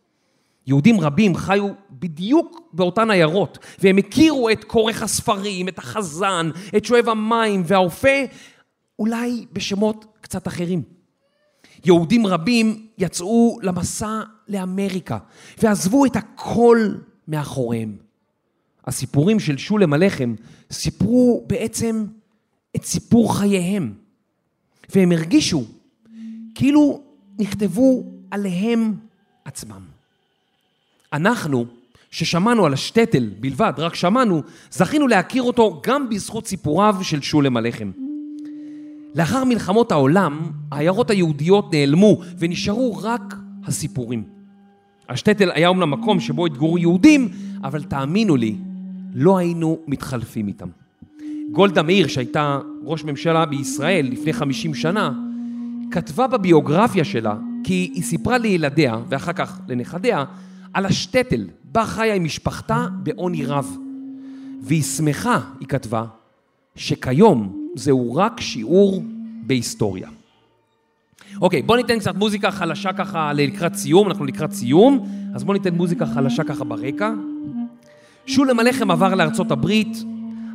יהודים 0.66 1.00
רבים 1.00 1.36
חיו 1.36 1.68
בדיוק 1.90 2.60
באותן 2.72 3.10
עיירות, 3.10 3.58
והם 3.78 3.98
הכירו 3.98 4.50
את 4.50 4.64
כורך 4.64 5.02
הספרים, 5.02 5.68
את 5.68 5.78
החזן, 5.78 6.50
את 6.76 6.84
שואב 6.84 7.08
המים 7.08 7.62
והאופה, 7.66 8.18
אולי 8.98 9.46
בשמות 9.52 10.04
קצת 10.20 10.48
אחרים. 10.48 10.82
יהודים 11.84 12.26
רבים 12.26 12.86
יצאו 12.98 13.58
למסע 13.62 14.20
לאמריקה, 14.48 15.18
ועזבו 15.62 16.04
את 16.06 16.16
הכל 16.16 16.94
מאחוריהם. 17.28 18.11
הסיפורים 18.86 19.40
של 19.40 19.56
שולם 19.56 19.92
הלחם 19.92 20.34
סיפרו 20.72 21.44
בעצם 21.46 22.04
את 22.76 22.84
סיפור 22.84 23.38
חייהם, 23.38 23.92
והם 24.94 25.12
הרגישו 25.12 25.64
כאילו 26.54 27.00
נכתבו 27.38 28.04
עליהם 28.30 28.94
עצמם. 29.44 29.80
אנחנו, 31.12 31.66
ששמענו 32.10 32.66
על 32.66 32.72
השטטל 32.72 33.30
בלבד, 33.40 33.72
רק 33.78 33.94
שמענו, 33.94 34.42
זכינו 34.70 35.08
להכיר 35.08 35.42
אותו 35.42 35.80
גם 35.86 36.08
בזכות 36.08 36.46
סיפוריו 36.46 36.96
של 37.02 37.22
שולם 37.22 37.56
הלחם. 37.56 37.90
לאחר 39.14 39.44
מלחמות 39.44 39.92
העולם, 39.92 40.52
העיירות 40.70 41.10
היהודיות 41.10 41.74
נעלמו 41.74 42.20
ונשארו 42.38 42.98
רק 43.02 43.34
הסיפורים. 43.64 44.24
השטטל 45.08 45.50
היה 45.50 45.68
אומנם 45.68 45.90
מקום 45.90 46.20
שבו 46.20 46.46
התגורו 46.46 46.78
יהודים, 46.78 47.28
אבל 47.64 47.82
תאמינו 47.82 48.36
לי, 48.36 48.56
לא 49.14 49.38
היינו 49.38 49.78
מתחלפים 49.86 50.48
איתם. 50.48 50.68
גולדה 51.52 51.82
מאיר, 51.82 52.06
שהייתה 52.06 52.58
ראש 52.84 53.04
ממשלה 53.04 53.46
בישראל 53.46 54.08
לפני 54.10 54.32
50 54.32 54.74
שנה, 54.74 55.12
כתבה 55.90 56.26
בביוגרפיה 56.26 57.04
שלה 57.04 57.36
כי 57.64 57.90
היא 57.94 58.02
סיפרה 58.02 58.38
לילדיה, 58.38 58.96
ואחר 59.08 59.32
כך 59.32 59.60
לנכדיה, 59.68 60.24
על 60.74 60.86
השטטל 60.86 61.46
בה 61.64 61.84
חיה 61.84 62.14
עם 62.14 62.24
משפחתה 62.24 62.86
בעוני 63.02 63.46
רב. 63.46 63.76
והיא 64.60 64.82
שמחה, 64.82 65.40
היא 65.60 65.68
כתבה, 65.68 66.04
שכיום 66.76 67.68
זהו 67.74 68.14
רק 68.14 68.40
שיעור 68.40 69.04
בהיסטוריה. 69.46 70.08
אוקיי, 71.40 71.62
בוא 71.62 71.76
ניתן 71.76 71.98
קצת 71.98 72.14
מוזיקה 72.14 72.50
חלשה 72.50 72.92
ככה 72.92 73.32
לקראת 73.32 73.74
סיום, 73.74 74.08
אנחנו 74.08 74.24
לקראת 74.24 74.52
סיום, 74.52 75.08
אז 75.34 75.44
בוא 75.44 75.54
ניתן 75.54 75.74
מוזיקה 75.74 76.06
חלשה 76.06 76.44
ככה 76.44 76.64
ברקע. 76.64 77.12
שולם 78.26 78.60
הלחם 78.60 78.90
עבר 78.90 79.14
לארצות 79.14 79.50
הברית, 79.50 79.96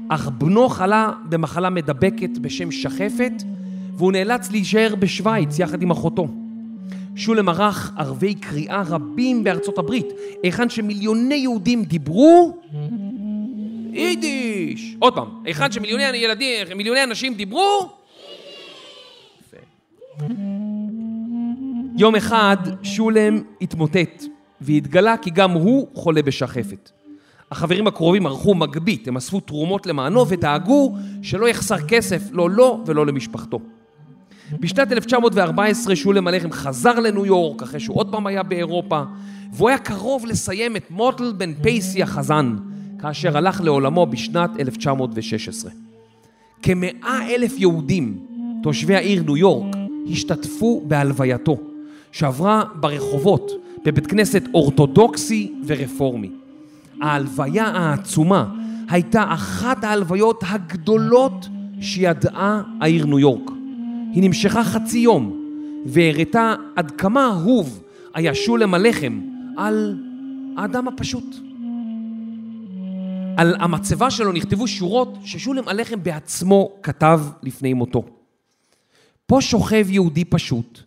אך 0.09 0.29
בנו 0.29 0.69
חלה 0.69 1.11
במחלה 1.29 1.69
מדבקת 1.69 2.37
בשם 2.37 2.71
שחפת, 2.71 3.31
והוא 3.93 4.11
נאלץ 4.11 4.51
להישאר 4.51 4.95
בשוויץ 4.99 5.59
יחד 5.59 5.81
עם 5.81 5.91
אחותו. 5.91 6.27
שולם 7.15 7.49
ערך 7.49 7.91
ערבי 7.97 8.33
קריאה 8.33 8.83
רבים 8.87 9.43
בארצות 9.43 9.77
הברית, 9.77 10.07
היכן 10.43 10.69
שמיליוני 10.69 11.35
יהודים 11.35 11.83
דיברו 11.83 12.57
יידיש. 13.91 14.95
עוד 14.99 15.15
פעם, 15.15 15.27
היכן 15.45 15.71
שמיליוני 15.71 16.03
ילדים, 16.03 16.67
מיליוני 16.75 17.03
אנשים 17.03 17.33
דיברו. 17.33 17.89
יום 21.97 22.15
אחד 22.15 22.57
שולם 22.83 23.41
התמוטט 23.61 24.23
והתגלה 24.61 25.17
כי 25.17 25.29
גם 25.29 25.51
הוא 25.51 25.87
חולה 25.93 26.21
בשחפת. 26.21 26.96
החברים 27.51 27.87
הקרובים 27.87 28.25
ערכו 28.25 28.55
מגבית, 28.55 29.07
הם 29.07 29.17
אספו 29.17 29.39
תרומות 29.39 29.85
למענו 29.85 30.27
ודאגו 30.27 30.95
שלא 31.21 31.47
יחסר 31.47 31.87
כסף, 31.87 32.21
לא 32.31 32.49
לו 32.49 32.83
ולא 32.85 33.05
למשפחתו. 33.05 33.59
בשנת 34.59 34.91
1914 34.91 35.95
שולם 35.95 36.27
הלחם 36.27 36.51
חזר 36.51 36.99
לניו 36.99 37.25
יורק, 37.25 37.61
אחרי 37.61 37.79
שהוא 37.79 37.97
עוד 37.97 38.11
פעם 38.11 38.27
היה 38.27 38.43
באירופה, 38.43 39.03
והוא 39.53 39.69
היה 39.69 39.77
קרוב 39.77 40.25
לסיים 40.25 40.75
את 40.75 40.91
מוטל 40.91 41.33
בן 41.37 41.53
פייסי 41.53 42.03
החזן, 42.03 42.55
כאשר 42.99 43.37
הלך 43.37 43.61
לעולמו 43.61 44.05
בשנת 44.05 44.49
1916. 44.59 45.71
כמאה 46.61 47.27
אלף 47.29 47.53
יהודים, 47.57 48.17
תושבי 48.63 48.95
העיר 48.95 49.23
ניו 49.23 49.37
יורק, 49.37 49.75
השתתפו 50.11 50.83
בהלווייתו, 50.87 51.57
שעברה 52.11 52.63
ברחובות, 52.75 53.51
בבית 53.85 54.07
כנסת 54.07 54.43
אורתודוקסי 54.53 55.53
ורפורמי. 55.65 56.29
ההלוויה 57.01 57.65
העצומה 57.65 58.53
הייתה 58.89 59.33
אחת 59.33 59.83
ההלוויות 59.83 60.43
הגדולות 60.47 61.47
שידעה 61.81 62.61
העיר 62.81 63.05
ניו 63.05 63.19
יורק. 63.19 63.51
היא 64.13 64.23
נמשכה 64.23 64.63
חצי 64.63 64.99
יום, 64.99 65.43
והראתה 65.85 66.55
עד 66.75 66.91
כמה 66.91 67.25
אהוב 67.25 67.83
היה 68.13 68.35
שולם 68.35 68.73
הלחם 68.73 69.21
על 69.57 69.97
האדם 70.57 70.87
הפשוט. 70.87 71.35
על 73.37 73.55
המצבה 73.59 74.11
שלו 74.11 74.31
נכתבו 74.31 74.67
שורות 74.67 75.17
ששולם 75.23 75.67
הלחם 75.67 76.03
בעצמו 76.03 76.71
כתב 76.83 77.21
לפני 77.43 77.73
מותו. 77.73 78.05
פה 79.25 79.37
שוכב 79.41 79.85
יהודי 79.89 80.25
פשוט, 80.25 80.79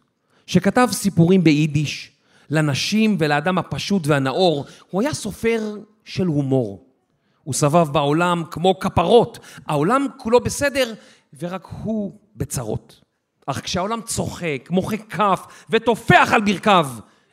שכתב 0.47 0.89
סיפורים 0.93 1.45
ביידיש 1.45 2.13
לנשים 2.51 3.17
ולאדם 3.19 3.59
הפשוט 3.59 4.07
והנאור. 4.07 4.65
הוא 4.91 5.03
היה 5.03 5.15
סופר 5.15 5.77
של 6.05 6.27
הומור. 6.27 6.87
הוא 7.45 7.55
סבב 7.55 7.89
בעולם 7.93 8.43
כמו 8.51 8.79
כפרות. 8.79 9.39
העולם 9.67 10.07
כולו 10.17 10.41
בסדר, 10.41 10.95
ורק 11.39 11.69
הוא 11.83 12.13
בצרות. 12.37 13.01
אך 13.47 13.61
כשהעולם 13.61 14.01
צוחק, 14.01 14.69
מוחא 14.71 14.97
כף 14.97 15.47
וטופח 15.71 16.31
על 16.33 16.41
ברכיו, 16.41 16.89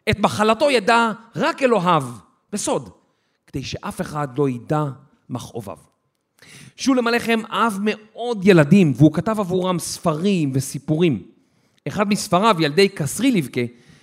את 0.10 0.20
מחלתו 0.20 0.72
ידע 0.72 1.12
רק 1.36 1.64
אלוהיו, 1.64 2.04
בסוד, 2.54 2.90
כדי 3.48 3.64
שאף 3.64 4.02
אחד 4.02 4.38
לא 4.38 4.50
ידע 4.50 4.84
מכאוביו. 5.30 5.78
שולם 6.76 7.08
הלחם 7.08 7.40
אהב 7.52 7.74
מאוד 7.82 8.48
ילדים, 8.48 8.94
והוא 8.96 9.14
כתב 9.14 9.40
עבורם 9.40 9.80
ספרים 9.80 10.52
וסיפורים. 10.54 11.24
אחד 11.88 12.10
מספריו, 12.10 12.56
ילדי 12.60 12.90
קסרי 12.90 13.32
לבכה, 13.32 13.62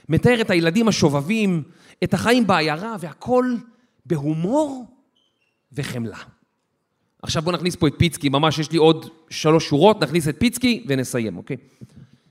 מתאר 0.09 0.41
את 0.41 0.51
הילדים 0.51 0.89
השובבים, 0.89 1.63
את 2.05 2.15
החיים 2.15 2.47
בעיירה, 2.47 2.97
והכל 3.01 3.55
בהומור 4.07 4.87
וחמלה. 5.73 6.19
עכשיו 7.23 7.43
בואו 7.43 7.57
נכניס 7.57 7.77
פה 7.77 7.87
את 7.87 7.95
פיצקי, 7.99 8.29
ממש 8.29 8.59
יש 8.59 8.71
לי 8.71 8.79
עוד 8.79 9.11
שלוש 9.31 9.69
שורות, 9.69 10.03
נכניס 10.03 10.29
את 10.29 10.37
פיצקי 10.39 10.85
ונסיים, 10.89 11.37
אוקיי? 11.37 11.57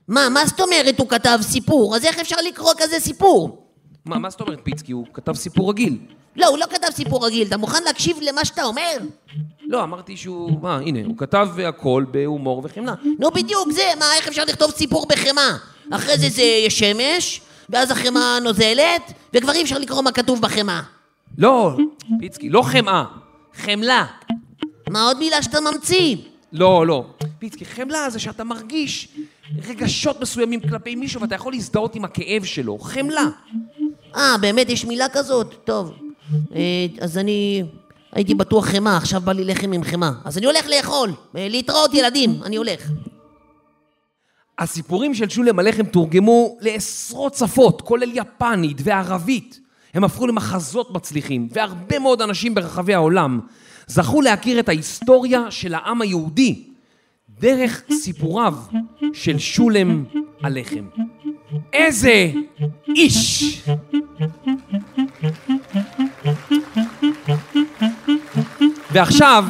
מה, 0.08 0.28
מה 0.28 0.46
זאת 0.46 0.60
אומרת 0.60 0.98
הוא 0.98 1.08
כתב 1.08 1.38
סיפור? 1.42 1.96
אז 1.96 2.04
איך 2.04 2.18
אפשר 2.18 2.36
לקרוא 2.48 2.72
כזה 2.78 3.00
סיפור? 3.00 3.66
מה, 4.04 4.18
מה 4.18 4.30
זאת 4.30 4.40
אומרת 4.40 4.60
פיצקי? 4.62 4.92
הוא 4.92 5.06
כתב 5.12 5.34
סיפור 5.34 5.70
רגיל. 5.70 5.98
לא, 6.36 6.46
הוא 6.46 6.58
לא 6.58 6.66
כתב 6.70 6.88
סיפור 6.90 7.26
רגיל, 7.26 7.48
אתה 7.48 7.56
מוכן 7.56 7.82
להקשיב 7.84 8.16
למה 8.22 8.44
שאתה 8.44 8.64
אומר? 8.64 8.96
לא, 9.66 9.82
אמרתי 9.82 10.16
שהוא... 10.16 10.62
מה, 10.62 10.76
הנה, 10.76 10.98
הוא 11.06 11.16
כתב 11.18 11.48
הכל 11.68 12.04
בהומור 12.10 12.62
וחמלה. 12.64 12.94
נו 13.18 13.30
בדיוק 13.30 13.72
זה, 13.72 13.82
מה, 13.98 14.14
איך 14.16 14.28
אפשר 14.28 14.44
לכתוב 14.44 14.70
סיפור 14.70 15.06
בחמאה? 15.06 15.56
אחרי 15.90 16.18
זה 16.18 16.28
זה 16.28 16.42
יש 16.42 16.78
שמש, 16.78 17.40
ואז 17.70 17.90
החמאה 17.90 18.40
נוזלת, 18.40 19.12
וכבר 19.34 19.52
אי 19.52 19.62
אפשר 19.62 19.78
לקרוא 19.78 20.02
מה 20.02 20.12
כתוב 20.12 20.40
בחמאה. 20.40 20.82
לא, 21.38 21.76
פיצקי, 22.18 22.50
לא 22.50 22.62
חמאה, 22.62 23.04
חמלה. 23.54 24.06
מה 24.90 25.06
עוד 25.06 25.18
מילה 25.18 25.42
שאתה 25.42 25.58
ממציא? 25.60 26.16
לא, 26.52 26.86
לא. 26.86 27.04
פיצקי, 27.38 27.64
חמלה 27.64 28.10
זה 28.10 28.18
שאתה 28.18 28.44
מרגיש 28.44 29.08
רגשות 29.68 30.20
מסוימים 30.20 30.60
כלפי 30.60 30.94
מישהו 30.94 31.20
ואתה 31.20 31.34
יכול 31.34 31.52
להזדהות 31.52 31.94
עם 31.94 32.04
הכאב 32.04 32.44
שלו. 32.44 32.78
חמלה. 32.78 33.24
אה, 34.16 34.36
באמת 34.40 34.68
יש 34.70 34.84
מילה 34.84 35.08
כזאת? 35.08 35.54
טוב. 35.64 35.94
אה, 36.54 36.86
אז 37.00 37.18
אני... 37.18 37.62
הייתי 38.12 38.34
בטוח 38.34 38.66
חמאה, 38.66 38.96
עכשיו 38.96 39.20
בא 39.20 39.32
לי 39.32 39.44
לחם 39.44 39.72
עם 39.72 39.84
חמאה. 39.84 40.10
אז 40.24 40.38
אני 40.38 40.46
הולך 40.46 40.66
לאכול. 40.66 41.12
אה, 41.36 41.48
להתראות 41.48 41.94
ילדים, 41.94 42.40
אני 42.44 42.56
הולך. 42.56 42.90
הסיפורים 44.58 45.14
של 45.14 45.28
שולם 45.28 45.58
הלחם 45.58 45.84
תורגמו 45.84 46.56
לעשרות 46.60 47.34
שפות, 47.34 47.82
כולל 47.82 48.10
יפנית 48.14 48.76
וערבית. 48.84 49.60
הם 49.94 50.04
הפכו 50.04 50.26
למחזות 50.26 50.90
מצליחים, 50.90 51.48
והרבה 51.50 51.98
מאוד 51.98 52.22
אנשים 52.22 52.54
ברחבי 52.54 52.94
העולם 52.94 53.40
זכו 53.86 54.20
להכיר 54.20 54.60
את 54.60 54.68
ההיסטוריה 54.68 55.50
של 55.50 55.74
העם 55.74 56.02
היהודי 56.02 56.62
דרך 57.40 57.82
סיפוריו 57.92 58.54
של 59.12 59.38
שולם 59.38 60.04
הלחם. 60.42 60.84
איזה 61.72 62.32
איש! 62.88 63.44
ועכשיו, 68.92 69.44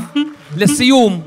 לסיום, 0.57 1.23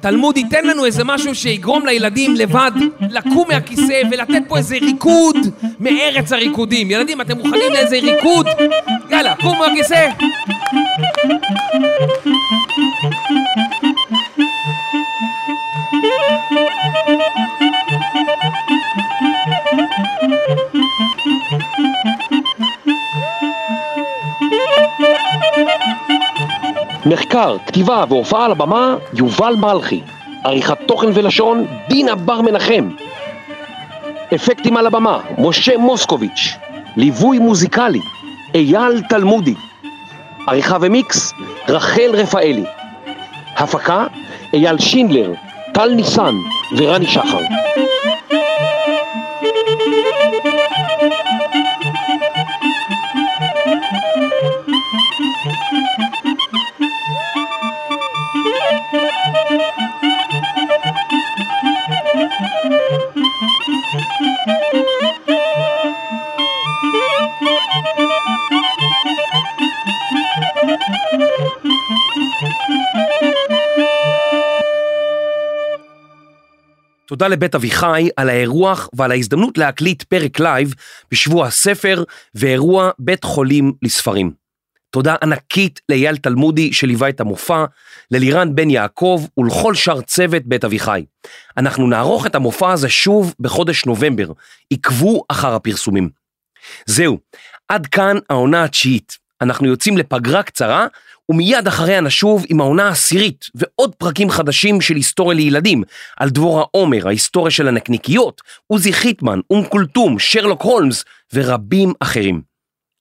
תלמוד 0.00 0.36
ייתן 0.36 0.64
לנו 0.66 0.84
איזה 0.84 1.04
משהו 1.04 1.34
שיגרום 1.34 1.86
לילדים 1.86 2.34
לבד 2.34 2.70
לקום 3.10 3.48
מהכיסא 3.48 4.02
ולתת 4.10 4.42
פה 4.48 4.58
איזה 4.58 4.76
ריקוד 4.80 5.36
מארץ 5.80 6.32
הריקודים. 6.32 6.90
ילדים, 6.90 7.20
אתם 7.20 7.36
מוכנים 7.36 7.72
לאיזה 7.72 7.98
ריקוד? 7.98 8.46
יאללה, 9.10 9.34
קום 9.36 9.58
מהכיסא. 9.58 10.08
מחקר, 27.32 27.56
כתיבה 27.66 28.04
והופעה 28.08 28.44
על 28.44 28.52
הבמה, 28.52 28.96
יובל 29.14 29.54
מלכי. 29.58 30.00
עריכת 30.44 30.78
תוכן 30.86 31.06
ולשון, 31.14 31.66
דינה 31.88 32.14
בר 32.14 32.40
מנחם. 32.40 32.90
אפקטים 34.34 34.76
על 34.76 34.86
הבמה, 34.86 35.18
משה 35.38 35.76
מוסקוביץ'. 35.76 36.56
ליווי 36.96 37.38
מוזיקלי, 37.38 38.00
אייל 38.54 39.02
תלמודי. 39.08 39.54
עריכה 40.46 40.76
ומיקס, 40.80 41.32
רחל 41.68 42.10
רפאלי. 42.12 42.64
הפקה, 43.56 44.06
אייל 44.52 44.78
שינדלר, 44.78 45.32
טל 45.74 45.94
ניסן 45.94 46.34
ורני 46.76 47.06
שחר. 47.06 47.40
תודה 77.22 77.34
לבית 77.34 77.54
אביחי 77.54 78.08
על 78.16 78.28
האירוח 78.28 78.88
ועל 78.92 79.10
ההזדמנות 79.10 79.58
להקליט 79.58 80.02
פרק 80.02 80.40
לייב 80.40 80.74
בשבוע 81.10 81.46
הספר 81.46 82.04
ואירוע 82.34 82.90
בית 82.98 83.24
חולים 83.24 83.72
לספרים. 83.82 84.32
תודה 84.90 85.14
ענקית 85.22 85.80
לאייל 85.88 86.16
תלמודי 86.16 86.72
שליווה 86.72 87.08
את 87.08 87.20
המופע, 87.20 87.64
ללירן 88.10 88.54
בן 88.54 88.70
יעקב 88.70 89.26
ולכל 89.38 89.74
שאר 89.74 90.00
צוות 90.00 90.42
בית 90.44 90.64
אביחי. 90.64 91.04
אנחנו 91.56 91.86
נערוך 91.86 92.26
את 92.26 92.34
המופע 92.34 92.72
הזה 92.72 92.88
שוב 92.88 93.34
בחודש 93.40 93.86
נובמבר, 93.86 94.32
עקבו 94.72 95.24
אחר 95.28 95.54
הפרסומים. 95.54 96.08
זהו, 96.86 97.18
עד 97.68 97.86
כאן 97.86 98.16
העונה 98.30 98.64
התשיעית. 98.64 99.16
אנחנו 99.40 99.66
יוצאים 99.66 99.98
לפגרה 99.98 100.42
קצרה, 100.42 100.86
ומיד 101.32 101.66
אחריה 101.66 102.00
נשוב 102.00 102.44
עם 102.48 102.60
העונה 102.60 102.88
העשירית 102.88 103.44
ועוד 103.54 103.94
פרקים 103.94 104.30
חדשים 104.30 104.80
של 104.80 104.94
היסטוריה 104.96 105.36
לילדים, 105.36 105.82
על 106.16 106.30
דבורה 106.30 106.64
עומר, 106.70 107.06
ההיסטוריה 107.06 107.50
של 107.50 107.68
הנקניקיות, 107.68 108.42
עוזי 108.66 108.92
חיטמן, 108.92 109.40
אום 109.50 109.64
כולתום, 109.68 110.18
שרלוק 110.18 110.62
הולמס 110.62 111.04
ורבים 111.32 111.92
אחרים. 112.00 112.42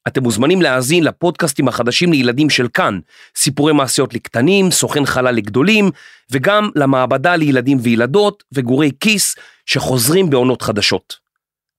אתם 0.08 0.24
מוזמנים 0.24 0.62
להאזין 0.62 1.04
לפודקאסטים 1.04 1.68
החדשים 1.68 2.12
לילדים 2.12 2.50
של 2.50 2.68
כאן, 2.74 3.00
סיפורי 3.36 3.74
מעשיות 3.74 4.14
לקטנים, 4.14 4.72
סוכן 4.72 5.06
חלל 5.06 5.36
לגדולים, 5.36 5.92
וגם 6.32 6.70
למעבדה 6.76 7.36
לילדים 7.36 7.78
וילדות 7.82 8.44
וגורי 8.52 8.92
כיס 9.00 9.36
שחוזרים 9.66 10.30
בעונות 10.30 10.62
חדשות. 10.62 11.16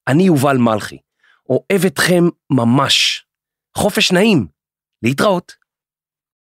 אני 0.09 0.23
יובל 0.23 0.57
מלכי, 0.57 0.99
אוהב 1.49 1.85
אתכם 1.87 2.25
ממש. 2.51 3.25
חופש 3.77 4.13
נעים, 4.13 4.47
להתראות. 5.03 5.62